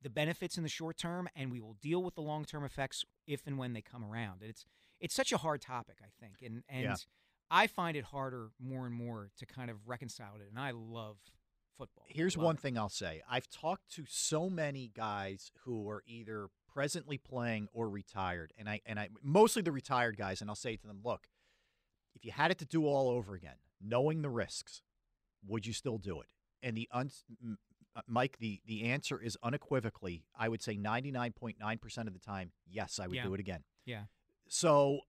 [0.00, 3.04] the benefits in the short term, and we will deal with the long term effects
[3.26, 4.40] if and when they come around.
[4.40, 4.64] And it's
[4.98, 6.94] it's such a hard topic, I think, and and Yeah.
[7.54, 10.48] I find it harder more and more to kind of reconcile it.
[10.48, 11.18] And I love
[11.76, 12.04] football.
[12.08, 12.60] Here's Love one it.
[12.62, 13.22] thing I'll say.
[13.30, 18.80] I've talked to so many guys who are either presently playing or retired, and I
[18.86, 21.28] and I mostly the retired guys, and I'll say to them, look,
[22.14, 24.80] if you had it to do all over again, knowing the risks,
[25.46, 26.28] would you still do it?
[26.62, 27.10] And the un-
[27.94, 32.98] uh, Mike, the the answer is unequivocally, I would say 99.9% of the time, yes,
[32.98, 33.24] I would Yeah.
[33.24, 33.64] do it again.
[33.84, 34.04] Yeah.
[34.48, 35.00] So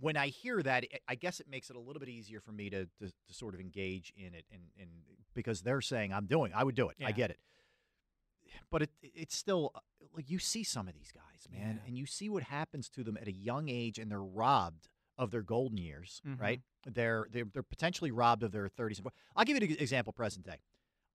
[0.00, 2.70] when I hear that, I- guess it makes it a little bit easier for me
[2.70, 4.88] to to, to sort of engage in it, and, and
[5.34, 6.96] because they're saying I'm doing, I would do it.
[7.04, 7.38] I get it,
[8.70, 9.80] but it it's still uh,
[10.14, 11.86] like you see some of these guys, man, Yeah.
[11.88, 15.30] and you see what happens to them at a young age, and they're robbed of
[15.30, 16.40] their golden years, Mhm.
[16.40, 16.60] right?
[16.86, 18.98] They're they're they're potentially robbed of their 30s.
[18.98, 19.12] and 40s.
[19.36, 20.12] I'll give you an example.
[20.12, 20.60] Present day,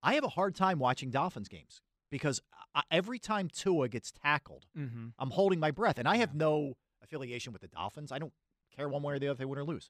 [0.03, 1.81] I have a hard time watching Dolphins games
[2.11, 2.41] because
[2.75, 5.13] I, every time Tua gets tackled, Mhm.
[5.17, 8.11] I'm holding my breath, and I have no affiliation with the Dolphins.
[8.11, 8.33] I don't
[8.76, 9.89] care one way or the other if they win or lose.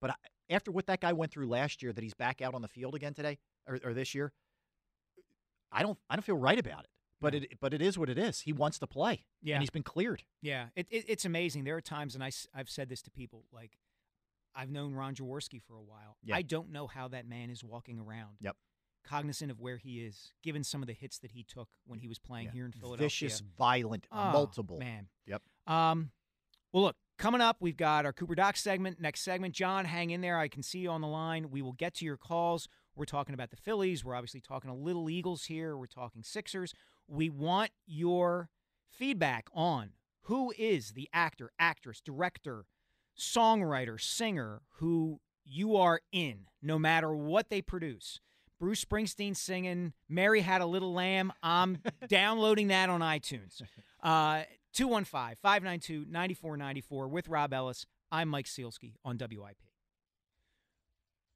[0.00, 0.14] But I,
[0.50, 2.94] after what that guy went through last year, that he's back out on the field
[2.94, 4.32] again today or, or this year,
[5.72, 6.90] I don't I don't feel right about it.
[7.20, 8.40] But it but it is what it is.
[8.40, 9.54] He wants to play, Yeah.
[9.54, 10.24] and he's been cleared.
[10.42, 11.64] Yeah, it, it, it's amazing.
[11.64, 13.78] There are times, and I, have said this to people, like
[14.54, 16.16] I've known Ron Jaworski for a while.
[16.22, 16.36] Yeah.
[16.36, 18.36] I don't know how that man is walking around.
[18.40, 18.56] Yep.
[19.06, 22.08] Cognizant of where he is, given some of the hits that he took when he
[22.08, 22.52] was playing Yeah.
[22.52, 23.06] here in Philadelphia.
[23.06, 24.78] Vicious, violent, Oh, multiple.
[24.78, 25.08] Man.
[25.26, 25.42] Yep.
[25.66, 26.10] Um,
[26.72, 29.00] well, look, coming up, we've got our Cooper Doc segment.
[29.00, 30.38] Next segment, John, hang in there.
[30.38, 31.50] I can see you on the line.
[31.50, 32.68] We will get to your calls.
[32.96, 34.04] We're talking about the Phillies.
[34.04, 35.76] We're obviously talking a little Eagles here.
[35.76, 36.72] We're talking Sixers.
[37.08, 38.48] We want your
[38.90, 39.90] feedback on
[40.22, 42.66] Who is the actor, actress, director,
[43.18, 48.20] songwriter, singer who you are in, no matter what they produce?
[48.58, 51.32] Bruce Springsteen singing Mary Had a Little Lamb.
[51.42, 51.78] I'm
[52.08, 53.60] downloading that on iTunes.
[54.02, 54.44] Uh,
[54.74, 57.86] 215 592 9494 with Rob Ellis.
[58.10, 59.56] I'm Mike Sielski on WIP.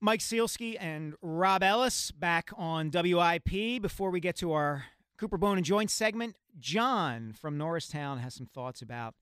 [0.00, 3.80] Mike Sielski and Rob Ellis back on WIP.
[3.80, 4.84] Before we get to our
[5.18, 9.14] Cooper Bone and Joint segment, John from Norristown has some thoughts about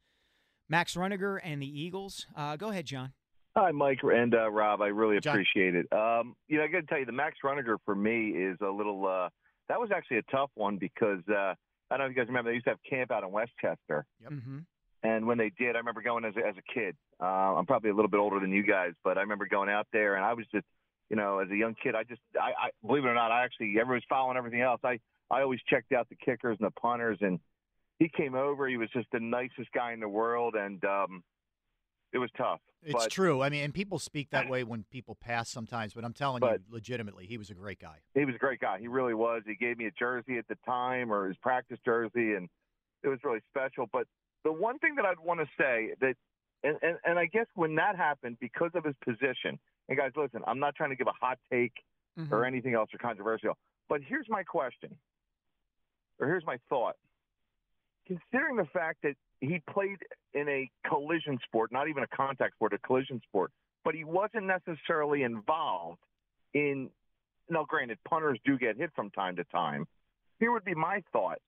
[0.69, 2.27] Max Runager and the Eagles.
[2.35, 3.13] Uh, go ahead, John.
[3.57, 4.83] Hi, Mike and uh, Rob.
[4.83, 5.87] I really appreciate it.
[5.93, 8.69] Um, you know, I got to tell you, the Max Runager for me is a
[8.71, 9.07] little.
[9.07, 9.29] Uh,
[9.69, 11.55] that was actually a tough one because uh,
[11.91, 13.53] I don't know if you guys remember they used to have camp out in West
[13.61, 14.07] Chester.
[14.23, 14.33] Yep.
[14.33, 14.59] Mm-hmm.
[15.03, 16.97] And when they did, I remember going as a, as a kid.
[17.21, 19.87] Uh, I'm probably a little bit older than you guys, but I remember going out
[19.93, 20.67] there, and I was just,
[21.11, 23.45] you know, as a young kid, I just, I, I believe it or not, I
[23.45, 24.81] actually, everyone was following everything else.
[24.83, 24.99] I,
[25.31, 27.39] I always checked out the kickers and the punters, and
[27.99, 28.67] he came over.
[28.69, 31.23] He was just the nicest guy in the world, and um,
[32.13, 32.61] it was tough.
[32.87, 33.43] It's but, true.
[33.43, 36.61] I mean, and people speak that way when people pass sometimes, but I'm telling But-
[36.61, 37.99] you, legitimately, he was a great guy.
[38.15, 38.79] He was a great guy.
[38.79, 39.43] He really was.
[39.45, 42.49] He gave me a jersey at the time, or his practice jersey, and
[43.03, 43.87] it was really special.
[43.93, 44.07] But
[44.45, 46.15] the one thing that I'd want to say that,
[46.63, 49.59] and, and, and I guess when that happened, because of his position,
[49.89, 51.73] and guys, listen, I'm not trying to give a hot take
[52.17, 52.45] or mm-hmm.
[52.45, 53.59] anything else or controversial,
[53.89, 54.97] but here's my question,
[56.19, 56.97] or here's my thought.
[58.07, 59.99] Considering the fact that he played
[60.35, 63.51] in a collision sport, not even a contact sport, a collision sport,
[63.85, 66.01] but he wasn't necessarily involved
[66.55, 66.91] in.
[67.49, 69.87] Now, granted, punters do get hit from time to time.
[70.41, 71.39] Here would be my thought.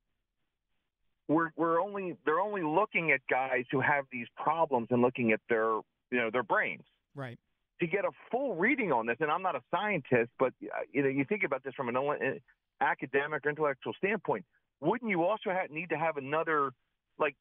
[1.28, 5.40] We're we're only they're only looking at guys who have these problems and looking at
[5.48, 6.85] their you know their brains
[7.15, 7.39] Right.
[7.81, 11.02] to get a full reading on this, and I'm not a scientist, but uh, you
[11.02, 14.44] know, you think about this from an uh, academic or intellectual standpoint.
[14.81, 16.70] Wouldn't you also have, need to have another,
[17.19, 17.35] like,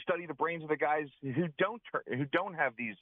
[0.00, 2.94] study the brains of the guys who don't turn, who don't have these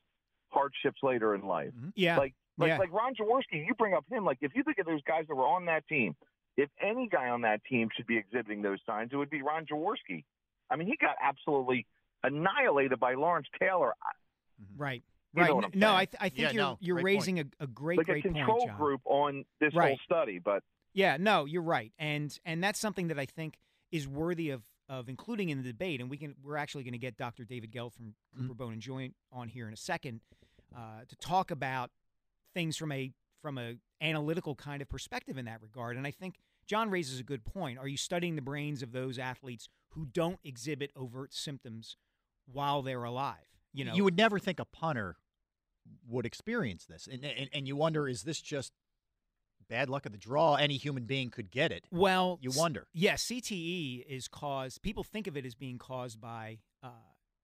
[0.51, 1.69] hardships later in life?
[1.77, 1.89] Mm-hmm.
[1.95, 2.17] Yeah.
[2.19, 2.79] like like Yeah.
[2.79, 3.67] like Ron Jaworski.
[3.67, 4.25] You bring up him.
[4.25, 6.15] Like, if you look at those guys that were on that team,
[6.57, 9.67] if any guy on that team should be exhibiting those signs, it would be Ron
[9.67, 10.25] Jaworski.
[10.71, 11.87] I mean, he got absolutely
[12.23, 13.95] annihilated by Lawrence Taylor.
[14.63, 14.83] Mm-hmm.
[14.83, 15.03] Right.
[15.35, 15.51] You right.
[15.53, 15.85] no, saying.
[15.85, 18.25] I, th- I think Yeah, you're no, you're great raising a, a great like great
[18.25, 18.77] a control point, John.
[18.79, 19.89] group on this Right.
[19.91, 23.57] whole study, but Yeah, no, you're right, and and that's something that I think
[23.93, 26.01] is worthy of of including in the debate.
[26.01, 27.45] And we can we're actually going to get Dr.
[27.45, 28.07] David Gelt from
[28.37, 28.49] Mm-hmm.
[28.49, 30.21] Cooper Bone and Joint on here in a second
[30.77, 31.91] uh, to talk about
[32.55, 33.13] things from a
[33.43, 35.97] from a analytical kind of perspective in that regard.
[35.97, 36.37] And I think
[36.67, 37.79] John raises a good point.
[37.79, 41.97] Are you studying the brains of those athletes who don't exhibit overt symptoms
[42.53, 43.39] while they're alive?
[43.73, 45.17] You know, you would never think a punter
[46.09, 48.73] would experience this, and and, and you wonder, is this just
[49.71, 50.57] bad luck of the draw?
[50.57, 51.85] Any human being could get it.
[51.91, 52.89] Well, you wonder.
[52.93, 54.83] Yeah, CTE is caused.
[54.83, 56.89] People think of it as being caused by, uh,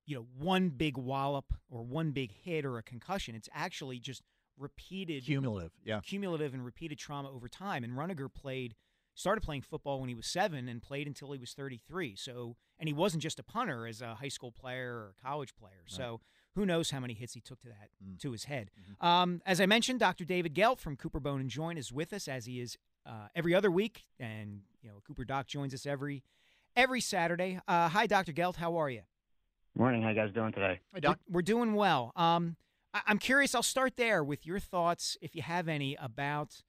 [0.05, 3.35] you know, one big wallop or one big hit or a concussion.
[3.35, 4.23] It's actually just
[4.59, 6.01] repeated, Cumulative, yeah.
[6.01, 7.85] cumulative and repeated trauma over time.
[7.85, 8.75] And Runager played,
[9.15, 12.17] started playing football when he was seven and played until he was 33.
[12.17, 15.85] So, and he wasn't just a punter as a high school player or college player.
[15.87, 16.21] So.
[16.57, 18.71] Who knows how many hits he took to that to his head?
[19.03, 20.25] Um, as I mentioned, Dr.
[20.25, 23.55] David Gelt from Cooper Bone and Joint is with us as he is uh, every
[23.55, 26.25] other week, and you know Cooper Doc joins us every
[26.75, 27.61] every Saturday.
[27.69, 28.33] Uh, hi, Dr.
[28.33, 28.57] Gelt.
[28.57, 29.03] How are you?
[29.77, 30.03] Morning.
[30.03, 30.81] How you guys doing today?
[30.95, 31.19] Hi, Doc.
[31.29, 32.13] We're, we're doing well.
[32.17, 32.57] Um,
[32.95, 33.55] I, I'm curious.
[33.55, 36.63] I'll start there with your thoughts, if you have any, about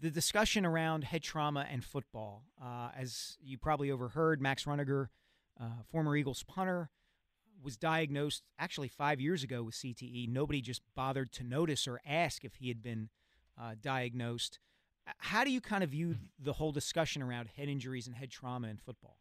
[0.00, 2.44] the discussion around head trauma and football.
[2.62, 5.08] Uh, as you probably overheard, Max Runager,
[5.60, 6.88] uh, former Eagles punter,
[7.64, 10.28] was diagnosed actually five years ago with CTE.
[10.28, 13.08] Nobody just bothered to notice or ask if he had been
[13.60, 14.58] uh, diagnosed.
[15.06, 18.30] Uh, How do you kind of view the whole discussion around head injuries and head
[18.30, 19.18] trauma in football?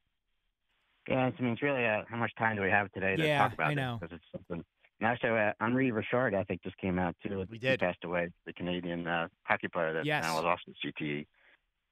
[1.07, 3.23] Yeah, it's, I mean, it's really uh, how much time do we have today to
[3.27, 3.83] Yeah, talk about I this?
[3.83, 3.97] know.
[3.99, 4.63] Because it's something.
[4.99, 7.45] And actually, uh, Henri Richard, I think, just came out too.
[7.49, 7.79] We He did.
[7.79, 10.23] passed away, the Canadian uh, hockey player that Yes.
[10.23, 11.25] now was also CTE.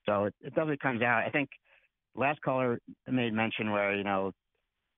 [0.06, 1.24] So it, it definitely comes out.
[1.26, 1.50] I think
[2.16, 2.80] last caller
[3.10, 4.32] made mention where you know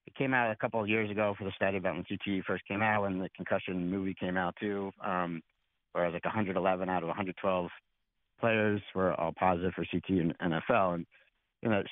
[0.06, 2.66] it came out a couple of years ago for the study about when CTE first
[2.68, 4.92] came out, when the concussion movie came out too.
[5.04, 5.42] Um,
[5.94, 7.70] where like 111 out of 112
[8.40, 11.06] players were all positive for CTE in NFL, and
[11.62, 11.90] you know, it's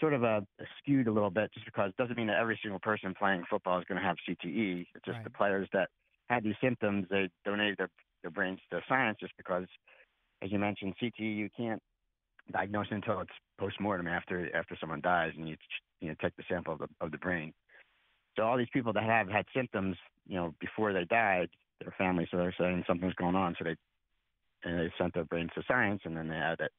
[0.00, 0.40] sort of uh
[0.78, 3.78] skewed a little bit just because it doesn't mean that every single person playing football
[3.78, 4.86] is going to have CTE.
[4.94, 5.88] It's just the players that
[6.28, 7.90] had these symptoms, they donated their
[8.22, 9.66] their brains to science just because,
[10.42, 11.80] as you mentioned, CTE you can't
[12.52, 15.56] diagnose until it's post mortem after after someone dies, and you
[16.04, 17.52] you know take the sample of the of the brain.
[18.36, 21.48] So all these people that have had symptoms, you know, before they died,
[21.80, 23.76] their families they're saying something's going on, so they
[24.64, 26.72] and they sent their brains to science, and then they had it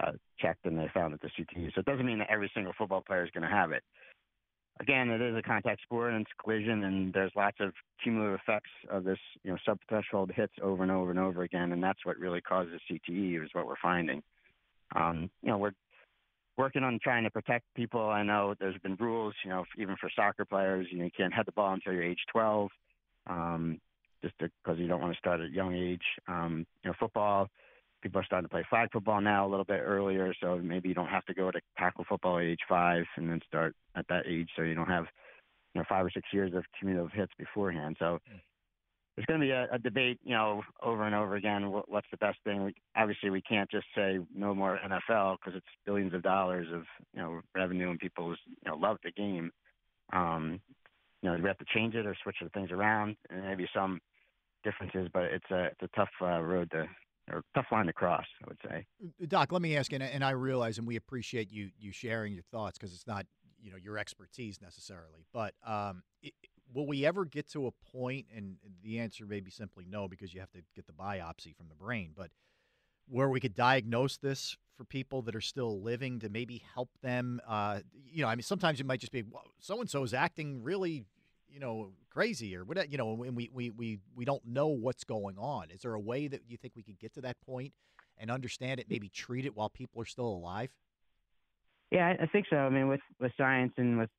[0.00, 1.74] uh, checked, and they found it the CTE.
[1.74, 3.82] So it doesn't mean that every single football player is going to have it.
[4.80, 7.72] again, it is a contact sport and it's collision, and there's lots of
[8.02, 11.82] cumulative effects of this, you know, subthreshold hits over and over and over again, and
[11.82, 14.22] that's what really causes CTE is what we're finding.
[14.94, 15.72] Um, you know, we're
[16.58, 18.00] working on trying to protect people.
[18.00, 21.32] I know there's been rules, you know, even for soccer players, you know, you can't
[21.32, 22.68] head the ball until you're age 12,
[23.28, 23.80] um,
[24.22, 26.02] just because you don't want to start at a young age.
[26.26, 27.48] Um, you know, football,
[28.02, 30.94] people are starting to play flag football now a little bit earlier, so maybe you
[30.94, 34.24] don't have to go to tackle football at age five and then start at that
[34.26, 35.06] age, so you don't have
[35.74, 37.96] you know five or six years of cumulative hits beforehand.
[38.00, 38.18] So
[39.18, 41.72] there's going to be a, a debate, you know, over and over again.
[41.72, 42.62] What, what's the best thing?
[42.62, 46.84] We, obviously, we can't just say no more NFL because it's billions of dollars of
[47.12, 49.50] you know revenue and people you know love the game.
[50.12, 50.60] Um,
[51.20, 53.68] you know, do we have to change it or switch the things around, and maybe
[53.74, 53.98] some
[54.62, 56.84] differences, but it's a it's a tough uh, road to
[57.32, 58.86] or tough line to cross, I would say.
[59.26, 62.44] Doc, let me ask, and, and I realize, and we appreciate you you sharing your
[62.52, 63.26] thoughts because it's not
[63.60, 66.04] you know your expertise necessarily, but um,
[66.72, 67.72] will we ever get to a?
[68.34, 71.68] And the answer may be simply no, because you have to get the biopsy from
[71.68, 72.30] the brain, but
[73.08, 77.40] where we could diagnose this for people that are still living to maybe help them.
[77.46, 79.24] Uh, you know, I mean, sometimes it might just be
[79.58, 81.04] so and so is acting really
[81.50, 85.04] you know, crazy or whatever, you know, and we, we, we, we don't know what's
[85.04, 85.70] going on.
[85.70, 87.72] Is there a way that you think we could get to that point
[88.18, 90.70] and understand it, maybe treat it while people are still alive?
[91.90, 92.56] Yeah, I think so.
[92.56, 94.10] I mean, with, with science and with,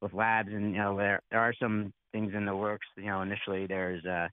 [0.00, 3.22] with labs and, you know, there, there are some things in the works, you know,
[3.22, 4.28] initially there's, uh,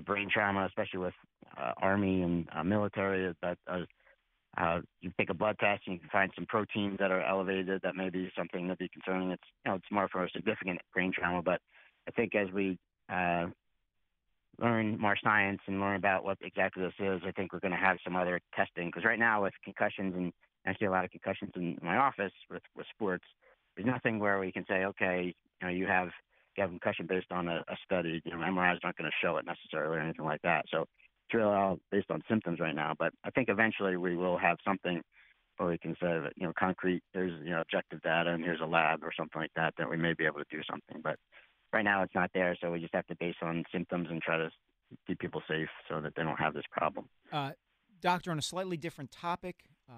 [0.00, 1.14] brain trauma, especially with
[1.58, 3.80] uh, army and uh, military that uh,
[4.56, 7.80] uh, you take a blood test and you can find some proteins that are elevated
[7.82, 9.30] that may be something that be concerning.
[9.30, 11.60] It's you know it's more for a significant brain trauma, but
[12.08, 12.78] I think as we
[13.12, 13.46] uh,
[14.60, 17.78] learn more science and learn about what exactly this is, I think we're going to
[17.78, 20.32] have some other testing because right now with concussions and
[20.66, 23.24] I see a lot of concussions in my office with with sports.
[23.76, 26.08] There's nothing where we can say, okay, you know, you have
[26.56, 28.20] you have concussion based on a, a study.
[28.24, 30.64] You know, MRI is not going to show it necessarily or anything like that.
[30.70, 32.94] So it's really all based on symptoms right now.
[32.98, 35.00] But I think eventually we will have something
[35.56, 37.02] where we can say that you know concrete.
[37.14, 39.96] There's you know objective data, and here's a lab or something like that that we
[39.96, 41.00] may be able to do something.
[41.02, 41.16] But
[41.72, 44.36] right now it's not there, so we just have to base on symptoms and try
[44.38, 44.50] to
[45.06, 47.08] keep people safe so that they don't have this problem.
[47.32, 47.52] Uh,
[48.00, 49.56] doctor, on a slightly different topic,
[49.88, 49.92] uh,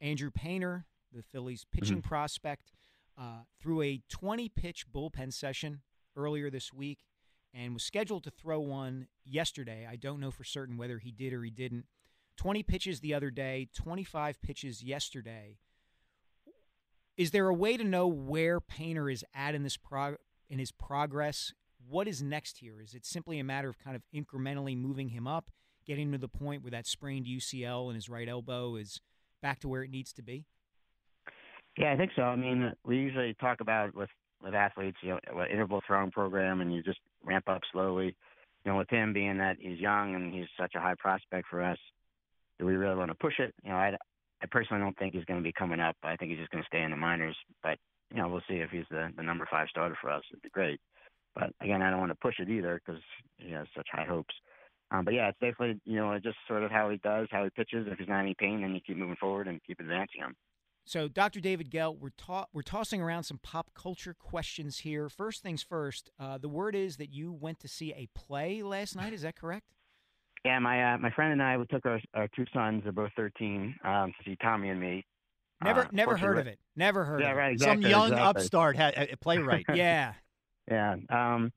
[0.00, 2.08] Andrew Painter, the Phillies pitching Mm-hmm.
[2.08, 2.72] prospect,
[3.18, 5.80] uh, threw a 20 pitch bullpen session
[6.16, 7.04] earlier this week
[7.52, 9.86] and was scheduled to throw one yesterday.
[9.88, 11.86] I don't know for certain whether he did or he didn't.
[12.36, 15.58] 20 pitches the other day, 25 pitches yesterday.
[17.16, 20.16] Is there a way to know where Painter is at in this prog-
[20.50, 21.52] in his progress?
[21.88, 22.82] What is next here?
[22.82, 25.50] Is it simply a matter of kind of incrementally moving him up,
[25.86, 29.00] getting to the point where that sprained UCL in his right elbow is
[29.40, 30.46] back to where it needs to be?
[31.76, 32.22] Yeah, I think so.
[32.22, 34.10] I mean, we usually talk about with
[34.42, 38.14] with athletes, you know, what interval throwing program, and you just ramp up slowly.
[38.64, 41.62] You know, with him being that he's young and he's such a high prospect for
[41.62, 41.78] us,
[42.58, 43.54] do we really want to push it?
[43.62, 43.96] You know, I,
[44.42, 45.96] I personally don't think he's going to be coming up.
[46.02, 47.36] I think he's just going to stay in the minors.
[47.62, 47.78] But
[48.10, 50.22] you know, we'll see if he's the the number five starter for us.
[50.30, 50.80] It'd be great.
[51.34, 53.02] But again, I don't want to push it either because
[53.38, 54.34] he has such high hopes.
[54.90, 57.50] Um, but yeah, it's definitely you know just sort of how he does, how he
[57.50, 57.86] pitches.
[57.90, 60.34] If he's not in any pain, then you keep moving forward and keep advancing him.
[60.86, 61.40] So, Dr.
[61.40, 65.08] David Gelt, we're ta- we're tossing around some pop culture questions here.
[65.08, 68.94] First things first, uh, the word is that you went to see a play last
[68.94, 69.14] night.
[69.14, 69.64] Is that correct?
[70.44, 73.12] Yeah, my uh, my friend and I we took our our two sons, they're both
[73.16, 75.06] thirteen, um, to see Tommy and me.
[75.62, 76.58] Never Uh, never heard of it.
[76.76, 77.40] Never heard Yeah, of it.
[77.40, 78.42] right, Some young exactly.
[78.42, 79.64] upstart had a playwright.
[79.74, 80.12] yeah.
[80.70, 80.96] Yeah.
[81.08, 81.50] Um,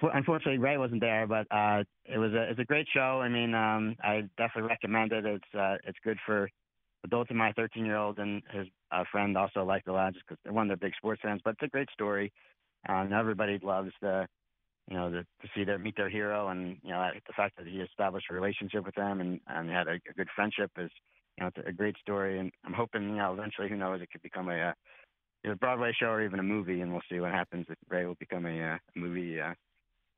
[0.00, 3.20] unfortunately, Ray wasn't there, but uh, it was a it's a great show.
[3.20, 5.24] I mean, um, I definitely recommend it.
[5.26, 6.48] It's uh, it's good for
[7.04, 10.12] adults and my 13 year old and his uh, friend also liked it a lot
[10.14, 11.40] just because they're one of their big sports fans.
[11.44, 12.32] But it's a great story.
[12.88, 14.26] Um, everybody loves the
[14.88, 17.66] you know the, to see their meet their hero and you know the fact that
[17.66, 20.90] he established a relationship with them and and had a, a good friendship is
[21.38, 22.38] you know it's a great story.
[22.38, 24.72] And I'm hoping you know eventually who knows it could become a uh,
[25.44, 27.66] either a Broadway show or even a movie, and we'll see what happens.
[27.68, 29.54] If Ray will become a uh, movie uh,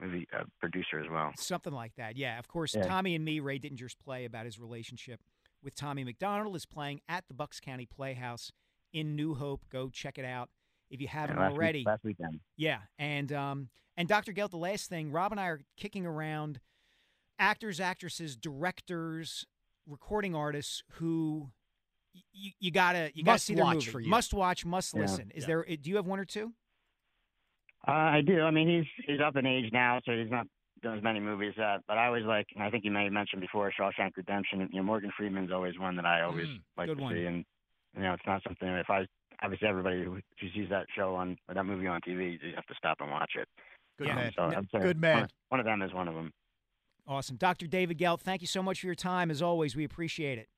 [0.00, 1.32] movie uh, producer as well.
[1.36, 2.16] Something like that.
[2.16, 2.38] Yeah.
[2.38, 2.86] Of course, Yeah.
[2.86, 5.20] Tommy and me, Ray Didinger's play about his relationship
[5.64, 8.52] with Tommy McDonald is playing at the Bucks County Playhouse
[8.92, 9.62] in New Hope.
[9.70, 10.50] Go check it out
[10.90, 11.82] if you haven't Yeah, last week- already.
[11.84, 12.40] last weekend.
[12.56, 14.32] Yeah, and um, and Dr.
[14.32, 16.60] Gelt, the last thing, Rob and I are kicking around
[17.38, 19.46] actors, actresses, directors,
[19.86, 21.50] recording artists who
[22.14, 23.90] y- y- you gotta you gotta see their watch movie.
[23.90, 24.08] for you.
[24.10, 25.00] Must watch, must Yeah.
[25.00, 25.30] listen.
[25.32, 25.46] Is Yeah.
[25.46, 25.64] there?
[25.76, 26.54] Do you have one or two?
[27.86, 28.40] Uh, I do.
[28.42, 30.46] I mean, he's he's up in age now, so he's not
[30.84, 31.54] doing as many movies.
[31.58, 34.68] Uh, but I always like, and I think you may have mentioned before, Shawshank Redemption.
[34.72, 37.12] You know, Morgan Freeman's always one that I always Mm, like to one.
[37.14, 37.44] see, and
[37.96, 39.06] you know, it's not something if I
[39.42, 42.66] obviously everybody who, who sees that show on or that movie on TV, you have
[42.66, 43.48] to stop and watch it.
[43.98, 44.32] Good Um, man.
[44.36, 45.14] So I'd say Good man.
[45.16, 46.32] One of, one of them is one of them.
[47.06, 47.36] Awesome.
[47.36, 47.66] Dr.
[47.66, 49.30] David Gelt, thank you so much for your time.
[49.30, 50.48] As always, we appreciate it.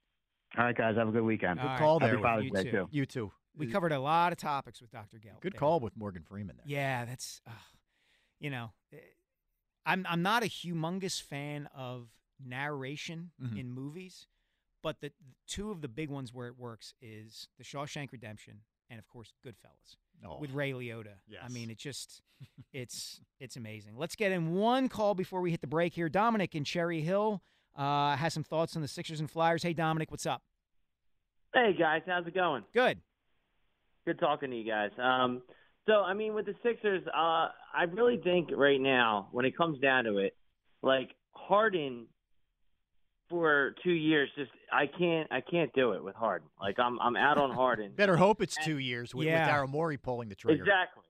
[0.56, 1.58] All right, guys, have a good weekend.
[1.60, 1.78] All right.
[1.78, 2.22] Call Happy there.
[2.22, 2.70] Father's You Day too.
[2.70, 2.88] too.
[2.90, 3.32] You too.
[3.56, 5.18] We covered a lot of topics with Dr.
[5.18, 5.40] Gelt.
[5.40, 5.58] Good there.
[5.60, 6.64] call with Morgan Freeman there.
[6.66, 7.52] Yeah, that's, uh,
[8.38, 8.96] you know, eh,
[9.86, 12.08] I'm I'm not a humongous fan of
[12.44, 13.58] narration Mhm.
[13.58, 14.26] in movies,
[14.82, 18.60] but the, the two of the big ones where it works is The Shawshank Redemption
[18.90, 21.14] and of course Goodfellas Oh, with Ray Liotta.
[21.42, 22.22] I mean, it just
[22.72, 23.96] it's it's amazing.
[23.96, 26.08] Let's get in one call before we hit the break here.
[26.08, 27.42] Dominic in Cherry Hill
[27.76, 29.62] uh, has some thoughts on the Sixers and Flyers.
[29.62, 30.42] Hey, Dominic, what's up?
[31.54, 32.64] Hey guys, how's it going?
[32.74, 33.00] Good.
[34.06, 34.90] Good talking to you guys.
[34.98, 35.42] Um,
[35.86, 39.78] so I mean, with the Sixers, uh, I really think right now, when it comes
[39.80, 40.36] down to it,
[40.82, 42.06] like Harden
[43.28, 46.48] for two years, just I can't, I can't do it with Harden.
[46.60, 47.92] Like I'm, I'm out on Harden.
[47.96, 49.46] Better hope it's two years with, Yeah.
[49.46, 50.62] with Daryl Morey pulling the trigger.
[50.62, 51.02] Exactly.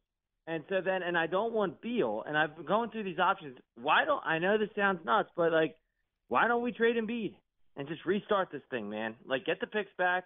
[0.47, 3.59] And so then, and I don't want Beal, and I've been going through these options.
[3.81, 5.75] Why don't I know this sounds nuts, but like,
[6.29, 7.35] why don't we trade Embiid
[7.77, 9.17] and just restart this thing, man?
[9.27, 10.25] Like, get the picks back,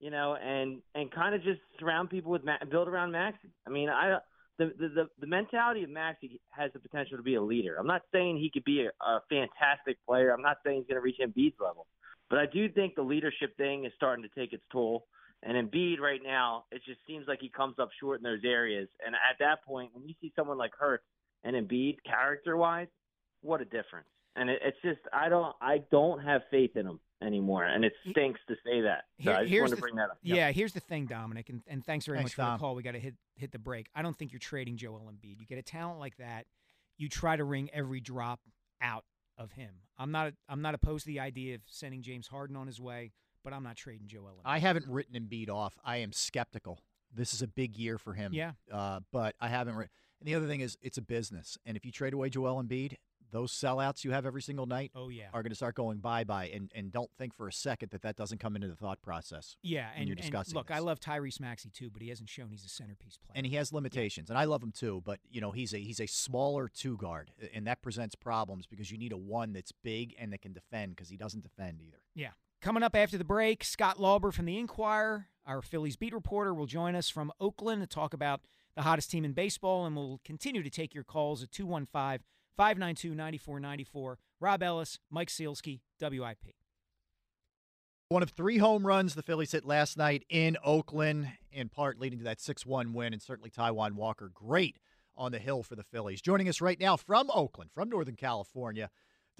[0.00, 3.50] you know, and and kind of just surround people with Ma- build around Maxey.
[3.66, 4.18] I mean, I
[4.58, 7.76] the, the the mentality of Maxey has the potential to be a leader.
[7.78, 10.32] I'm not saying he could be a, a fantastic player.
[10.32, 11.86] I'm not saying he's going to reach Embiid's level,
[12.28, 15.06] but I do think the leadership thing is starting to take its toll.
[15.42, 18.88] And Embiid right now, it just seems like he comes up short in those areas.
[19.04, 21.04] And at that point, when you see someone like Hurts
[21.44, 22.88] and Embiid, character-wise,
[23.40, 24.08] what a difference.
[24.36, 27.92] And it, it's just I don't I don't have faith in him anymore, and it
[28.10, 29.04] stinks to say that.
[29.18, 30.18] So Here- I just here's wanted the to bring th- that up.
[30.22, 32.52] Yeah, here's the thing, Dominic, and, and thanks very Thanks, much for Dom.
[32.54, 32.74] the call.
[32.74, 33.88] We got to hit hit the break.
[33.94, 35.40] I don't think you're trading Joel Embiid.
[35.40, 36.46] You get a talent like that,
[36.96, 38.40] you try to wring every drop
[38.80, 39.04] out
[39.38, 39.70] of him.
[39.98, 43.12] I'm not I'm not opposed to the idea of sending James Harden on his way,
[43.44, 44.42] but I'm not trading Joel Embiid.
[44.46, 45.78] I haven't written Embiid off.
[45.84, 46.80] I am skeptical.
[47.12, 48.32] This is a big year for him.
[48.32, 48.52] Yeah.
[48.72, 49.74] Uh, but I haven't.
[49.74, 49.90] Written.
[50.20, 51.56] And the other thing is, it's a business.
[51.64, 52.96] And if you trade away Joel Embiid,
[53.30, 55.28] those sellouts you have every single night Oh, yeah.
[55.32, 56.50] are going to start going bye bye.
[56.52, 59.56] And and don't think for a second that that doesn't come into the thought process.
[59.62, 60.54] yeah, when and, you're and discussing.
[60.54, 60.76] look, this.
[60.76, 63.32] I love Tyrese Maxey too, but he hasn't shown he's a centerpiece player.
[63.36, 65.02] and he has limitations, and I love him too.
[65.04, 68.90] But you know, he's a he's a smaller two guard, and that presents problems because
[68.90, 71.98] you need a one that's big and that can defend because he doesn't defend either.
[72.14, 72.30] Yeah.
[72.60, 76.66] Coming up after the break, Scott Lauber from the Inquirer, our Phillies beat reporter, will
[76.66, 78.42] join us from Oakland to talk about
[78.76, 82.20] the hottest team in baseball, and we'll continue to take your calls at 215
[82.56, 84.18] 592 9494.
[84.40, 86.54] Rob Ellis, Mike Sielski, WIP.
[88.08, 92.18] One of three home runs the Phillies hit last night in Oakland, in part leading
[92.18, 94.78] to that 6 1 win, and certainly Taijuan Walker, great
[95.16, 96.20] on the hill for the Phillies.
[96.20, 98.90] Joining us right now from Oakland, from Northern California,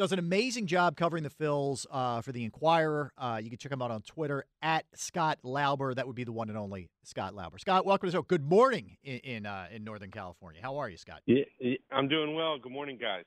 [0.00, 3.12] does an amazing job covering the Phils uh, for the Inquirer.
[3.18, 5.92] Uh, you can check him out on Twitter at Scott Lauber.
[5.92, 7.58] That would be the one and only Scott Lauber.
[7.58, 8.22] Scott, welcome to the show.
[8.22, 10.62] Good morning in in, uh, in Northern California.
[10.62, 11.20] How are you, Scott?
[11.26, 11.44] Yeah,
[11.92, 12.58] I'm doing well.
[12.58, 13.24] Good morning, guys.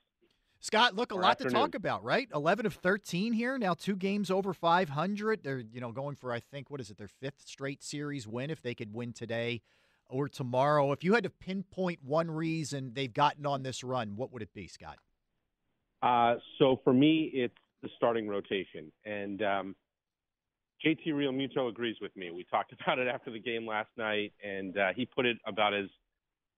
[0.61, 2.27] Scott, look, a Or lot to talk about, right?
[2.33, 3.59] 11 of 13 here.
[3.59, 5.43] Now two games over 500.
[5.43, 6.97] They're, you know, going for I think what is it?
[6.97, 9.61] Their fifth straight series win if they could win today
[10.09, 10.91] or tomorrow.
[10.91, 14.55] If you had to pinpoint one reason they've gotten on this run, what would it
[14.55, 14.97] be, Scott?
[16.03, 19.75] Uh, so for me, it's the starting rotation, and um,
[20.85, 22.29] JT Realmuto agrees with me.
[22.29, 25.73] We talked about it after the game last night, and uh, he put it about
[25.73, 25.85] as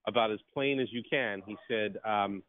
[0.08, 1.44] about as plain as you can.
[1.46, 2.42] He said, um,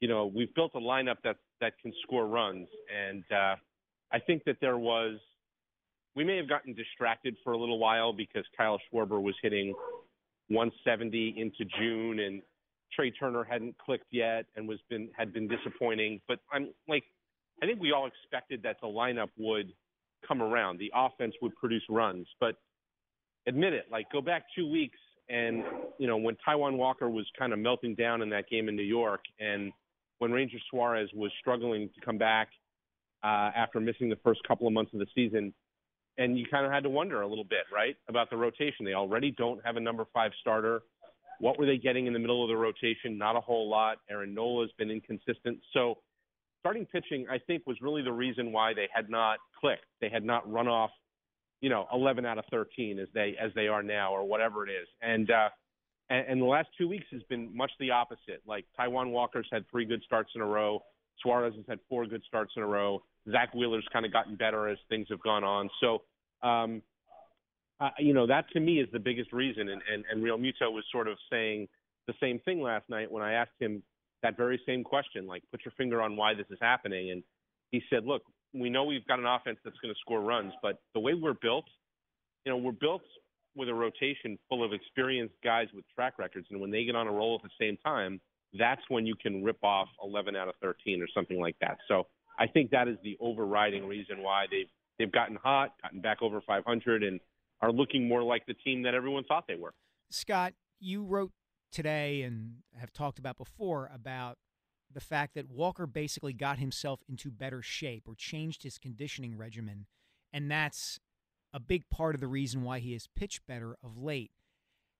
[0.00, 3.54] "You know, we've built a lineup that that can score runs, and uh,
[4.12, 5.18] I think that there was."
[6.16, 9.74] We may have gotten distracted for a little while because Kyle Schwarber was hitting
[10.48, 12.42] 170 into June, and
[12.96, 16.20] Trea Turner hadn't clicked yet and was been had been disappointing.
[16.26, 17.04] But I'm like,
[17.62, 19.72] I think we all expected that the lineup would
[20.26, 22.26] come around, the offense would produce runs.
[22.40, 22.56] But
[23.46, 24.98] admit it, like go back two weeks,
[25.28, 25.62] and
[25.98, 28.82] you know when Taijuan Walker was kind of melting down in that game in New
[28.82, 29.72] York, and
[30.18, 32.48] when Ranger Suarez was struggling to come back
[33.22, 35.52] uh, after missing the first couple of months of the season.
[36.18, 38.86] And you kind of had to wonder a little bit, right, about the rotation.
[38.86, 40.80] They already don't have a number five starter.
[41.40, 43.18] What were they getting in the middle of the rotation?
[43.18, 43.98] Not a whole lot.
[44.10, 45.58] Aaron Nola's been inconsistent.
[45.72, 45.98] So
[46.60, 49.86] starting pitching, I think, was really the reason why they had not clicked.
[50.00, 50.90] They had not run off,
[51.60, 54.70] you know, 11 out of 13 as they as they are now, or whatever it
[54.70, 54.88] is.
[55.00, 55.48] And uh,
[56.10, 58.42] and, and the last two weeks has been much the opposite.
[58.46, 60.82] Like Taijuan Walker's had three good starts in a row.
[61.22, 63.02] Suarez has had four good starts in a row.
[63.30, 65.70] Zack Wheeler's kind of gotten better as things have gone on.
[65.80, 66.02] So,
[66.46, 66.82] um,
[67.98, 69.68] you know, that to me is the biggest reason.
[69.68, 71.68] And, and, and Realmuto was sort of saying
[72.06, 73.82] the same thing last night when I asked him
[74.22, 77.10] that very same question, like, put your finger on why this is happening.
[77.10, 77.22] And
[77.70, 78.22] he said, look,
[78.54, 81.34] we know we've got an offense that's going to score runs, but the way we're
[81.34, 81.66] built,
[82.44, 83.02] you know, we're built
[83.54, 87.06] with a rotation full of experienced guys with track records, and when they get on
[87.06, 88.20] a roll at the same time,
[88.58, 91.78] that's when you can rip off 11 out of 13 or something like that.
[91.88, 92.06] So
[92.38, 96.40] I think that is the overriding reason why they've they've gotten hot, gotten back over
[96.40, 97.20] 500, and
[97.60, 99.74] are looking more like the team that everyone thought they were.
[100.10, 101.32] Scott, you wrote
[101.72, 104.38] today and have talked about before about
[104.92, 109.86] the fact that Walker basically got himself into better shape or changed his conditioning regimen,
[110.32, 111.00] and that's
[111.52, 114.30] a big part of the reason why he has pitched better of late.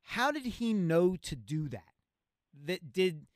[0.02, 1.94] How did he know to do that?
[2.64, 3.26] That did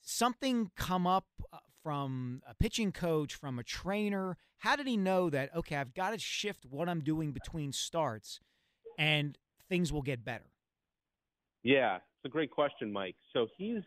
[0.00, 4.36] something come up uh, from a pitching coach, from a trainer?
[4.58, 8.40] How did he know that okay, I've got to shift what I'm doing between starts
[8.98, 9.36] and
[9.68, 10.46] things will get better?
[11.62, 13.16] Yeah, it's a great question, Mike.
[13.32, 13.82] So he's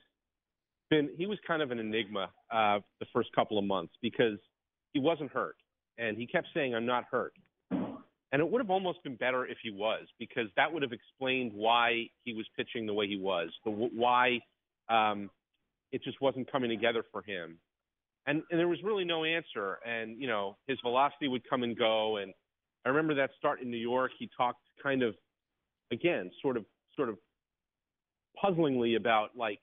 [0.90, 4.38] been he was kind of an enigma uh, the first couple of months because
[4.94, 5.56] he wasn't hurt,
[5.98, 7.34] and he kept saying, "I'm not hurt."
[8.32, 11.52] And it would have almost been better if he was, because that would have explained
[11.54, 14.40] why he was pitching the way he was, the why
[14.88, 15.32] um,
[15.92, 17.58] it just wasn't coming together for him.
[18.28, 19.80] And, and there was really no answer.
[19.84, 22.18] And you know, his velocity would come and go.
[22.18, 22.34] And
[22.86, 24.12] I remember that start in New York.
[24.20, 25.16] He talked kind of,
[25.92, 26.66] again, sort of,
[26.96, 27.18] sort of
[28.42, 29.60] puzzlingly about like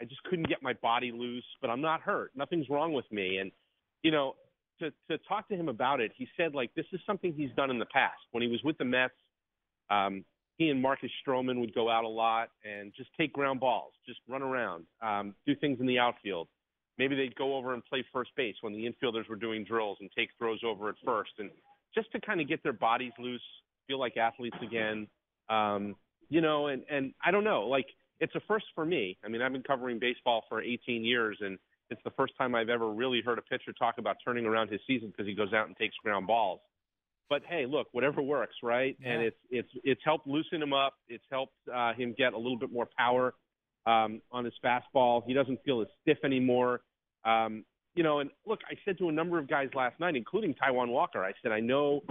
[0.00, 2.32] I just couldn't get my body loose, but I'm not hurt.
[2.34, 3.38] Nothing's wrong with me.
[3.38, 3.50] And
[4.02, 4.34] you know,
[4.80, 7.70] to to talk to him about it, he said like this is something he's done
[7.70, 8.20] in the past.
[8.32, 9.14] When he was with the Mets,
[9.90, 10.24] um,
[10.56, 14.20] he and Marcus Stroman would go out a lot and just take ground balls, just
[14.28, 16.48] run around, um, do things in the outfield.
[16.96, 20.08] Maybe they'd go over and play first base when the infielders were doing drills and
[20.16, 21.50] take throws over at first, and
[21.94, 23.42] just to kind of get their bodies loose,
[23.86, 25.06] feel like athletes again.
[25.48, 25.96] Um,
[26.28, 27.86] you know, and and I don't know, like
[28.20, 29.18] it's a first for me.
[29.24, 31.58] I mean, I've been covering baseball for 18 years, and
[31.90, 34.80] it's the first time I've ever really heard a pitcher talk about turning around his
[34.86, 36.60] season because he goes out and takes ground balls.
[37.28, 38.96] But hey, look, whatever works, right?
[39.00, 39.12] Yeah.
[39.12, 40.94] And it's it's it's helped loosen him up.
[41.08, 43.34] It's helped uh, him get a little bit more power
[43.86, 45.22] um, on his fastball.
[45.26, 46.80] He doesn't feel as stiff anymore.
[47.24, 50.54] Um, you know, and look, I said to a number of guys last night, including
[50.54, 52.02] Taijuan Walker, I said, I know,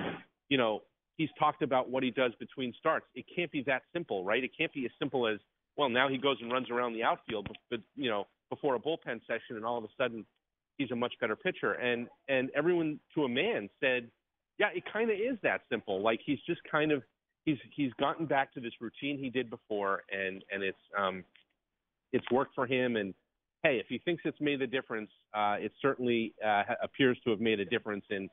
[0.50, 0.82] you know,
[1.18, 3.06] he's talked about what he does between starts.
[3.16, 4.44] It can't be that simple, right?
[4.44, 5.40] It can't be as simple as
[5.76, 9.22] well, now he goes and runs around the outfield, but, you know, before a bullpen
[9.26, 10.26] session, and all of a sudden,
[10.78, 11.74] he's a much better pitcher.
[11.74, 14.10] And and everyone to a man said,
[14.60, 16.02] yeah, it kind of is that simple.
[16.02, 17.02] Like he's just kind of
[17.46, 21.24] he's he's gotten back to this routine he did before, and and it's um
[22.12, 22.96] it's worked for him.
[22.96, 23.14] And
[23.64, 27.40] hey, if he thinks it's made a difference, uh, it certainly uh, appears to have
[27.40, 28.30] made a difference in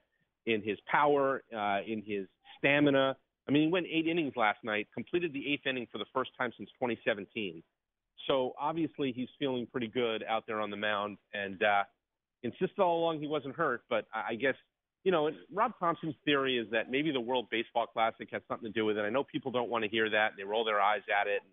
[0.50, 2.26] in his power, uh, in his
[2.58, 3.16] stamina.
[3.48, 6.30] I mean, he went eight innings last night, completed the eighth inning for the first
[6.38, 7.62] time since 2017.
[8.26, 11.84] So obviously he's feeling pretty good out there on the mound, and uh,
[12.42, 13.82] insisted all along he wasn't hurt.
[13.88, 14.54] But I guess
[15.04, 18.78] you know, Rob Thompson's theory is that maybe the World Baseball Classic has something to
[18.78, 19.00] do with it.
[19.00, 21.40] I know people don't want to hear that; they roll their eyes at it.
[21.42, 21.50] And,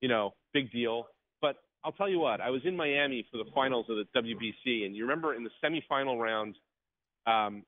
[0.00, 1.06] you know, big deal.
[1.40, 4.84] But I'll tell you what, I was in Miami for the finals of the WBC,
[4.84, 6.56] and you remember in the semifinal round,
[7.26, 7.62] um,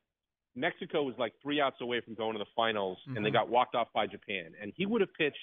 [0.54, 3.16] Mexico was like three outs away from going to the finals, mm-hmm.
[3.16, 3.38] and they mm-hmm.
[3.38, 4.52] got walked off by Japan.
[4.60, 5.36] And he would have pitched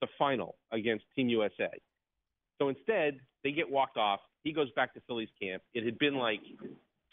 [0.00, 1.70] the final against Team USA.
[2.60, 4.20] So instead, they get walked off.
[4.44, 5.62] He goes back to Philly's camp.
[5.74, 6.40] It had been like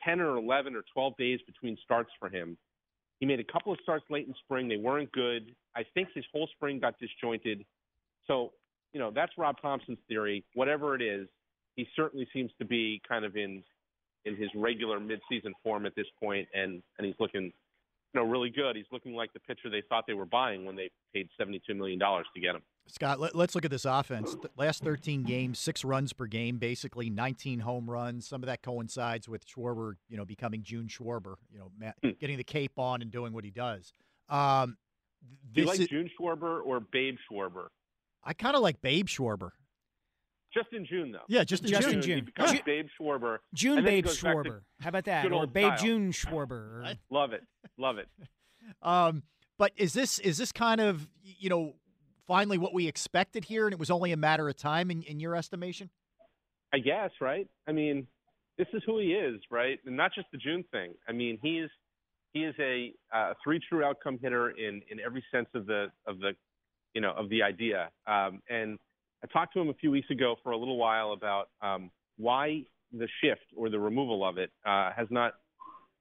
[0.04, 2.58] 10 or 11 or 12 days between starts for him.
[3.20, 4.68] He made a couple of starts late in spring.
[4.68, 5.54] They weren't good.
[5.76, 7.66] I think his whole spring got disjointed.
[8.28, 8.54] So,
[8.94, 10.44] you know, that's Rob Thompson's theory.
[10.54, 11.28] Whatever it is,
[11.76, 13.64] he certainly seems to be kind of in
[14.26, 17.52] in his regular midseason form at this point, and and he's looking, you
[18.16, 18.76] know, really good.
[18.76, 22.00] He's looking like the pitcher they thought they were buying when they paid seventy-two million
[22.00, 22.62] dollars to get him.
[22.92, 24.36] Scott, let, us look at this offense.
[24.42, 28.28] The last 13 games, six runs per game, basically 19 home runs.
[28.28, 32.10] Some of that coincides with Schwarber, you know, becoming June Schwarber, you know, hmm.
[32.20, 33.94] getting the cape on and doing what he does.
[34.28, 34.78] Um,
[35.54, 37.68] Do you like is, June Schwarber or Babe Schwarber?
[38.24, 39.52] I kind of like Babe Schwarber.
[40.54, 41.20] Just in June, though.
[41.28, 41.96] Yeah, just in just June.
[41.96, 42.26] in June.
[42.26, 43.38] Because June, Babe Schwarber.
[43.54, 44.62] June Babe Schwarber.
[44.82, 45.32] How about that?
[45.32, 45.78] Or Babe style.
[45.78, 46.52] June Schwarber.
[46.52, 46.94] Or...
[47.12, 47.44] Love it.
[47.78, 48.08] Love it.
[48.82, 49.24] um,
[49.58, 51.76] but is this is this kind of you know
[52.28, 55.20] finally what we expected here, and it was only a matter of time in, in
[55.20, 55.90] your estimation?
[56.74, 57.48] I guess, right?
[57.68, 58.08] I mean,
[58.58, 59.80] this is who he is, right?
[59.86, 60.94] And not just the June thing.
[61.08, 61.70] I mean, he is
[62.34, 66.20] he is a uh, three true outcome hitter in in every sense of the of
[66.20, 66.32] the
[66.94, 67.90] you know of the idea.
[68.08, 68.80] Um, and
[69.24, 72.64] I talked to him a few weeks ago for a little while about um, why
[72.92, 75.34] the shift or the removal of it uh, has not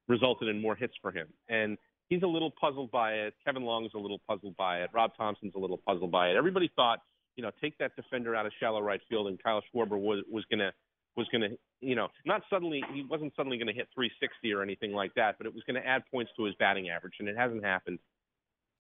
[0.09, 1.29] resulted in more hits for him.
[1.49, 1.77] And
[2.09, 3.35] he's a little puzzled by it.
[3.45, 4.91] Kevin Long is a little puzzled by it.
[4.93, 6.37] Rob Thompson's a little puzzled by it.
[6.37, 7.01] Everybody thought,
[7.37, 10.45] you know, take that defender out of shallow right field, and Kyle Schwarber was was
[10.51, 10.73] gonna
[11.17, 11.49] was gonna,
[11.81, 15.47] you know, not suddenly he wasn't suddenly gonna hit 360 or anything like that, but
[15.47, 17.99] it was gonna add points to his batting average, and it hasn't happened.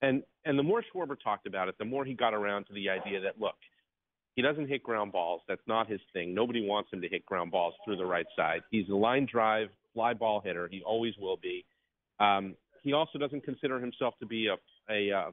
[0.02, 2.88] And and the more Schwarber talked about it, the more he got around to the
[2.88, 3.56] idea that look,
[4.38, 5.40] he doesn't hit ground balls.
[5.48, 6.32] That's not his thing.
[6.32, 8.60] Nobody wants him to hit ground balls through the right side.
[8.70, 10.68] He's a line drive, fly ball hitter.
[10.70, 11.64] He always will be.
[12.20, 12.54] Um,
[12.84, 14.54] he also doesn't consider himself to be a
[14.88, 15.32] a a,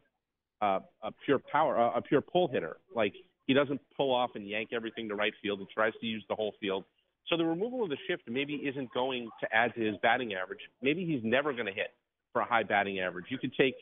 [0.60, 2.78] a, a pure power, a, a pure pull hitter.
[2.96, 3.14] Like
[3.46, 5.60] he doesn't pull off and yank everything to right field.
[5.60, 6.84] He tries to use the whole field.
[7.28, 10.62] So the removal of the shift maybe isn't going to add to his batting average.
[10.82, 11.94] Maybe he's never going to hit
[12.34, 13.26] for a high batting average.
[13.30, 13.76] You could take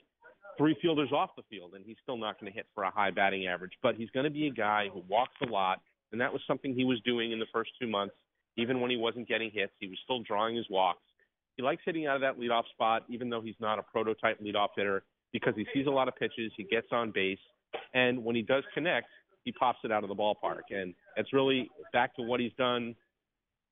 [0.57, 3.11] three fielders off the field and he's still not going to hit for a high
[3.11, 3.73] batting average.
[3.81, 5.81] But he's going to be a guy who walks a lot,
[6.11, 8.15] and that was something he was doing in the first two months.
[8.57, 11.01] Even when he wasn't getting hits, he was still drawing his walks.
[11.57, 14.69] He likes hitting out of that leadoff spot, even though he's not a prototype leadoff
[14.75, 17.39] hitter, because he sees a lot of pitches, he gets on base,
[17.93, 19.07] and when he does connect,
[19.43, 20.61] he pops it out of the ballpark.
[20.69, 22.95] And it's really back to what he's done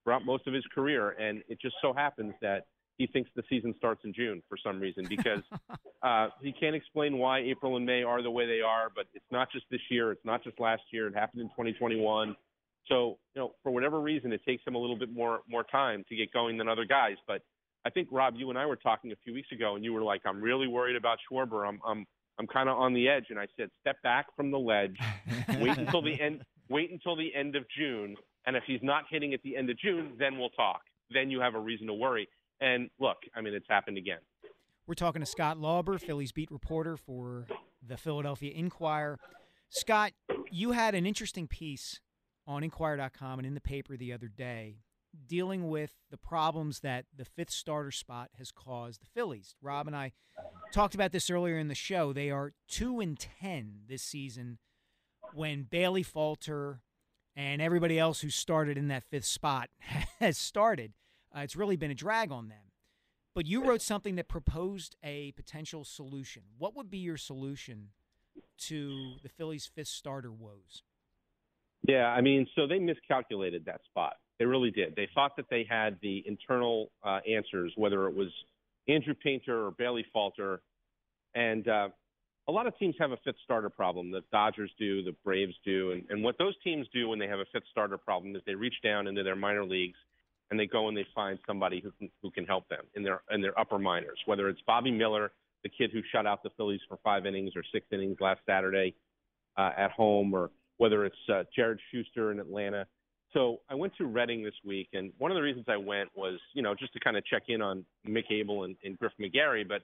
[0.04, 1.12] throughout most of his career.
[1.12, 2.66] And it just so happens that
[2.98, 5.42] he thinks the season starts in June for some reason because
[6.04, 8.92] uh, he can't explain why April and May are the way they are.
[8.94, 10.12] But it's not just this year.
[10.12, 11.08] It's not just last year.
[11.08, 12.36] It happened in 2021.
[12.88, 16.04] So you know, for whatever reason, it takes him a little bit more more time
[16.10, 17.16] to get going than other guys.
[17.28, 17.42] But
[17.86, 20.04] I think Rob, you and I were talking a few weeks ago, and you were
[20.04, 21.68] like, "I'm really worried about Schwarber.
[21.68, 22.06] I'm I'm
[22.40, 24.98] I'm kind of on the edge." And I said, "Step back from the ledge.
[25.60, 26.44] Wait until the end.
[26.70, 28.16] Wait until the end of June.
[28.46, 30.82] And if he's not hitting at the end of June, then we'll talk.
[31.14, 32.28] Then you have a reason to worry."
[32.62, 34.20] And look, I mean, it's happened again.
[34.88, 37.48] We're talking to Scott Lauber, Phillies beat reporter for
[37.86, 39.20] the Philadelphia Inquirer.
[39.70, 40.12] Scott,
[40.52, 42.00] you had an interesting piece
[42.46, 44.78] on Inquirer.com and in the paper the other day
[45.28, 49.56] dealing with the problems that the fifth starter spot has caused the Phillies.
[49.62, 50.14] Rob and I
[50.72, 52.14] talked about this earlier in the show.
[52.14, 54.58] They are 2 and 10 this season
[55.34, 56.82] when Bailey Falter
[57.36, 59.70] and everybody else who started in that fifth spot
[60.20, 60.94] has started.
[61.36, 62.72] Uh, it's really been a drag on them.
[63.34, 66.44] But you wrote something that proposed a potential solution.
[66.58, 67.90] What would be your solution
[68.68, 70.84] to the Phillies' fifth starter woes?
[71.88, 74.18] Yeah, I mean, so they miscalculated that spot.
[74.38, 74.96] They really did.
[74.96, 78.30] They thought that they had the internal uh, answers, whether it was
[78.88, 80.62] Andrew Painter or Bailey Falter,
[81.34, 81.90] and uh,
[82.48, 84.12] a lot of teams have a fifth starter problem.
[84.12, 87.40] The Dodgers do, the Braves do, and, and what those teams do when they have
[87.40, 89.98] a fifth starter problem is they reach down into their minor leagues
[90.52, 93.22] and they go and they find somebody who can who can help them in their
[93.32, 94.20] in their upper minors.
[94.26, 95.32] Whether it's Bobby Miller,
[95.64, 98.94] the kid who shut out the Phillies for five innings or six innings last Saturday
[99.58, 102.86] uh, at home, or whether it's uh, Jared Shuster in Atlanta.
[103.34, 106.38] So I went to Reading this week, and one of the reasons I went was,
[106.54, 109.66] you know, just to kind of check in on Mick Abel and, and Griff McGarry,
[109.66, 109.84] but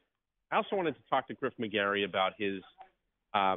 [0.51, 2.61] I also wanted to talk to Griff McGarry about his
[3.33, 3.55] uh,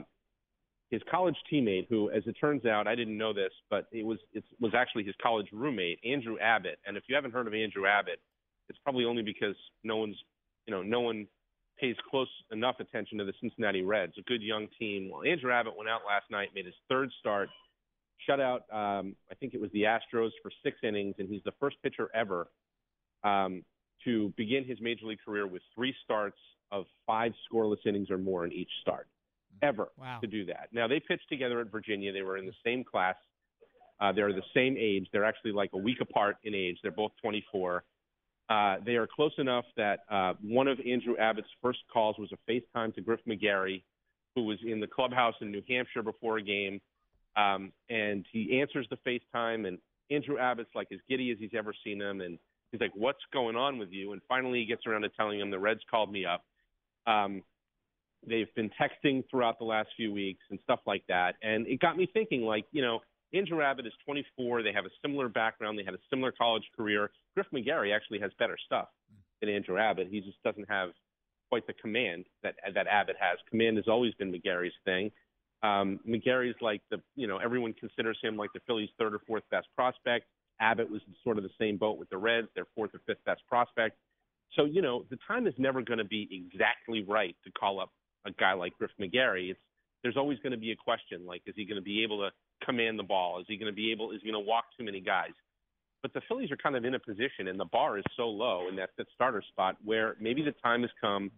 [0.90, 4.18] his college teammate, who, as it turns out, I didn't know this, but it was
[4.32, 6.78] it was actually his college roommate, Andrew Abbott.
[6.84, 8.20] And if you haven't heard of Andrew Abbott,
[8.68, 9.54] it's probably only because
[9.84, 10.16] no one's,
[10.66, 11.28] you know, no one
[11.78, 15.10] pays close enough attention to the Cincinnati Reds, a good young team.
[15.10, 17.48] Well, Andrew Abbott went out last night, made his third start,
[18.26, 21.54] shut out, um, I think it was the Astros for six innings, and he's the
[21.58, 22.48] first pitcher ever
[23.24, 23.64] um,
[24.04, 26.38] to begin his major league career with three starts
[26.70, 29.08] of five scoreless innings or more in each start
[29.62, 30.18] ever wow.
[30.20, 30.68] to do that.
[30.72, 32.12] Now they pitched together at Virginia.
[32.12, 33.16] They were in the same class.
[34.00, 35.08] Uh, they're the same age.
[35.12, 36.78] They're actually like a week apart in age.
[36.82, 37.84] They're both 24.
[38.48, 42.50] Uh, they are close enough that uh, one of Andrew Abbott's first calls was a
[42.50, 43.82] FaceTime to Griff McGarry,
[44.34, 46.80] who was in the clubhouse in New Hampshire before a game.
[47.36, 49.78] Um, and he answers the FaceTime, and
[50.10, 52.22] Andrew Abbott's like as giddy as he's ever seen him.
[52.22, 52.38] And
[52.72, 54.12] he's like, What's going on with you?
[54.12, 56.44] And finally, he gets around to telling him the Reds called me up.
[57.06, 57.42] Um,
[58.26, 61.36] they've been texting throughout the last few weeks and stuff like that.
[61.42, 63.00] And it got me thinking, like, you know,
[63.32, 64.62] Andrew Abbott is 24.
[64.62, 65.78] They have a similar background.
[65.78, 67.10] They had a similar college career.
[67.34, 68.88] Griff McGarry actually has better stuff
[69.40, 70.08] than Andrew Abbott.
[70.10, 70.90] He just doesn't have
[71.48, 73.38] quite the command that that Abbott has.
[73.48, 75.10] Command has always been McGarry's thing.
[75.62, 79.44] Um, McGarry's like the, you know, everyone considers him like the Phillies' third or fourth
[79.50, 80.26] best prospect.
[80.60, 83.42] Abbott was sort of the same boat with the Reds, their fourth or fifth best
[83.48, 83.96] prospect.
[84.54, 87.90] So, you know, the time is never going to be exactly right to call up
[88.26, 89.60] a guy like Griff McGarry, it's
[90.02, 92.30] there's always going to be a question like, is he going to be able to
[92.64, 93.38] command the ball?
[93.38, 94.12] Is he going to be able?
[94.12, 95.32] Is he going to walk too many guys?
[96.02, 98.68] But the Phillies are kind of in a position, and the bar is so low
[98.68, 101.30] in that fifth starter spot where maybe the time has come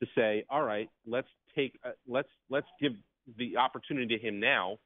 [0.00, 2.92] to say, all right, let's take, uh, let's let's give
[3.38, 4.76] the opportunity to him now,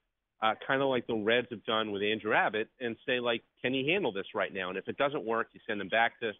[0.40, 3.74] uh, kind of like the Reds have done with Andrew Abbott, and say like, can
[3.74, 4.68] he handle this right now?
[4.68, 6.32] And if it doesn't work, you send him back to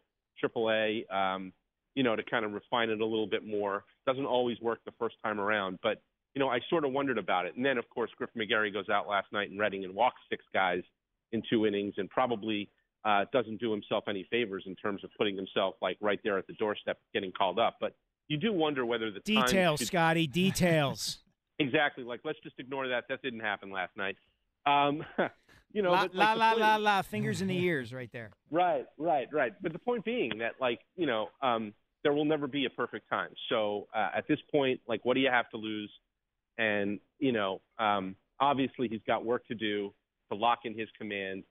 [0.45, 1.13] AAA.
[1.13, 1.53] Um,
[1.99, 3.83] you know, to kind of refine it a little bit more.
[4.07, 6.01] Doesn't always work the first time around, but
[6.33, 7.57] you know, I sort of wondered about it.
[7.57, 10.45] And then, of course, Griff McGarry goes out last night in Reading and walks six
[10.55, 10.83] guys
[11.33, 12.71] in two innings, and probably
[13.05, 16.47] uh, doesn't do himself any favors in terms of putting himself like right there at
[16.47, 17.79] the doorstep getting called up.
[17.81, 17.97] But
[18.29, 20.29] you do wonder whether the Details, should- Scotty.
[20.29, 21.19] Details.
[21.59, 22.05] exactly.
[22.05, 23.07] Like, let's just ignore that.
[23.09, 24.15] That didn't happen last night.
[24.67, 25.05] Um,
[25.73, 27.03] you know, la but, la like, la point- la la.
[27.03, 28.31] Fingers in the ears, right there.
[28.53, 29.53] Right, right, right.
[29.61, 31.75] But the point being that, like, you know, um,
[32.09, 33.29] there will never be a perfect time.
[33.51, 35.91] So uh, at this point, like, what do you have to lose?
[36.57, 39.93] And you know, um, obviously, he's got work to do
[40.33, 41.45] to lock in his command.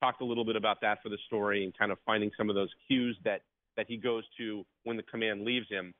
[0.00, 2.54] Talked a little bit about that for the story and kind of finding some of
[2.54, 3.40] those cues that
[3.76, 5.92] that he goes to when the command leaves him.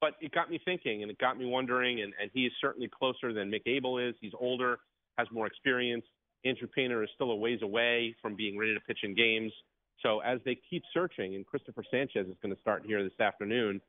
[0.00, 2.02] But it got me thinking, and it got me wondering.
[2.02, 4.14] And, and he is certainly closer than Mick Abel is.
[4.20, 4.78] He's older,
[5.18, 6.04] has more experience.
[6.44, 9.52] Andrew Painter is still a ways away from being ready to pitch in games.
[10.02, 13.80] So as they keep searching, and Christopher Sanchez is going to start here this afternoon,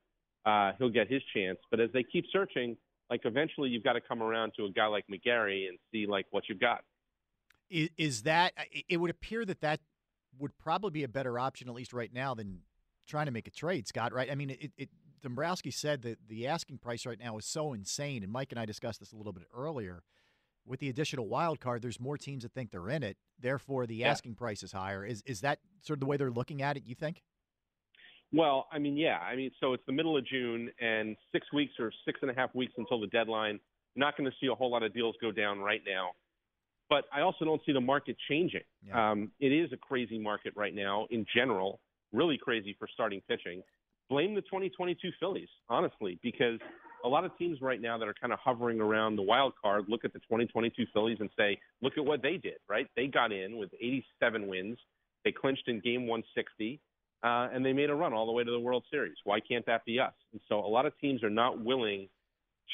[0.45, 1.57] uh, he'll get his chance.
[1.69, 2.77] But as they keep searching,
[3.09, 6.25] like eventually you've got to come around to a guy like McGarry and see like
[6.31, 6.81] what you've got.
[7.69, 8.53] Is, that?
[8.87, 9.81] It would appear that that
[10.39, 12.59] would probably be a better option, at least right now, than
[13.05, 14.13] trying to make a trade, Scott.
[14.13, 14.31] Right?
[14.31, 14.71] I mean, it.
[14.77, 14.89] it
[15.23, 18.65] Dombrowski said that the asking price right now is so insane, and Mike and I
[18.65, 20.03] discussed this a little bit earlier.
[20.67, 23.17] With the additional wild card, there's more teams that think they're in it.
[23.39, 24.09] Therefore, the Yeah.
[24.11, 25.05] asking price is higher.
[25.05, 26.83] Is is that sort of the way they're looking at it?
[26.85, 27.23] You think?
[28.33, 29.19] Well, I mean, yeah.
[29.19, 32.33] I mean, so it's the middle of June and six weeks or six and a
[32.33, 33.59] half weeks until the deadline.
[33.95, 36.11] You're Not going to see a whole lot of deals go down right now.
[36.89, 38.63] But I also don't see the market changing.
[38.93, 41.79] Um, it is a crazy market right now in general,
[42.13, 43.61] really crazy for starting pitching.
[44.09, 46.59] Blame the 2022 Phillies, honestly, because
[47.03, 49.85] a lot of teams right now that are kind of hovering around the wild card
[49.87, 52.87] look at the 2022 Phillies and say, look at what they did, right?
[52.95, 54.77] They got in with 87 wins.
[55.23, 56.79] They clinched in game 160
[57.23, 59.15] uh, and they made a run all the way to the World Series.
[59.23, 60.13] Why can't that be us?
[60.31, 62.07] And so a lot of teams are not willing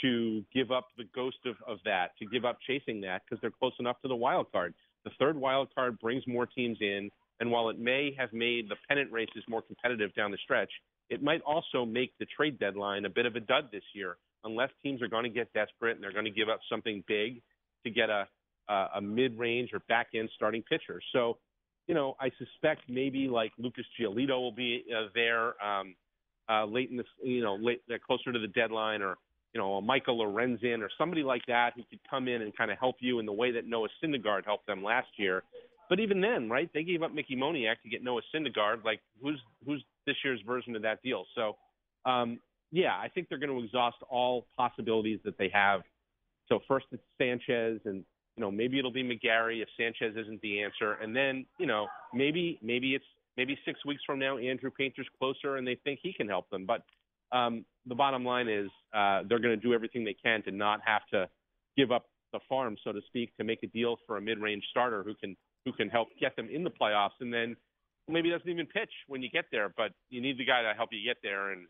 [0.01, 3.51] to give up the ghost of, of that, to give up chasing that because they're
[3.51, 4.73] close enough to the wild card.
[5.05, 7.09] The third wild card brings more teams in,
[7.39, 10.71] and while it may have made the pennant races more competitive down the stretch,
[11.13, 14.71] it might also make the trade deadline a bit of a dud this year, unless
[14.83, 17.41] teams are going to get desperate and they're going to give up something big
[17.83, 18.27] to get a
[18.69, 21.01] a, a mid-range or back-end starting pitcher.
[21.11, 21.37] So
[21.87, 25.95] you know, I suspect maybe like Lucas Giolito will be uh, there um,
[26.49, 29.17] uh, late in this, you know, late uh, closer to the deadline, or
[29.53, 32.79] you know, Michael Lorenzen or somebody like that who could come in and kind of
[32.79, 35.43] help you in the way that Noah Syndergaard helped them last year.
[35.89, 38.83] But even then, right, they gave up Mickey Moniak to get Noah Syndergaard.
[38.83, 41.25] Like, who's who's this year's version of that deal?
[41.35, 41.57] So,
[42.05, 42.39] um,
[42.71, 45.81] yeah, I think they're going to exhaust all possibilities that they have.
[46.49, 48.03] So first it's Sanchez and
[48.35, 50.93] you know, maybe it'll be McGarry if Sanchez isn't the answer.
[50.93, 53.05] And then, you know, maybe maybe it's
[53.37, 56.65] maybe six weeks from now Andrew Painter's closer and they think he can help them.
[56.65, 56.83] But
[57.35, 60.81] um, the bottom line is uh, they're going to do everything they can to not
[60.85, 61.29] have to
[61.77, 65.03] give up the farm, so to speak, to make a deal for a mid-range starter
[65.03, 65.35] who can
[65.65, 67.21] who can help get them in the playoffs.
[67.21, 67.55] And then
[68.07, 70.89] maybe doesn't even pitch when you get there, but you need the guy to help
[70.91, 71.51] you get there.
[71.51, 71.67] And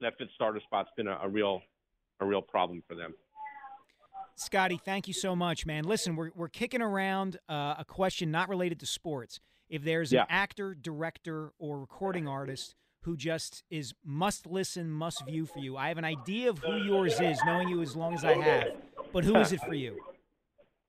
[0.00, 1.60] that fifth starter spot's been a, a real
[2.20, 3.14] a real problem for them.
[4.36, 5.84] Scotty, thank you so much, man.
[5.84, 9.40] Listen, we're, we're kicking around uh, a question not related to sports.
[9.68, 10.20] If there's Yeah.
[10.22, 15.76] an actor, director, or recording artist who just is must listen, must view for you,
[15.76, 18.68] I have an idea of who yours is, knowing you as long as I have.
[19.12, 19.96] But who is it for you?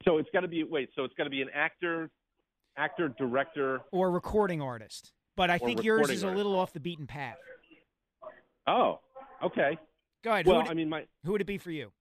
[0.05, 0.89] So it's got to be wait.
[0.95, 2.11] So it's got to be an actor,
[2.77, 3.81] actor, director.
[3.91, 5.13] Or recording artist.
[5.35, 6.37] But I think yours is a artist.
[6.37, 7.37] little off the beaten path.
[8.67, 8.99] Oh,
[9.43, 9.77] okay.
[10.23, 10.45] Go ahead.
[10.45, 11.91] Well, who would, I mean, my who would it be for you?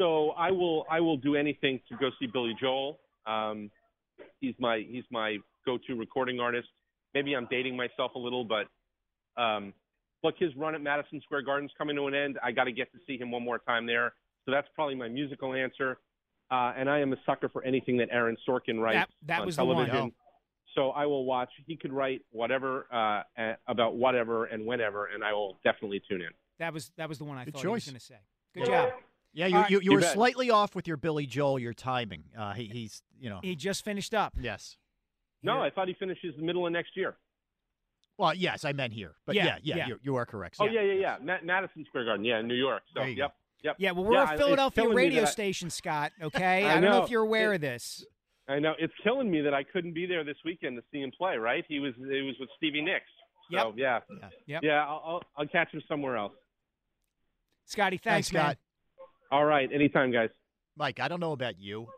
[0.00, 3.00] so I will I will do anything to go see Billy Joel.
[3.26, 3.70] Um,
[4.40, 5.36] he's my he's my
[5.66, 6.68] go-to recording artist.
[7.14, 8.66] Maybe I'm dating myself a little, but
[9.40, 9.74] um,
[10.22, 12.38] look, his run at Madison Square Garden's coming to an end.
[12.42, 14.14] I got to get to see him one more time there.
[14.44, 15.98] So that's probably my musical answer.
[16.50, 19.46] Uh, and I am a sucker for anything that Aaron Sorkin writes That- that on
[19.46, 19.86] was the one.
[19.86, 20.12] television.
[20.74, 21.50] So I will watch.
[21.66, 26.20] He could write whatever uh, uh, about whatever and whenever, and I will definitely tune
[26.20, 26.28] in.
[26.58, 28.16] That was that was the one I Good thought he was going to say.
[28.54, 28.90] Good job.
[29.32, 29.70] Yeah, you All right.
[29.70, 30.12] you, you You were bet.
[30.14, 32.24] slightly off with your Billy Joel, your timing.
[32.36, 34.34] Uh, he, he's you know He just finished up.
[34.40, 34.76] yes.
[35.42, 37.16] No, I thought he finishes the middle of next year.
[38.16, 39.86] Well, yes, I meant here, but Yeah, yeah, yeah, yeah.
[39.88, 40.56] You, you are correct.
[40.58, 41.16] Oh yeah, yeah, yeah.
[41.22, 42.82] Ma- Madison Square Garden, yeah, in New York.
[42.94, 43.16] So yep.
[43.16, 43.28] you
[43.62, 43.76] yep, yep.
[43.78, 46.12] Yeah, well, we're I- a it's Philadelphia radio that I- station, Scott.
[46.22, 47.04] Okay, I I, don't know know.
[47.04, 48.04] if you're aware It- of this.
[48.48, 51.10] I know it's killing me that I couldn't be there this weekend to see him
[51.16, 51.36] play.
[51.36, 51.64] Right?
[51.68, 53.04] He was it was with Stevie Nicks.
[53.52, 53.74] So Yep.
[53.76, 54.00] yeah,
[54.46, 54.60] Yep.
[54.62, 54.84] yeah.
[54.86, 56.32] I'll, I'll I'll catch him somewhere else.
[57.66, 58.46] Scotty, thanks, Scott.
[58.46, 58.56] man.
[59.30, 60.30] All right, anytime, guys.
[60.76, 61.94] Mike, I don't know about you, but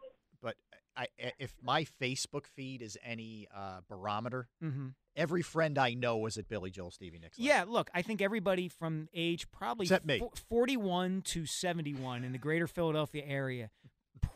[1.00, 6.38] I, if my Facebook feed is any uh, barometer, hmm every friend I know was
[6.38, 7.38] at Billy Joel Stevie Nicks.
[7.38, 10.22] Yeah, look, I think everybody from age probably Except me.
[10.48, 13.70] 41 to 71 in the greater Philadelphia area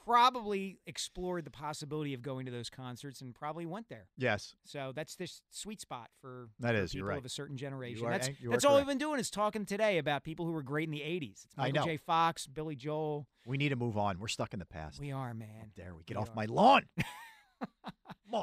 [0.06, 4.06] probably explored the possibility of going to those concerts and probably went there.
[4.18, 4.54] Yes.
[4.64, 7.18] So that's this sweet spot for, That for is, people right.
[7.18, 8.06] of a certain generation.
[8.06, 10.84] are- that's that's all we've been doing is talking today about people who were great
[10.88, 11.44] in the '80s.
[11.44, 11.84] It's I Michael know.
[11.86, 11.96] J.
[11.96, 13.26] Fox, Billy Joel.
[13.46, 14.18] We need to move on.
[14.18, 15.00] We're stuck in the past.
[15.00, 15.72] We are, man.
[15.76, 16.34] dare we get We off are.
[16.34, 16.82] my lawn?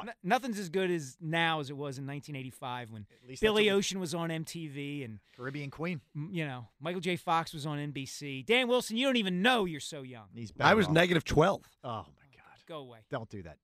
[0.05, 3.55] No- nothing's as good as now as it was in 1985 when Billy that's what
[3.55, 6.01] we- Ocean was on MTV and Caribbean Queen.
[6.15, 7.15] You know, Michael J.
[7.15, 8.45] Fox was on NBC.
[8.45, 10.27] Dan Wilson, you don't even know you're so young.
[10.33, 11.61] He's I was negative 12.
[11.83, 11.95] Oh my
[12.35, 12.57] God!
[12.67, 12.99] Go away.
[13.09, 13.57] Don't do that.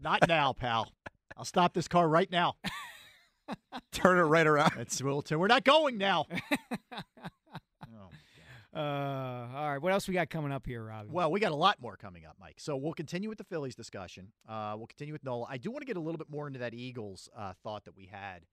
[0.00, 0.90] Not now, pal.
[1.36, 2.54] I'll stop this car right now.
[3.92, 4.72] Turn it right around.
[4.76, 6.26] That's well, we're not going now.
[8.74, 9.78] Uh, all right.
[9.82, 11.08] What else we got coming up here, Robbie?
[11.10, 12.56] Well, we got a lot more coming up, Mike.
[12.58, 14.28] So we'll continue with the Phillies discussion.
[14.48, 15.46] Uh, we'll continue with Nola.
[15.48, 17.96] I do want to get a little bit more into that Eagles uh, thought that
[17.96, 18.46] we had,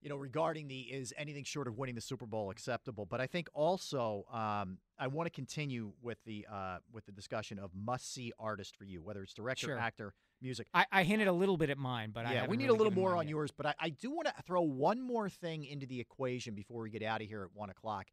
[0.00, 3.04] you know, regarding the is anything short of winning the Super Bowl acceptable.
[3.04, 7.58] But I think also um, I want to continue with the uh, with the discussion
[7.58, 9.78] of must see artist for you, whether it's director, Sure.
[9.78, 10.66] actor, music.
[10.72, 12.92] I, I hinted a little bit at mine, but yeah, we need really a little
[12.94, 13.30] more on yet.
[13.30, 16.80] yours, but I, I do want to throw one more thing into the equation before
[16.82, 18.06] we get out of here at one o'clock,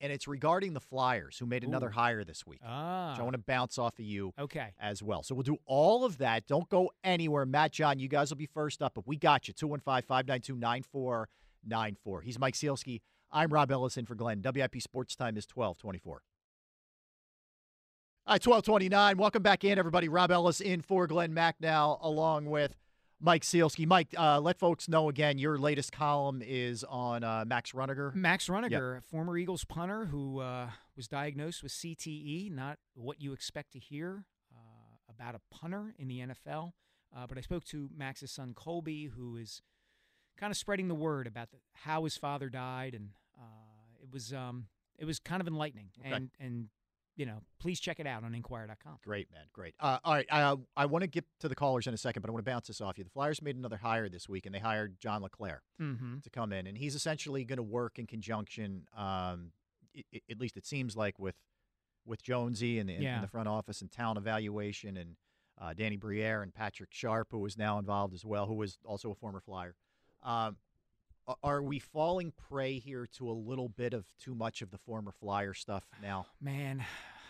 [0.00, 1.92] and it's regarding the Flyers, who made another Ooh.
[1.92, 2.60] hire this week.
[2.64, 3.10] Ah.
[3.12, 4.72] Which I want to bounce off of you Okay.
[4.80, 5.22] as well.
[5.22, 6.46] So we'll do all of that.
[6.46, 7.44] Don't go anywhere.
[7.46, 9.54] Matt, John, you guys will be first up, but we got you.
[9.54, 12.20] 215 592 9494.
[12.22, 13.00] He's Mike Sielski.
[13.30, 14.42] I'm Rob Ellison for Glenn.
[14.42, 16.22] WIP Sports Time is 1224.
[18.26, 19.16] All right, 1229.
[19.18, 20.08] Welcome back in, everybody.
[20.08, 22.74] Rob Ellis in for Glen Macnow, along with
[23.20, 23.86] Mike Sielski.
[23.86, 28.14] Mike, uh, let folks know again your latest column is on uh, Max Runager.
[28.14, 33.32] Max Runager, a former Eagles punter who uh, was diagnosed with CTE, not what you
[33.32, 36.72] expect to hear uh, about a punter in the NFL.
[37.14, 39.62] Uh, but I spoke to Max's son Colby, who is
[40.38, 44.32] kind of spreading the word about the, how his father died, and uh, it was
[44.32, 44.66] um,
[44.98, 45.88] it was kind of enlightening.
[46.00, 46.14] Okay.
[46.14, 46.68] And and
[47.20, 48.96] you know, please check it out on Inquirer.com.
[49.04, 49.42] Great, man.
[49.52, 49.74] Great.
[49.78, 50.26] Uh, all right.
[50.30, 52.50] Uh, I want to get to the callers in a second, but I want to
[52.50, 53.04] bounce this off you.
[53.04, 56.22] The Flyers made another hire this week, and they hired John LeClair Mhm.
[56.22, 58.86] to come in, and he's essentially going to work in conjunction.
[58.96, 59.52] Um,
[59.94, 61.36] i i at least it seems like with
[62.06, 63.20] with Jonesy and the, Yeah.
[63.20, 65.16] the front office and talent evaluation, and
[65.58, 69.10] uh, Danny Briere and Patrick Sharp, who is now involved as well, who is also
[69.10, 69.74] a former Flyer.
[70.22, 70.56] Um,
[71.42, 75.12] are we falling prey here to a little bit of too much of the former
[75.12, 76.26] Flyer stuff now?
[76.40, 76.84] Man,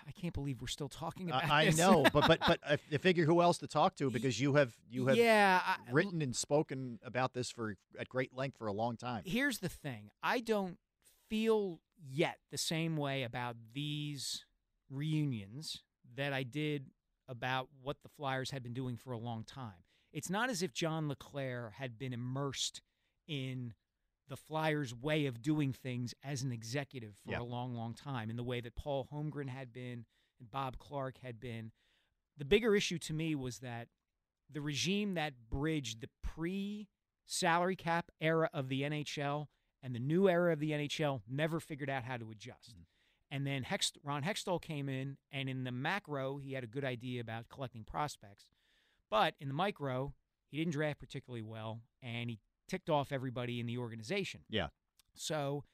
[0.09, 2.97] I can't believe we're still talking about I, I know, but but but I, I
[2.99, 6.35] figure who else to talk to because you have you have Yeah, I- written and
[6.35, 9.23] spoken about this for at great length for a long time.
[9.27, 10.79] Here's the thing I don't
[11.29, 14.45] feel yet the same way about these
[14.91, 15.83] reunions
[16.17, 16.87] that I did
[17.29, 19.85] about what the Flyers had been doing for a long time.
[20.13, 22.83] It's not as if John LeClair had been immersed
[23.29, 23.75] in
[24.31, 27.41] the Flyers' way of doing things as an executive for Yeah.
[27.41, 30.07] a long, long time, in the way that Paul Holmgren had been
[30.39, 31.73] and Bob Clarke had been.
[32.39, 33.89] The bigger issue to me was that
[34.49, 36.89] the regime that bridged the pre
[37.27, 39.49] salary cap era of the NHL
[39.83, 42.71] and the new era of the NHL never figured out how to adjust.
[42.73, 42.83] Mm-hmm.
[43.33, 46.85] And then Hext- Ron Hextall came in, and in the macro, he had a good
[46.85, 48.49] idea about collecting prospects.
[49.09, 50.15] But in the micro,
[50.51, 52.39] he didn't draft particularly well, and he
[52.71, 54.41] ticked off everybody in the organization.
[54.49, 54.69] Yeah.
[55.15, 55.65] So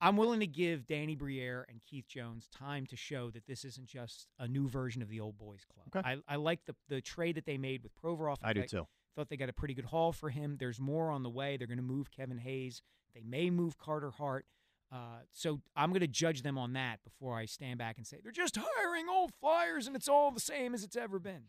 [0.00, 3.86] I'm willing to give Danny Briere and Keith Jones time to show that this isn't
[3.86, 5.86] just a new version of the old boys club.
[5.96, 6.20] Okay.
[6.28, 8.36] I, I like the, the trade that they made with Provorov.
[8.42, 8.86] I do thought- too.
[9.14, 10.56] Thought they got a pretty good haul for him.
[10.58, 11.58] There's more on the way.
[11.58, 12.80] They're going to move Kevin Hayes.
[13.14, 14.46] They may move Carter Hart.
[14.90, 18.20] Uh, so I'm going to judge them on that before I stand back and say
[18.22, 21.42] they're just hiring old Flyers and it's all the same as it's ever been.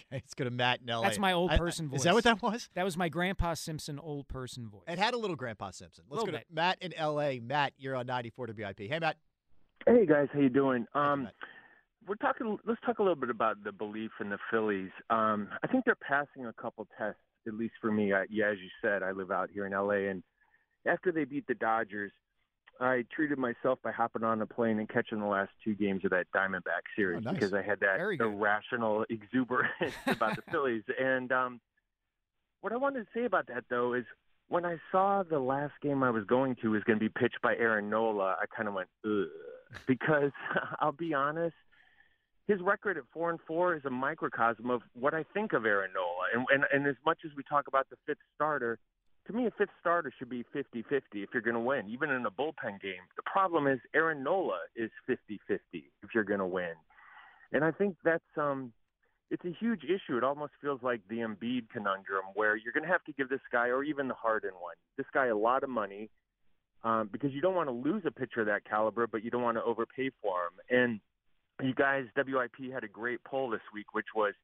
[0.00, 1.02] Okay, let's go to Matt in LA.
[1.02, 2.00] That's my old I- I- person voice.
[2.00, 2.68] Is that what that was?
[2.74, 4.84] That was my Grandpa Simpson old person voice.
[4.88, 6.04] It had a little Grandpa Simpson.
[6.08, 6.44] Let's Little go to.
[6.52, 7.40] Matt in LA.
[7.40, 8.88] Matt, you're on 94 WIP.
[8.88, 9.16] Hey, Matt.
[9.86, 10.86] Hey guys, how you doing?
[10.94, 11.28] Um,
[12.06, 12.58] we're talking.
[12.66, 14.90] Let's talk a little bit about the belief in the Phillies.
[15.08, 18.12] Um, I think they're passing a couple tests, at least for me.
[18.12, 20.22] I, yeah, as you said, I live out here in LA, and
[20.86, 22.12] after they beat the Dodgers,
[22.80, 26.10] I treated myself by hopping on a plane and catching the last two games of
[26.12, 27.34] that Diamondback series Oh, nice.
[27.34, 29.72] because I had that irrational exuberance
[30.06, 30.82] about the Phillies.
[30.98, 31.60] And um,
[32.62, 34.04] what I wanted to say about that though is
[34.48, 37.40] when I saw the last game I was going to was going to be pitched
[37.42, 39.28] by Aaron Nola, I kind of went ugh
[39.86, 40.32] because
[40.80, 41.54] I'll be honest,
[42.48, 45.90] his record at four and four is a microcosm of what I think of Aaron
[45.94, 46.26] Nola.
[46.34, 48.78] And and, and as much as we talk about the fifth starter,
[49.26, 50.82] to me a fifth starter should be 50-50
[51.14, 53.04] if you're going to win, even in a bullpen game.
[53.16, 55.18] The problem is Aaron Nola is 50-50
[55.72, 56.74] if you're going to win.
[57.52, 58.72] And I think that's um
[59.30, 60.16] it's a huge issue.
[60.16, 63.40] It almost feels like the Embiid conundrum where you're going to have to give this
[63.52, 66.10] guy or even the Harden one, this guy a lot of money
[66.82, 69.42] um, because you don't want to lose a pitcher of that caliber, but you don't
[69.42, 70.52] want to overpay for him.
[70.70, 71.00] And
[71.62, 74.34] you guys, WIP had a great poll this week, which was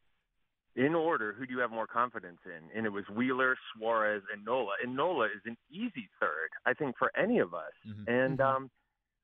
[0.76, 2.76] in order, who do you have more confidence in?
[2.76, 4.72] And it was Wheeler, Suarez, and Nola.
[4.82, 7.72] And Nola is an easy third, I think, for any of us.
[7.88, 8.12] Mm-hmm.
[8.12, 8.70] And um,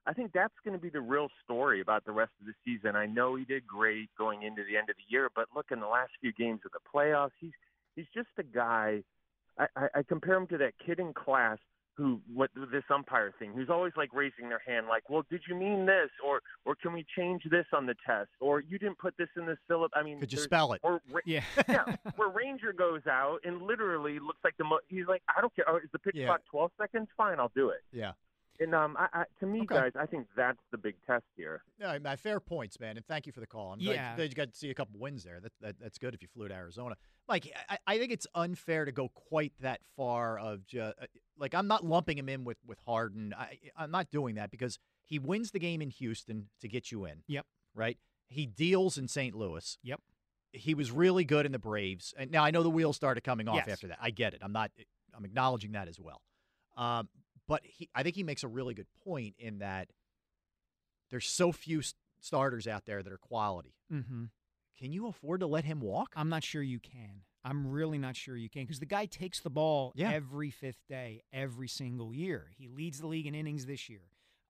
[0.07, 2.97] I think that's going to be the real story about the rest of the season.
[2.97, 5.81] I know he did great going into the end of the year, but look in
[5.81, 7.53] the last few games of the playoffs, he's
[7.95, 9.03] he's just a guy.
[9.59, 11.59] I, I, I compare him to that kid in class
[11.97, 15.55] who what this umpire thing who's always like raising their hand like well did you
[15.55, 19.15] mean this or or can we change this on the test or you didn't put
[19.19, 20.81] this in the syllab i mean Could you spell it?
[20.83, 21.85] or Ra- yeah yeah
[22.17, 25.67] where ranger goes out and literally looks like the mo- he's like i don't care
[25.69, 26.27] oh, is the pitch Yeah.
[26.27, 28.13] clock 12 seconds fine i'll do it Yeah.
[28.61, 29.75] And um I, I to me Okay.
[29.75, 33.27] guys i think that's the big test here Yeah, my fair points, man, and thank
[33.27, 33.73] you for the call.
[33.73, 34.17] I'm glad- Yeah.
[34.17, 35.41] glad you got to see a couple wins there.
[35.41, 36.95] That, that that's good if you flew to Arizona.
[37.29, 40.95] Mike, I, I think it's unfair to go quite that far of just
[41.39, 43.35] like I'm not lumping him in with with Harden.
[43.37, 47.05] I, I'm not doing that because he wins the game in Houston to get you
[47.05, 47.23] in.
[47.27, 47.47] Yep.
[47.75, 47.99] Right.
[48.29, 49.35] He deals in St.
[49.35, 49.79] Louis.
[49.83, 50.01] Yep.
[50.53, 53.49] He was really good in the Braves, and now I know the wheels started coming
[53.49, 53.69] off Yes.
[53.69, 53.99] after that.
[54.01, 54.41] I get it.
[54.43, 54.71] I'm not.
[55.17, 56.21] I'm acknowledging that as well.
[56.77, 57.09] Um,
[57.49, 59.89] but he, I think he makes a really good point in that
[61.11, 61.83] there's so few
[62.21, 63.75] starters out there that are quality.
[63.93, 64.25] Mm-hmm.
[64.79, 66.13] Can you afford to let him walk?
[66.17, 67.23] I'm not sure you can.
[67.45, 70.13] I'm really not sure you can because the guy takes the ball Yeah.
[70.13, 72.51] every fifth day, every single year.
[72.57, 74.03] He leads the league in innings this year.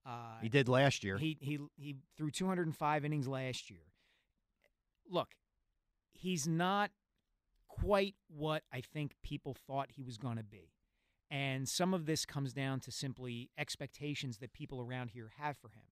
[0.05, 1.17] Uh, He did last year.
[1.17, 3.81] He he he threw 205 innings last year.
[5.09, 5.29] Look,
[6.11, 6.91] he's not
[7.67, 10.72] quite what I think people thought he was going to be.
[11.33, 15.69] And some of this comes down to simply expectations that people around here have for
[15.69, 15.85] him.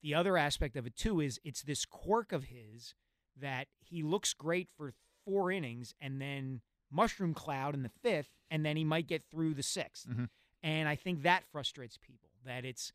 [0.00, 2.94] The other aspect of it too is it's this quirk of his
[3.36, 4.92] that he looks great for
[5.24, 9.54] four innings and then mushroom cloud in the fifth, and then he might get through
[9.54, 10.28] the 6th Mhm.
[10.62, 12.30] And I think that frustrates people.
[12.44, 12.92] That it's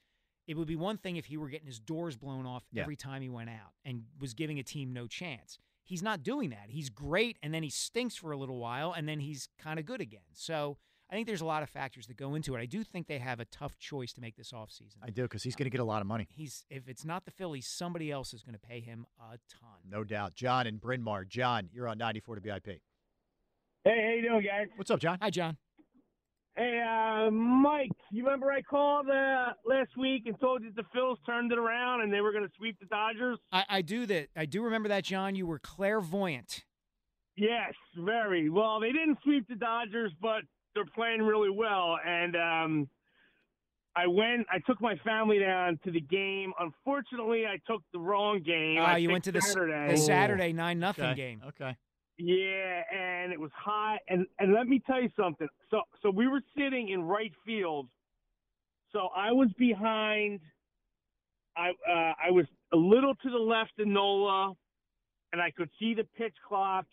[0.48, 2.84] it would be one thing if he were getting his doors blown off Yeah.
[2.84, 5.60] every time he went out and was giving a team no chance.
[5.84, 6.70] He's not doing that.
[6.70, 9.86] He's great, and then he stinks for a little while, and then he's kind of
[9.86, 10.26] good again.
[10.34, 10.78] So
[11.10, 12.60] I think there's a lot of factors that go into it.
[12.60, 14.98] I do think they have a tough choice to make this offseason.
[15.02, 17.26] I do because he's going to get a lot of money, He's if it's not
[17.26, 19.80] the Phillies, somebody else is going to pay him a ton.
[19.90, 20.36] no doubt.
[20.36, 21.26] John and Bryn Mawr.
[21.26, 22.80] John, you're on 94 to BIP.
[23.86, 24.68] Hey, how you doing, guys?
[24.76, 25.18] What's up, John?
[25.22, 25.58] Hi, John.
[26.56, 31.16] Hey, uh, Mike, you remember I called uh, last week and told you the Phils
[31.26, 33.40] turned it around and they were going to sweep the Dodgers?
[33.52, 34.28] I, I do that.
[34.36, 35.36] I do remember that, John.
[35.36, 36.66] You were clairvoyant.
[37.38, 38.50] Yes, very.
[38.50, 40.42] Well, they didn't sweep the Dodgers, but
[40.76, 41.98] they're playing really well.
[42.06, 42.90] And um,
[43.96, 46.54] I went, I took my family down to the game.
[46.60, 48.78] Unfortunately, I took the wrong game.
[48.80, 49.94] Ah, I you went to the Saturday.
[49.94, 51.16] the Saturday nine nothing Okay.
[51.16, 51.42] game.
[51.48, 51.76] Okay.
[52.18, 54.00] Yeah, and it was hot.
[54.10, 55.48] And and let me tell you something.
[55.72, 57.88] So so we were sitting in right field.
[58.92, 60.42] So I was behind.
[61.56, 64.54] I uh, I was a little to the left of Nola,
[65.32, 66.86] and I could see the pitch clock,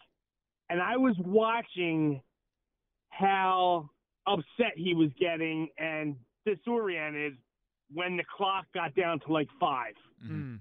[0.70, 2.20] and I was watching
[3.18, 3.88] how
[4.26, 7.36] upset he was getting and disoriented
[7.93, 9.94] when the clock got down to like 5
[10.24, 10.60] Mm.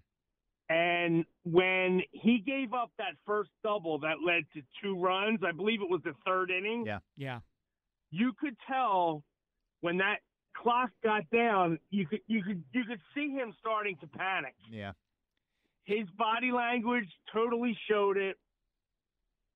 [0.70, 5.82] and when he gave up that first double that led to two runs, I believe
[5.82, 6.86] it was the third inning.
[6.86, 7.00] Yeah.
[7.16, 7.40] Yeah.
[8.12, 9.24] You could tell
[9.82, 10.18] when that
[10.56, 14.56] clock got down, you could you could you could see him starting to panic.
[14.70, 14.92] Yeah.
[15.86, 18.38] His body language totally showed it.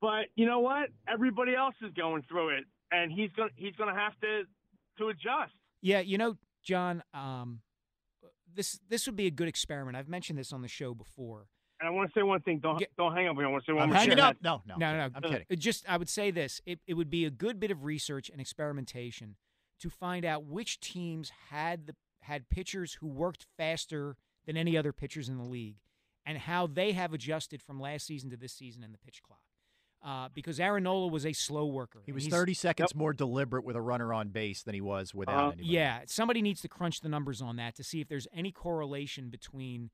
[0.02, 0.90] But you know what?
[1.08, 4.44] Everybody else is going through it, and he's going to he's going to have to
[4.98, 5.54] to adjust.
[5.82, 7.62] Yeah, you know, John, um,
[8.54, 9.98] this this would be a good experiment.
[9.98, 11.48] I've mentioned this on the show before.
[11.80, 12.60] And I want to say one thing.
[12.60, 13.38] Don't don't hang up.
[13.38, 14.38] I want to say one I'm more hanging up.
[14.44, 15.10] No, no, no, no.
[15.16, 15.46] I'm kidding.
[15.50, 18.30] It Just, I would say this: it, it would be a good bit of research
[18.30, 19.36] and experimentation
[19.80, 24.92] to find out which teams had the had pitchers who worked faster than any other
[24.92, 25.78] pitchers in the league,
[26.26, 29.40] and how they have adjusted from last season to this season in the pitch clock.
[30.02, 32.02] Uh, because Aaron Nola was a slow worker.
[32.06, 35.36] He was 30 seconds more deliberate with a runner on base than he was without
[35.38, 35.68] Uh, anybody.
[35.68, 39.30] yeah, somebody needs to crunch the numbers on that to see if there's any correlation
[39.30, 39.90] between,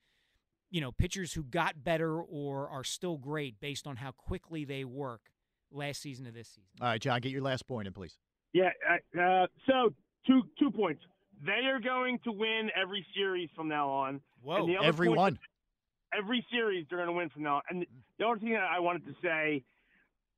[0.69, 4.86] you know, pitchers who got better or are still great based on how quickly they
[4.86, 5.22] work
[5.72, 6.69] last season to this season.
[6.82, 8.19] All right, John, get your last point in, please.
[8.53, 8.69] Yeah.
[8.88, 9.95] uh, Uh, so
[10.27, 11.02] two two points.
[11.41, 14.22] They are going to win every series from now on.
[14.44, 15.40] Whoa, And every point- one.
[16.14, 17.56] Every series they're going to win from now.
[17.56, 17.61] on.
[17.72, 17.88] And
[18.19, 19.64] the other thing that I wanted to say,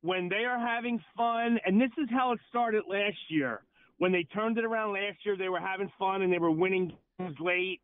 [0.02, 3.61] when they are having fun, and this is how it started last year.
[3.98, 6.94] When they turned it around last year, they were having fun and they were winning
[7.19, 7.82] games late,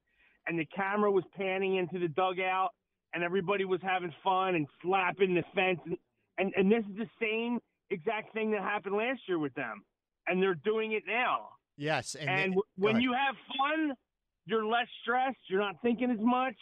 [0.47, 2.69] and the camera was panning into the dugout,
[3.13, 5.79] and everybody was having fun and slapping the fence.
[5.85, 5.97] And,
[6.37, 7.59] and, and this is the same
[7.89, 9.83] exact thing that happened last year with them,
[10.27, 11.49] and they're doing it now.
[11.77, 13.93] Yes, and, And, they- when you have fun,
[14.45, 15.37] you're less stressed.
[15.49, 16.57] You're not thinking as much,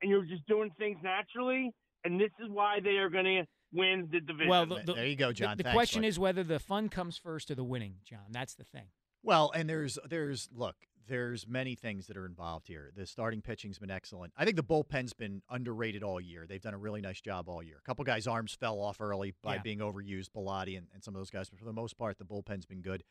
[0.00, 1.70] and you're just doing things naturally,
[2.04, 4.48] and this is why they are going to win the division.
[4.48, 5.56] Well, the, the, There you go, John.
[5.56, 6.08] The, Thanks, question bud.
[6.08, 8.20] is whether the fun comes first or the winning, John.
[8.30, 8.86] That's the thing.
[9.22, 10.76] Well, and there's there's look,
[11.08, 12.92] there's many things that are involved here.
[12.96, 14.32] The starting pitching's been excellent.
[14.36, 16.46] I think the bullpen's been underrated all year.
[16.48, 17.76] They've done a really nice job all year.
[17.78, 19.62] A couple guys' arms fell off early by Yeah.
[19.62, 22.24] being overused, Bellatti and, and some of those guys, but for the most part, the
[22.24, 23.02] bullpen's been good.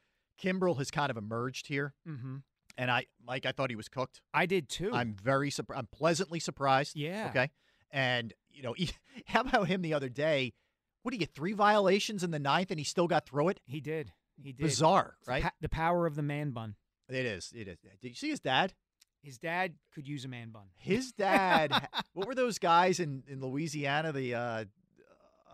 [0.41, 2.37] Kimbrel has kind of emerged here, Mm-hmm.
[2.77, 4.19] and I, Mike, I thought he was cooked.
[4.33, 4.91] I did too.
[4.93, 5.79] I'm very surprised.
[5.79, 6.95] I'm pleasantly surprised.
[6.97, 7.27] Yeah.
[7.29, 7.49] Okay.
[7.91, 8.75] And you know,
[9.25, 10.53] how about him the other day?
[11.01, 11.35] What did he get?
[11.35, 13.59] Three violations in the ninth, and he still got through it.
[13.65, 14.11] He did.
[14.41, 14.63] He did.
[14.63, 15.43] Bizarre, It's right?
[15.43, 16.75] pa- the power of the man bun.
[17.09, 17.53] It is.
[17.55, 17.77] It is.
[18.01, 18.73] Did you see his dad?
[19.21, 20.63] His dad could use a man bun.
[20.77, 21.71] His dad.
[22.13, 24.11] what were those guys in, in Louisiana?
[24.11, 24.65] The uh,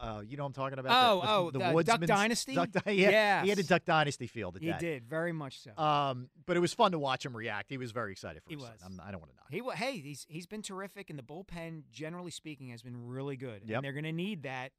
[0.02, 0.92] uh, you know what I'm talking about?
[0.92, 1.22] Oh,
[1.52, 2.56] the, oh, the, the Duck Dynasty?
[2.56, 4.52] Duck yeah, he had a Duck Dynasty feel.
[4.52, 4.80] The He dad.
[4.80, 5.82] did very much so.
[5.82, 7.70] Um, but it was fun to watch him react.
[7.70, 8.72] He was very excited for He his son.
[8.74, 8.82] was.
[8.84, 9.48] I'm, I don't want to knock.
[9.52, 13.38] He wa- hey, he's he's been terrific, and the bullpen, generally speaking, has been really
[13.38, 13.62] good.
[13.66, 13.78] Yep.
[13.78, 14.72] And they're going to need that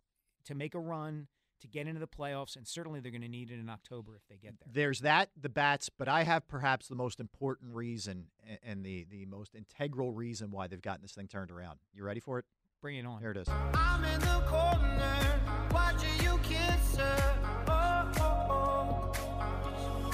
[0.47, 1.29] to make a run
[1.61, 4.27] to get into the playoffs, and certainly they're going to need it in October if
[4.29, 4.69] they get there.
[4.73, 8.27] There's that, the bats, but I have perhaps the most important reason
[8.65, 11.79] and the the most integral reason why they've gotten this thing turned around.
[11.95, 12.47] You ready for it?
[12.83, 13.21] Bring it on.
[13.21, 13.47] Here it is.
[13.75, 15.41] I'm in the corner,
[15.71, 17.35] watching you kiss her.
[17.69, 20.13] Oh, oh, oh.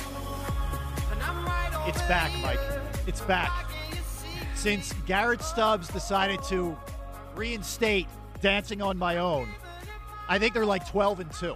[1.11, 2.43] And I'm right over It's back, here.
[2.47, 2.61] Mike.
[3.07, 3.70] It's back.
[4.55, 6.77] Since Garrett Stubbs decided to
[7.35, 8.07] reinstate
[8.43, 9.49] Dancing on My Own,
[10.28, 11.55] I think they're like 12 and 2.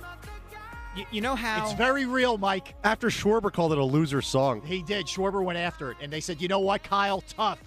[0.97, 2.75] You, you know how It's very real, Mike.
[2.85, 4.63] After Schwarber called it a loser song.
[4.65, 5.05] He did.
[5.09, 7.59] Schwarber went after it, and they said, you know what, Kyle, tough.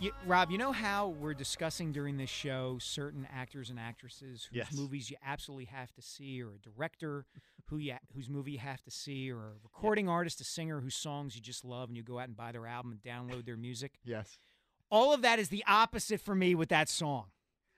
[0.00, 4.56] You, Rob, you know how we're discussing during this show certain actors and actresses whose
[4.56, 4.72] Yes.
[4.72, 7.26] movies you absolutely have to see, or a director
[7.66, 10.94] who you, whose movie you have to see, or a recording artist, a singer whose
[10.94, 13.58] songs you just love, and you go out and buy their album and download their
[13.58, 13.98] music.
[14.02, 14.38] Yes.
[14.90, 17.26] All of that is the opposite for me with that song.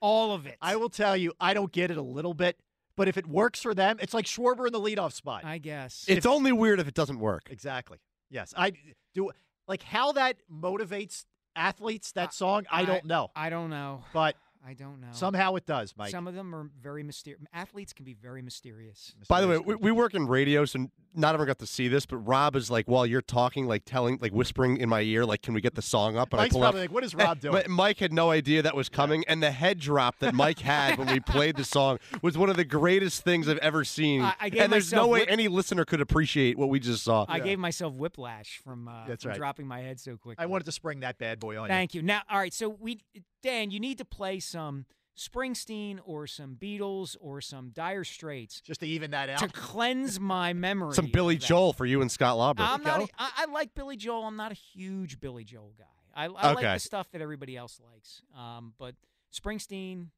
[0.01, 0.59] All of it.
[0.63, 2.61] I will tell you, I don't get it a little bit,
[2.97, 5.45] but if it works for them, it's like Schwarber in the leadoff spot.
[5.45, 6.05] I guess.
[6.07, 7.49] It's only weird if it doesn't work.
[7.51, 7.99] Exactly.
[8.31, 8.55] Yes.
[8.57, 8.73] I
[9.13, 9.33] do.
[9.67, 11.25] Like how that motivates
[11.57, 13.31] athletes, that song, I, don't know.
[13.35, 14.05] I don't know.
[14.13, 15.09] But I don't know.
[15.11, 16.11] somehow it does, Mike.
[16.11, 17.43] Some of them are very mysterious.
[17.53, 19.15] Athletes can be very mysterious.
[19.29, 22.07] By the way, we, we work in radio, so not everyone got to see this,
[22.07, 25.43] but Rob is like, while you're talking, like telling, like whispering in my ear, like,
[25.43, 26.33] can we get the song up?
[26.33, 26.85] And Mike's I pull probably up.
[26.85, 27.55] like, what is Rob doing?
[27.55, 30.97] Mi- Mike had no idea that was coming, and the head drop that Mike had
[30.99, 34.23] when we played the song was one of the greatest things I've ever seen.
[34.23, 37.03] I- I gave and there's no way whip- any listener could appreciate what we just
[37.05, 37.27] saw.
[37.29, 39.39] I gave myself whiplash from, uh, That's from right.
[39.39, 40.43] dropping my head so quickly.
[40.43, 41.69] I wanted to spring that bad boy on you.
[41.69, 42.03] Thank you.
[42.03, 42.55] Now, all right.
[42.55, 43.01] So we,
[43.43, 48.81] Dan, you need to play some Springsteen or some Beatles or some Dire Straits just
[48.81, 49.39] to even that out.
[49.41, 50.95] to cleanse my memory.
[50.95, 51.37] Some Billy.
[51.37, 52.63] Joel for you and Scott Lauber.
[52.63, 53.03] I'm not.
[53.03, 54.25] A, I, I like Billy Joel.
[54.25, 55.85] I'm not a huge Billy Joel guy.
[56.15, 58.23] I, I like the stuff that everybody else likes.
[58.37, 58.95] Um, but
[59.35, 60.09] Springsteen,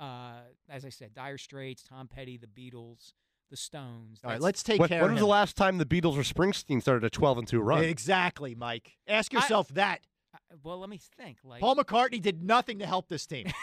[0.00, 0.38] uh,
[0.68, 3.12] as I said, Dire Straits, Tom Petty, the Beatles,
[3.50, 4.20] the Stones.
[4.24, 5.26] All right, that's- let's take When, care when of was him.
[5.26, 7.84] the last time the Beatles or Springsteen started a 12 and 2 run?
[7.84, 8.92] Exactly, Mike.
[9.06, 10.00] Ask I- yourself that.
[10.34, 11.38] I- well, let me think.
[11.44, 13.46] Like Paul McCartney did nothing to help this team.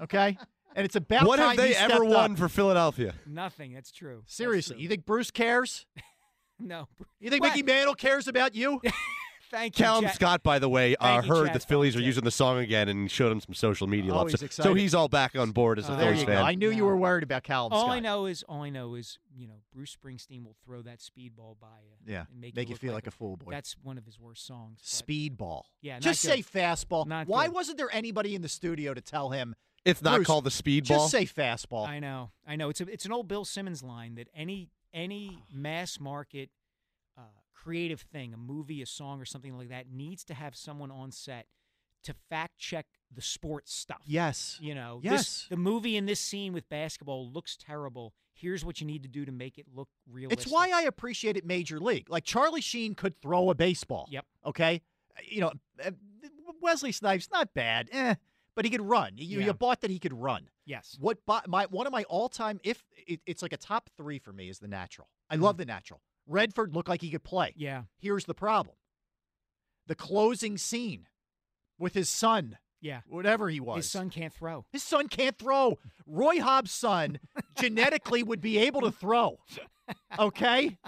[0.00, 0.36] Okay?
[0.74, 2.38] And it's about what time have they he ever won up.
[2.38, 3.12] for Philadelphia?
[3.26, 3.74] nothing.
[3.74, 4.20] That's true.
[4.24, 4.82] That's Seriously, true.
[4.84, 5.84] you think Bruce cares?
[6.58, 6.88] no.
[7.20, 7.50] You think What?
[7.50, 8.80] Mickey Mantle cares about you?
[9.50, 10.14] Thank you, Callum Chet.
[10.14, 11.52] Scott, by the way, uh, you, heard Chet.
[11.52, 14.30] the Phillies are using the song again and showed him some social media Oh, love.
[14.30, 14.68] he's So, excited.
[14.70, 16.36] so he's all back on board as a there Phillies you fan.
[16.36, 16.42] go.
[16.42, 17.90] I knew you were worried about Callum All Scott.
[17.94, 21.60] I know is, all I know is, you know, Bruce Springsteen will throw that speedball
[21.60, 22.10] by you.
[22.14, 23.50] Yeah, and make, make you look feel like a fool, boy.
[23.50, 24.80] That's one of his worst songs.
[24.82, 25.64] Speedball.
[25.82, 26.30] Yeah, not Just good.
[26.30, 27.06] say fastball.
[27.06, 27.54] Not Why good.
[27.54, 30.84] wasn't there anybody in the studio to tell him It's not Bruce, called the speed
[30.84, 30.88] speedball.
[30.88, 31.86] Just say fastball.
[31.86, 32.68] I know, I know.
[32.68, 36.50] It's a, it's an old Bill Simmons line that any any mass market
[37.18, 37.22] uh,
[37.54, 41.10] creative thing, a movie, a song, or something like that, needs to have someone on
[41.10, 41.46] set
[42.04, 44.02] to fact check the sports stuff.
[44.06, 44.58] Yes.
[44.60, 45.18] You know, Yes.
[45.20, 48.12] this, the movie in this scene with basketball looks terrible.
[48.34, 50.44] Here's what you need to do to make it look realistic.
[50.46, 52.08] It's why I appreciate it Major League.
[52.10, 54.08] Like Charlie Sheen could throw a baseball.
[54.10, 54.24] Yep.
[54.46, 54.82] Okay.
[55.24, 55.52] You know,
[55.84, 55.90] uh,
[56.60, 58.14] Wesley Snipes not bad, eh,
[58.54, 59.12] but he could run.
[59.16, 59.46] You, Yeah.
[59.46, 60.48] you bought that he could run.
[60.64, 60.96] Yes.
[61.00, 64.32] What my one of my all time if it, it's like a top three for
[64.32, 65.08] me is the natural.
[65.30, 65.42] I Mm.
[65.42, 66.00] love the natural.
[66.26, 67.52] Redford looked like he could play.
[67.56, 67.84] Yeah.
[67.98, 68.76] Here's the problem:
[69.86, 71.08] the closing scene
[71.78, 72.58] with his son.
[72.80, 73.00] Yeah.
[73.08, 73.76] Whatever he was.
[73.84, 74.66] His son can't throw.
[74.72, 75.78] His son can't throw.
[76.06, 77.20] Roy Hobbs' son
[77.58, 79.38] genetically would be able to throw.
[80.18, 80.78] Okay?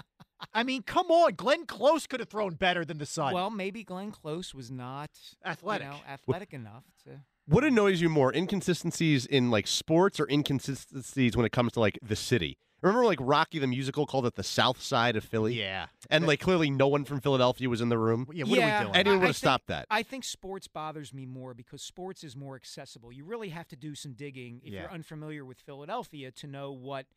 [0.53, 1.35] I mean, come on.
[1.35, 3.33] Glenn Close could have thrown better than the son.
[3.33, 5.09] Well, maybe Glenn Close was not
[5.45, 5.87] Athletic.
[5.87, 7.21] you know, athletic enough to.
[7.47, 11.99] What annoys you more, inconsistencies in like sports or inconsistencies when it comes to like
[12.01, 12.57] the city?
[12.81, 15.53] Remember, like Rocky the musical called it the South Side of Philly.
[15.59, 18.27] Yeah, and like clearly no one from Philadelphia was in the room.
[18.33, 18.95] Yeah, what are we doing?
[18.95, 19.85] Anyone I- would I have think- stopped that.
[19.89, 23.11] I think sports bothers me more because sports is more accessible.
[23.11, 24.81] You really have to do some digging if Yeah.
[24.81, 27.07] you're unfamiliar with Philadelphia to know what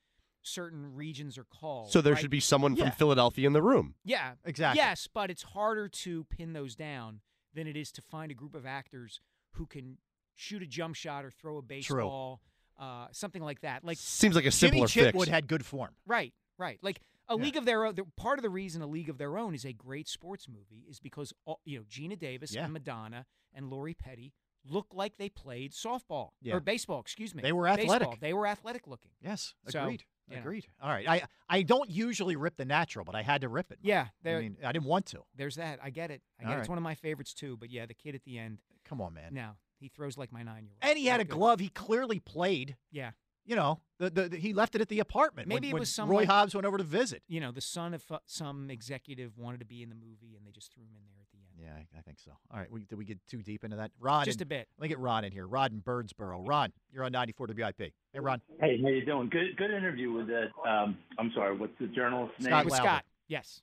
[0.43, 1.91] certain regions are called.
[1.91, 2.21] So there right?
[2.21, 2.85] should be someone Yeah.
[2.85, 3.95] from Philadelphia in the room.
[4.05, 4.79] Yeah, Exactly.
[4.79, 7.21] Yes, but it's harder to pin those down
[7.55, 9.21] than it is to find a group of actors
[9.53, 9.99] who can
[10.39, 12.41] shoot a jump shot or throw a baseball,
[12.79, 13.85] uh, something like that.
[13.85, 15.17] Like Seems like a Jimmy simpler fix.
[15.17, 15.91] Chitwood had good form.
[16.07, 16.79] Right, right.
[16.81, 17.95] Like a league of their own.
[17.97, 20.85] the- Part of the reason a league of their own is a great sports movie
[20.89, 22.65] is because all, you know Geena Davis Yeah.
[22.65, 24.33] and Madonna and Lori Petty
[24.65, 26.55] look like they played softball Yeah.
[26.55, 27.01] or baseball.
[27.01, 27.43] Excuse me.
[27.43, 27.95] They were Baseball.
[27.97, 28.21] athletic.
[28.21, 29.11] They were athletic looking.
[29.21, 30.05] Yes, So, agreed.
[30.29, 30.41] you know.
[30.43, 30.67] Agreed.
[30.81, 31.09] All right.
[31.09, 33.79] I I don't usually rip the natural, but I had to rip it.
[33.83, 35.25] Yeah, I there- mean, I didn't want to.
[35.35, 35.81] There's that.
[35.83, 36.23] I get it.
[36.39, 36.59] I get All it.
[36.61, 36.71] It's right.
[36.71, 37.57] one of my favorites too.
[37.57, 38.59] But yeah, the kid at the end.
[38.85, 39.33] Come on, man.
[39.35, 40.91] No, he throws like my nine year old.
[40.91, 41.61] And he had a glove.
[41.61, 42.77] He clearly played.
[42.91, 43.13] Yeah.
[43.45, 45.49] You know, the, the, the- he left it at the apartment.
[45.49, 47.23] Maybe when, it when was some Roy like- Hobbs went over to visit.
[47.29, 50.47] You know, the son of uh, some executive wanted to be in the movie, and
[50.47, 51.55] they just threw him in there at the end.
[51.59, 52.33] Yeah, I, I think so.
[52.53, 52.71] All right.
[52.71, 53.91] We, did we get too deep into that?
[54.01, 54.69] Rod, Just in- a bit.
[54.79, 55.47] Let me get Rod in here.
[55.47, 56.47] Rod in Birdsboro.
[56.47, 57.79] Rod, you're on 94 WIP.
[58.13, 58.43] Hey, Rod.
[58.61, 59.31] Hey, how you doing?
[59.31, 60.49] Good, good interview with that.
[60.69, 62.69] Um, I'm sorry, what's the journalist's Scott name?
[62.69, 62.77] Lauber.
[62.77, 63.05] Scott.
[63.29, 63.63] Yes.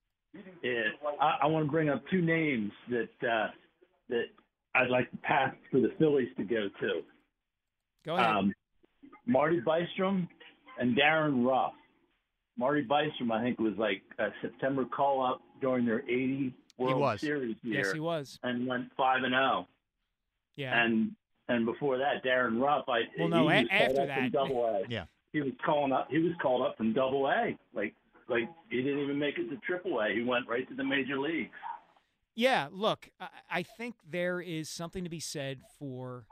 [0.64, 0.82] Yeah,
[1.22, 3.48] I, I want to bring up two names that uh,
[4.10, 4.26] that
[4.76, 7.02] I'd like to pass for the Phillies to go to.
[8.06, 8.30] Go ahead.
[8.36, 8.54] Um,
[9.26, 10.28] Marty Bystrom
[10.80, 11.74] and Darren Ruff.
[12.58, 17.20] Marty Bystrom, I think, was like a September call up during their 80 World.
[17.22, 17.84] Series year.
[17.84, 18.38] Yes, he was.
[18.44, 19.66] And went five and zero.
[20.58, 20.84] Yeah.
[20.84, 21.12] And
[21.48, 24.32] and before that, Darren Ruff, I Well, no, he a- was called after that.
[24.34, 24.82] Double A.
[24.90, 25.06] Yeah.
[25.32, 26.08] He was calling up.
[26.12, 27.58] He was called up from Double A.
[27.74, 27.94] Like
[28.28, 30.10] like he didn't even make it to Triple A.
[30.14, 31.52] He went right to the major leagues.
[32.36, 36.26] Yeah, look, I, I think there is something to be said for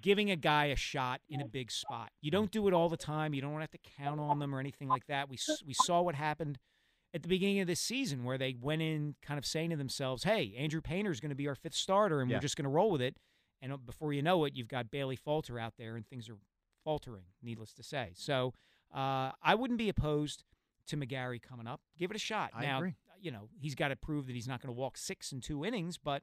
[0.00, 2.10] giving a guy a shot in a big spot.
[2.20, 3.34] You don't do it all the time.
[3.34, 5.28] You don't have to count on them or anything like that.
[5.28, 6.58] We we saw what happened
[7.14, 10.24] at the beginning of this season where they went in kind of saying to themselves,
[10.24, 12.38] "Hey, Andrew Painter is going to be our fifth starter, and Yeah.
[12.38, 13.16] we're just going to roll with it."
[13.60, 16.38] And uh, before you know it, you've got Bailey Falter out there, and things are
[16.82, 17.24] faltering.
[17.42, 18.54] Needless to say, so
[18.94, 20.44] uh, I wouldn't be opposed
[20.88, 21.80] to McGarry coming up.
[21.98, 22.50] Give it a shot.
[22.54, 22.94] I now, agree.
[23.22, 25.64] You know, he's got to prove that he's not going to walk six in two
[25.64, 26.22] innings, but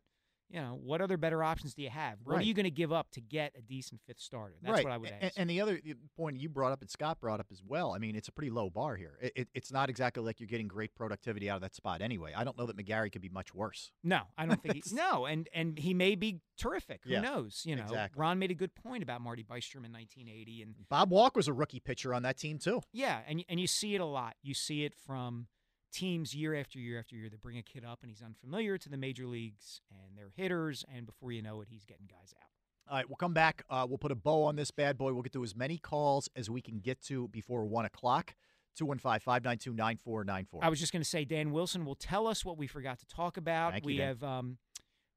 [0.52, 2.18] you know, what other better options do you have?
[2.24, 2.42] What Right.
[2.42, 4.56] are you going to give up to get a decent fifth starter?
[4.64, 4.84] That's right.
[4.84, 5.36] what I would ask.
[5.38, 5.80] And, the other
[6.18, 7.94] point you brought up and Scott brought up as well.
[7.94, 9.20] I mean, it's a pretty low bar here.
[9.22, 12.34] It, it, it's not exactly like you're getting great productivity out of that spot anyway.
[12.36, 13.92] I don't know that McGarry could be much worse.
[14.04, 17.02] no, I don't think he, no, and and he may be terrific.
[17.04, 17.62] Who Yeah, knows?
[17.64, 18.20] You know, exactly.
[18.20, 21.54] Ron made a good point about Marty Bystrom in 1980, and Bob Walk was a
[21.54, 22.82] rookie pitcher on that team too.
[22.92, 24.34] yeah, and and you see it a lot.
[24.42, 25.46] You see it from
[25.92, 28.90] teams year after year after year that bring a kid up and he's unfamiliar to
[28.90, 32.48] the major leagues and they're hitters, and before you know it, he's getting guys out.
[32.90, 33.64] All right, we'll come back.
[33.70, 35.14] Uh, we'll put a bow on this bad boy.
[35.14, 38.34] We'll get to as many calls as we can get to before 1 o'clock.
[38.76, 40.64] 215 592 9494.
[40.64, 43.08] I was just going to say, Dan Wilson will tell us what we forgot to
[43.08, 43.74] talk about.
[43.74, 44.08] Thank you, we Dan.
[44.08, 44.58] have um,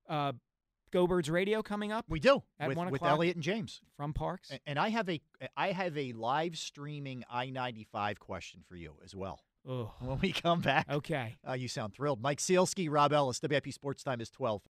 [0.08, 0.32] uh,
[0.90, 2.04] Go Birds Radio coming up.
[2.08, 4.52] We do at with, one with Elliot and James from Parks.
[4.66, 5.20] And I have a
[5.56, 9.40] I have a live streaming I ninety five question for you as well.
[9.68, 9.92] Oh.
[10.00, 11.36] When we come back, okay.
[11.48, 12.20] Uh, you sound thrilled.
[12.20, 14.62] Mike Sielski, Rob Ellis, WIP Sports Time is twelve.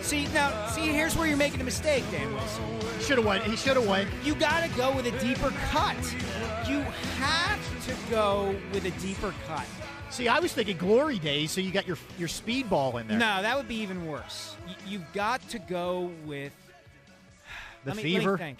[0.00, 2.64] See now, see here's where you're making a mistake, Dan Wilson.
[3.00, 3.44] Should have went.
[3.44, 4.08] He should have went.
[4.24, 5.96] You got to go with a deeper cut.
[6.66, 6.80] You
[7.18, 9.66] have to go with a deeper cut.
[10.10, 13.18] See, I was thinking glory days, so you got your your speedball in there.
[13.18, 14.56] No, that would be even worse.
[14.66, 16.52] Y- You've got to go with
[17.84, 18.38] The let me, let me fever?
[18.38, 18.58] think.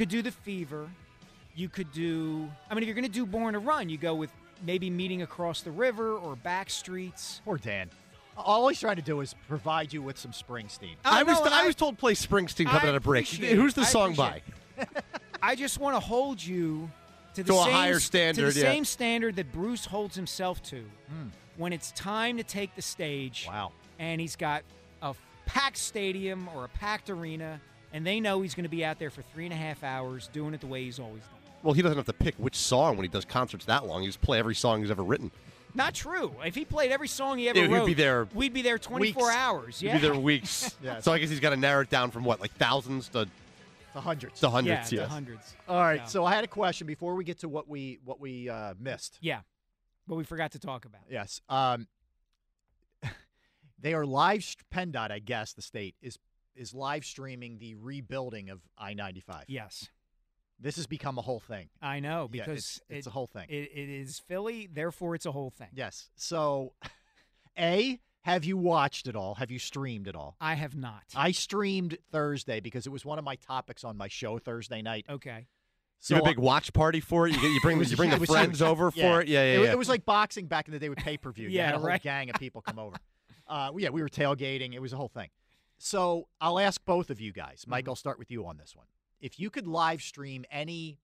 [0.00, 0.88] You could do the fever.
[1.54, 2.50] You could do.
[2.70, 4.32] I mean, if you're going to do Born to Run, you go with
[4.64, 7.42] maybe meeting across the river or back streets.
[7.44, 7.90] Poor Dan.
[8.34, 10.94] All he's trying to do is provide you with some Springsteen.
[11.04, 13.26] I was no, I, I- was told play Springsteen coming I out of break.
[13.26, 13.82] appreciate Who's the.
[13.82, 14.40] I song by?
[15.42, 16.90] I just want to hold you
[17.34, 18.50] to the To a same, higher to the yeah.
[18.50, 21.28] same standard that Bruce holds himself to hmm.
[21.58, 23.44] when it's time to take the stage.
[23.46, 23.72] Wow.
[23.98, 24.62] And he's got
[25.02, 25.14] a
[25.44, 27.60] packed stadium or a packed arena,
[27.92, 30.28] and they know he's going to be out there for three and a half hours
[30.32, 31.30] doing it the way he's always done.
[31.62, 34.00] Well, he doesn't have to pick which song when he does concerts that long.
[34.02, 35.30] He just play every song he's ever written.
[35.74, 36.34] Not true.
[36.44, 39.22] If he played every song he ever He'd wrote, be there we'd be there 24
[39.22, 39.36] weeks.
[39.36, 39.80] hours.
[39.80, 39.94] He'd Yeah.
[39.94, 40.74] be there weeks.
[40.82, 41.04] Yes.
[41.04, 43.28] So I guess he's got to narrow it down from what, like thousands to
[43.92, 44.40] To hundreds.
[44.40, 44.90] to hundreds.
[44.90, 45.08] Yeah, yes.
[45.08, 45.54] to hundreds.
[45.68, 46.00] All right.
[46.00, 46.04] Yeah.
[46.06, 49.18] So I had a question before we get to what we what we uh, missed.
[49.20, 49.40] Yeah.
[50.06, 51.02] What we forgot to talk about.
[51.10, 51.40] Yes.
[51.48, 51.86] Um,
[53.80, 54.42] they are live.
[54.44, 56.18] st- PennDOT, I guess, the state is
[56.60, 59.44] is live streaming the rebuilding of I ninety five.
[59.48, 59.88] Yes.
[60.62, 61.70] This has become a whole thing.
[61.80, 63.46] I know Yeah, because it's, it's it- a whole thing.
[63.48, 65.68] It, it is Philly, therefore it's a whole thing.
[65.72, 66.10] Yes.
[66.16, 66.74] So,
[67.58, 69.36] A, Have you watched it all?
[69.36, 70.36] Have you streamed it all?
[70.40, 71.02] I have not.
[71.16, 75.06] I streamed Thursday because it was one of my topics on my show Thursday night.
[75.08, 75.46] Okay.
[76.08, 77.34] you have a big watch party for it.
[77.34, 78.68] You, get, you bring was- you bring it the was friends huge.
[78.68, 79.28] over for it.
[79.28, 79.72] Yeah, yeah, It, yeah.
[79.72, 81.48] it was like boxing back in the day with pay per view.
[81.50, 82.02] Yeah, had a whole right.
[82.02, 82.96] gang of people come over.
[83.48, 84.74] Uh, yeah, we were tailgating.
[84.74, 85.28] It was a whole thing.
[85.82, 87.62] So I'll ask both of you guys.
[87.62, 87.70] Mm-hmm.
[87.70, 88.86] Mike, I'll start with you on this one.
[89.18, 90.98] If you could live stream any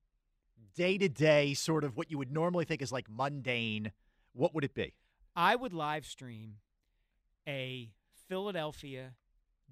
[0.75, 3.93] day to day sort of what you would normally think is like mundane,
[4.35, 4.93] what would it be?
[5.35, 6.57] I would live stream
[7.49, 7.91] a
[8.29, 9.13] Philadelphia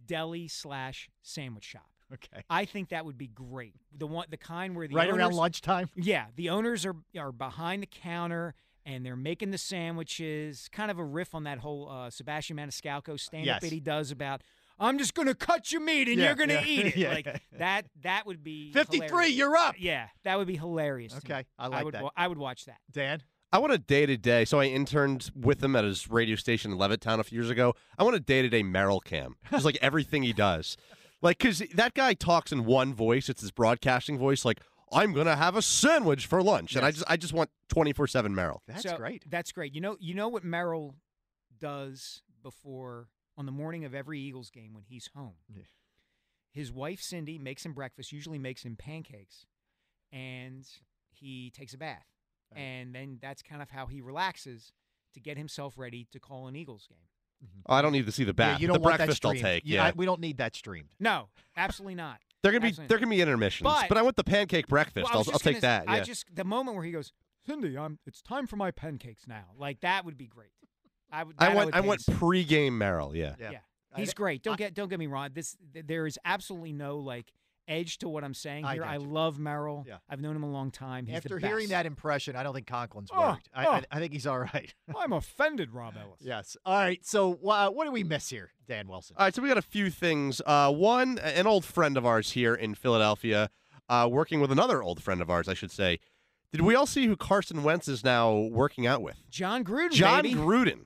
[0.07, 1.91] deli slash sandwich shop.
[2.13, 2.43] Okay.
[2.49, 3.75] I think that would be great.
[3.97, 5.91] The one, the kind where the right around lunchtime?
[5.97, 8.55] Yeah, the owners are are behind the counter
[8.87, 10.69] and they're making the sandwiches.
[10.73, 13.61] Kind of a riff on that whole uh, Sebastian Maniscalco stand up Yes.
[13.63, 14.43] that he does about.
[14.79, 16.97] I'm just gonna cut your meat and Yeah, you're gonna yeah, eat it.
[16.97, 17.87] yeah, like that.
[18.03, 19.33] That would be 53, hilarious.
[19.35, 19.75] you're up.
[19.79, 21.15] Yeah, that would be hilarious.
[21.17, 22.05] Okay, I like would, that.
[22.17, 22.79] I would watch that.
[22.91, 23.23] Dan?
[23.53, 24.45] I want a day to day.
[24.45, 27.75] So I interned with him at his radio station in Levittown a few years ago.
[27.97, 30.77] I want a day to day Merrill cam, just like everything he does.
[31.23, 34.45] Like, because that guy talks in one voice, it's his broadcasting voice.
[34.45, 34.61] Like,
[34.93, 38.35] I'm gonna have a sandwich for lunch, and I just, I just want 24 seven
[38.35, 38.63] Merrill.
[38.69, 39.25] That's so, great.
[39.31, 39.75] That's great.
[39.75, 40.97] You know, you know what Merrill
[41.59, 45.35] does before on the morning of every Eagles game when he's home.
[46.53, 48.13] His wife Cindy makes him breakfast.
[48.13, 49.47] Usually makes him pancakes,
[50.13, 50.65] and
[51.11, 52.07] he takes a bath,
[52.55, 54.73] and then that's kind of how he relaxes
[55.15, 56.99] to get himself ready to call an Eagles game.
[57.45, 57.61] Mm-hmm.
[57.67, 58.61] Oh, I don't need to see the Yeah, bath.
[58.61, 59.65] you don't the want breakfast that I'll take.
[59.65, 60.91] You- Yeah, I- we don't need that streamed.
[61.01, 62.21] No, absolutely not.
[62.43, 65.05] they're gonna be Absolutely they're gonna be intermissions, But- but, I want the pancake breakfast.
[65.05, 65.89] Well, I I'll, I'll take gonna- that.
[65.89, 66.03] I Yeah.
[66.05, 67.13] just the moment where he goes,
[67.47, 67.99] Cindy, I'm.
[68.07, 69.47] It's time for my pancakes now.
[69.59, 70.51] Like that would be great.
[71.15, 71.35] I would.
[71.39, 72.13] I want would I want to see.
[72.13, 73.15] pregame Merrill.
[73.17, 73.35] Yeah.
[73.41, 73.51] Yeah.
[73.97, 74.43] He's great.
[74.43, 75.31] Don't get don't get me wrong.
[75.33, 77.33] This there is absolutely no like
[77.67, 78.83] edge to what I'm saying I here.
[78.83, 79.87] got I love Merrill.
[79.89, 79.97] Yeah.
[80.11, 81.07] I've known him a long time.
[81.07, 81.71] He's After the hearing best.
[81.71, 83.49] that impression, I don't think Conklin's Oh, worked.
[83.55, 83.83] I, I, oh.
[83.91, 84.75] I think he's all right.
[84.97, 86.19] I'm offended, Rob Ellis.
[86.21, 86.57] yes.
[86.67, 87.03] All right.
[87.07, 89.17] So uh, what do we miss here, Dan Wilson?
[89.19, 90.43] All right, so we got a few things.
[90.45, 93.49] Uh, one, an old friend of ours here in Philadelphia,
[93.89, 96.01] uh, working with another old friend of ours, I should say.
[96.53, 99.17] Did we all see who Carson Wentz is now working out with?
[99.31, 99.93] Jon Gruden.
[99.93, 100.35] John baby.
[100.35, 100.81] Gruden,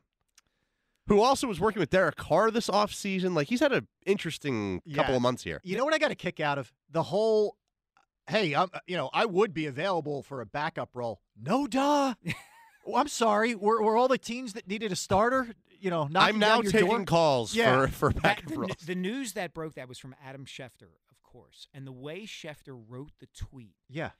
[1.09, 3.35] who also was working with Derek Carr this offseason.
[3.35, 5.60] Like, he's had an interesting couple of months here.
[5.64, 7.56] You know what I got a kick out of the whole.
[8.28, 11.20] Hey, I'm, you know, I would be available for a backup role.
[11.40, 12.14] No, duh.
[12.85, 13.55] Well, I'm sorry.
[13.55, 15.48] Were, were all the teams that needed a starter,
[15.80, 17.05] you know, knocking I'm now down your taking door?
[17.05, 17.86] calls Yeah.
[17.86, 18.72] for, for That- backup the, roles.
[18.85, 22.78] the news that broke that was from Adam Schefter, of course, and the way Schefter
[22.86, 24.10] wrote the tweet, Yeah.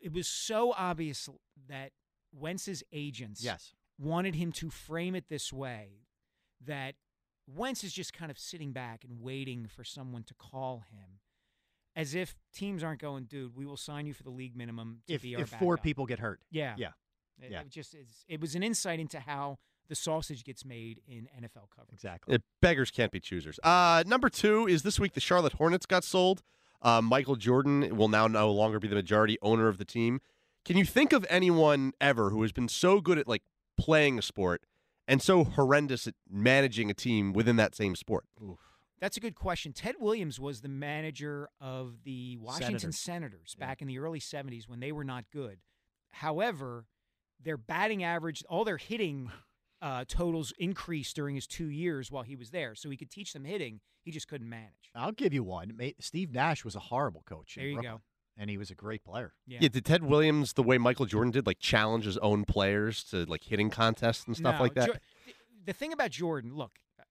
[0.00, 1.28] it was so obvious
[1.68, 1.90] that
[2.32, 3.74] Wentz's agents Yes.
[3.98, 5.88] wanted him to frame it this way
[6.66, 6.94] that
[7.46, 11.18] Wentz is just kind of sitting back and waiting for someone to call him,
[11.96, 15.14] as if teams aren't going, dude, we will sign you for the league minimum to
[15.14, 16.40] If, be our if four people get hurt.
[16.50, 16.74] Yeah.
[16.78, 16.88] Yeah.
[17.40, 17.60] It, Yeah.
[17.62, 19.58] it just is, it was an insight into how
[19.88, 21.92] the sausage gets made in NFL coverage.
[21.94, 22.36] Exactly.
[22.36, 23.58] Uh, beggars can't be choosers.
[23.62, 26.42] Uh, number two is this week the Charlotte Hornets got sold.
[26.80, 30.20] Uh, Michael Jordan will now no longer be the majority owner of the team.
[30.64, 33.42] Can you think of anyone ever who has been so good at like
[33.76, 34.62] playing a sport
[35.08, 38.24] and so horrendous at managing a team within that same sport?
[39.00, 39.72] That's a good question.
[39.72, 42.98] Ted Williams was the manager of the Washington Senators.
[43.00, 45.58] Senators, back in the early 70s when they were not good.
[46.10, 46.86] However,
[47.42, 49.30] their batting average, all their hitting
[49.82, 52.76] uh, totals increased during his two years while he was there.
[52.76, 53.80] So he could teach them hitting.
[54.04, 54.92] He just couldn't manage.
[54.94, 55.76] I'll give you one.
[56.00, 57.54] Steve Nash was a horrible coach.
[57.56, 58.02] There you Brooklyn, go.
[58.36, 59.34] And he was a great player.
[59.46, 59.60] Yeah.
[59.60, 63.44] did Ted Williams, the way Michael Jordan did, like challenge his own players to like
[63.44, 64.86] hitting contests and stuff No, like that?
[64.86, 64.92] Jo-
[65.26, 65.32] the,
[65.66, 67.04] the thing about Jordan, look, uh,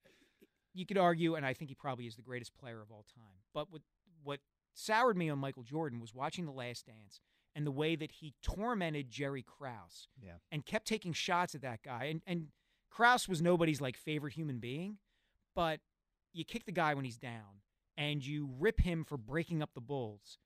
[0.74, 3.38] you could argue, and I think he probably is the greatest player of all time.
[3.54, 3.82] But what
[4.24, 4.40] what
[4.74, 7.20] soured me on Michael Jordan was watching The Last Dance
[7.54, 10.32] and the way that he tormented Jerry Krause Yeah.
[10.50, 12.04] and kept taking shots at that guy.
[12.06, 12.48] And and
[12.90, 14.98] Krause was nobody's like favorite human being,
[15.54, 15.80] but
[16.32, 17.60] you kick the guy when he's down
[17.96, 20.38] and you rip him for breaking up the Bulls.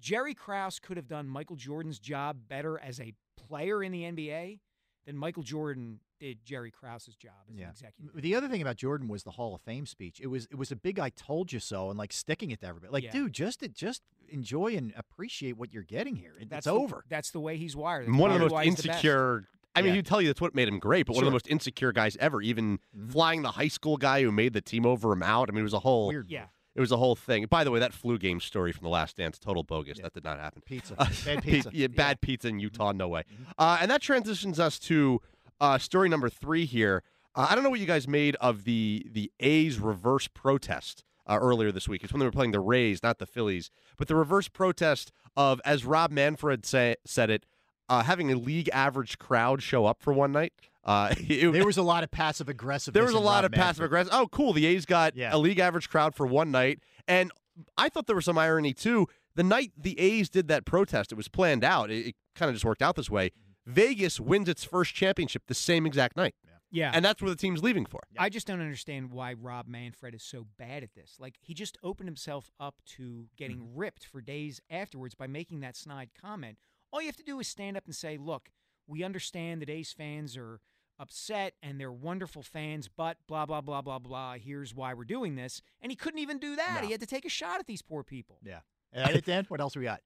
[0.00, 4.60] Jerry Krause could have done Michael Jordan's job better as a player in the NBA
[5.06, 8.20] than Michael Jordan did Jerry Krause's job as an executive.
[8.22, 10.20] The other thing about Jordan was the Hall of Fame speech.
[10.20, 12.66] It was it was a big "I told you so" and like sticking it to
[12.66, 12.92] everybody.
[12.92, 13.12] Like, Yeah.
[13.12, 16.36] dude, just just enjoy and appreciate what you're getting here.
[16.38, 17.04] It- That's it's the- over.
[17.08, 18.06] That's the way he's wired.
[18.06, 19.44] That's one of the most why he's the insecure.
[19.74, 19.96] I mean, Yeah.
[19.96, 22.16] he'd tell you that's what made him great, but one of the most insecure guys
[22.16, 22.42] ever.
[22.42, 23.10] Even mm-hmm.
[23.10, 25.48] flying the high school guy who made the team over him out.
[25.48, 26.46] I mean, it was a whole Weird Yeah.
[26.80, 27.44] It was a whole thing.
[27.44, 29.98] By the way, that flu game story from the Last Dance, total bogus.
[29.98, 30.62] That did not happen.
[30.64, 30.94] Pizza.
[30.98, 31.70] Uh, Bad pi- pizza.
[31.74, 33.24] yeah, bad pizza in Utah, no way.
[33.30, 33.42] Mm-hmm.
[33.58, 35.20] Uh, and that transitions us to
[35.60, 37.02] uh, story number three here.
[37.34, 41.38] Uh, I don't know what you guys made of the the A's reverse protest uh,
[41.38, 42.02] earlier this week.
[42.02, 45.60] It's when they were playing the Rays, not the Phillies, but the reverse protest of,
[45.66, 47.44] as Rob Manfred say, said it,
[47.90, 50.54] uh, having a league average crowd show up for one night.
[50.84, 52.94] Uh, it- There was a lot of passive aggressive.
[52.94, 54.12] there was a lot Rob of passive aggressive.
[54.14, 54.52] Oh, cool.
[54.52, 55.34] The A's got Yeah.
[55.34, 56.80] a league average crowd for one night.
[57.08, 57.30] And
[57.76, 59.06] I thought there was some irony, too.
[59.34, 61.90] The night the A's did that protest, it was planned out.
[61.90, 63.30] It, it kind of just worked out this way.
[63.66, 66.34] Vegas wins its first championship the same exact night.
[66.72, 66.90] Yeah.
[66.94, 68.00] And that's where the team's leaving for.
[68.18, 71.16] I just don't understand why Rob Manfred is so bad at this.
[71.18, 73.78] Like he just opened himself up to getting Mm-hmm.
[73.78, 76.58] ripped for days afterwards by making that snide comment.
[76.92, 78.50] All you have to do is stand up and say, "Look,
[78.86, 80.60] we understand that A's fans are
[81.00, 84.34] upset and they're wonderful fans, but blah blah blah blah blah.
[84.34, 86.78] Here's why we're doing this." And he couldn't even do that.
[86.80, 86.86] No.
[86.86, 88.38] He had to take a shot at these poor people.
[88.44, 88.60] Yeah.
[88.94, 90.00] Uh, Dan, what else we got?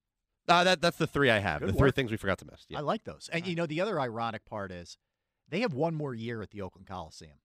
[0.47, 1.61] Uh, that That's the three I have.
[1.61, 2.65] Good the three things we forgot to miss.
[2.69, 2.79] Yeah.
[2.79, 3.29] I like those.
[3.33, 4.99] And you know, the other ironic part is
[5.49, 7.39] they have one more year at the Oakland Coliseum.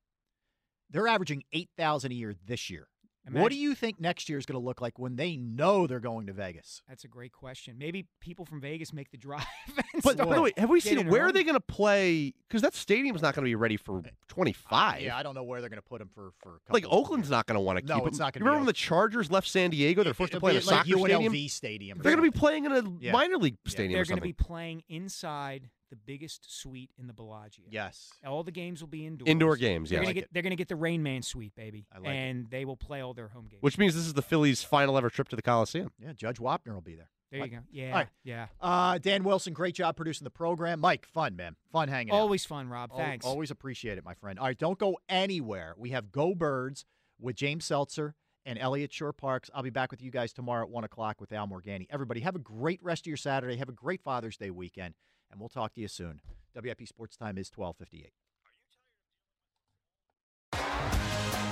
[0.89, 2.87] They're averaging 8,000 a year this year.
[3.31, 5.99] What do you think next year is going to look like when they know they're
[5.99, 6.81] going to Vegas?
[6.89, 7.75] That's a great question.
[7.77, 9.45] Maybe people from Vegas make the drive.
[9.77, 12.33] and But start by the way, have we seen where are they going to play?
[12.47, 15.01] Because that stadium's not going to be ready for eh, 25.
[15.01, 16.61] Yeah, I don't know where they're going to put them for for.
[16.69, 18.25] A Like couple of Oakland's not going to want to No, keep it's them.
[18.25, 20.03] not gonna You be remember when the Chargers left San Diego?
[20.03, 21.33] They're supposed to play in a like soccer stadium.
[21.33, 23.11] UNLV stadium or They're going to be playing in a Yeah.
[23.11, 23.93] minor league stadium.
[23.93, 27.65] They're going to be playing inside the biggest suite in the Bellagio.
[27.69, 28.11] Yes.
[28.25, 29.29] All the games will be indoors.
[29.29, 30.03] Indoor games, They're yeah.
[30.03, 31.85] gonna Like get they're going to get the Rain Man suite, baby.
[31.93, 32.11] I like it.
[32.11, 33.61] and they will play all their home games.
[33.61, 35.91] Which means this is the Phillies' final ever trip to the Coliseum.
[35.99, 37.09] Yeah, Judge Wapner will be there.
[37.31, 37.57] There you go.
[37.71, 37.87] Yeah.
[37.89, 38.07] All right.
[38.23, 38.47] Yeah.
[38.59, 40.79] Uh, Dan Wilson, great job producing the program.
[40.79, 41.55] Mike, fun, man.
[41.71, 42.17] Fun hanging out.
[42.17, 42.89] Always fun, Rob.
[42.91, 43.23] Al- Thanks.
[43.25, 44.39] Always appreciate it, my friend.
[44.39, 45.75] All right, don't go anywhere.
[45.77, 46.85] We have Go Birds
[47.21, 49.51] with James Seltzer and Elliot Shorr-Parks.
[49.53, 51.85] I'll be back with you guys tomorrow at 1 o'clock with Al Morganti.
[51.91, 53.57] Everybody, have a great rest of your Saturday.
[53.57, 54.95] Have a great Father's Day weekend,
[55.31, 56.21] and we'll talk to you soon.
[56.55, 58.11] WIP Sports Time is 1258.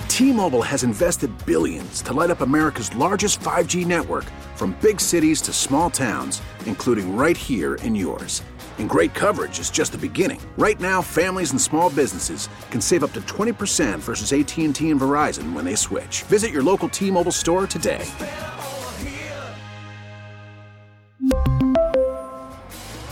[0.08, 4.24] T-Mobile has invested billions to light up America's largest 5G network
[4.56, 8.42] from big cities to small towns, including right here in yours.
[8.78, 10.40] And great coverage is just the beginning.
[10.56, 15.52] Right now, families and small businesses can save up to 20% versus AT&T and Verizon
[15.52, 16.24] when they switch.
[16.24, 18.04] Visit your local T-Mobile store today.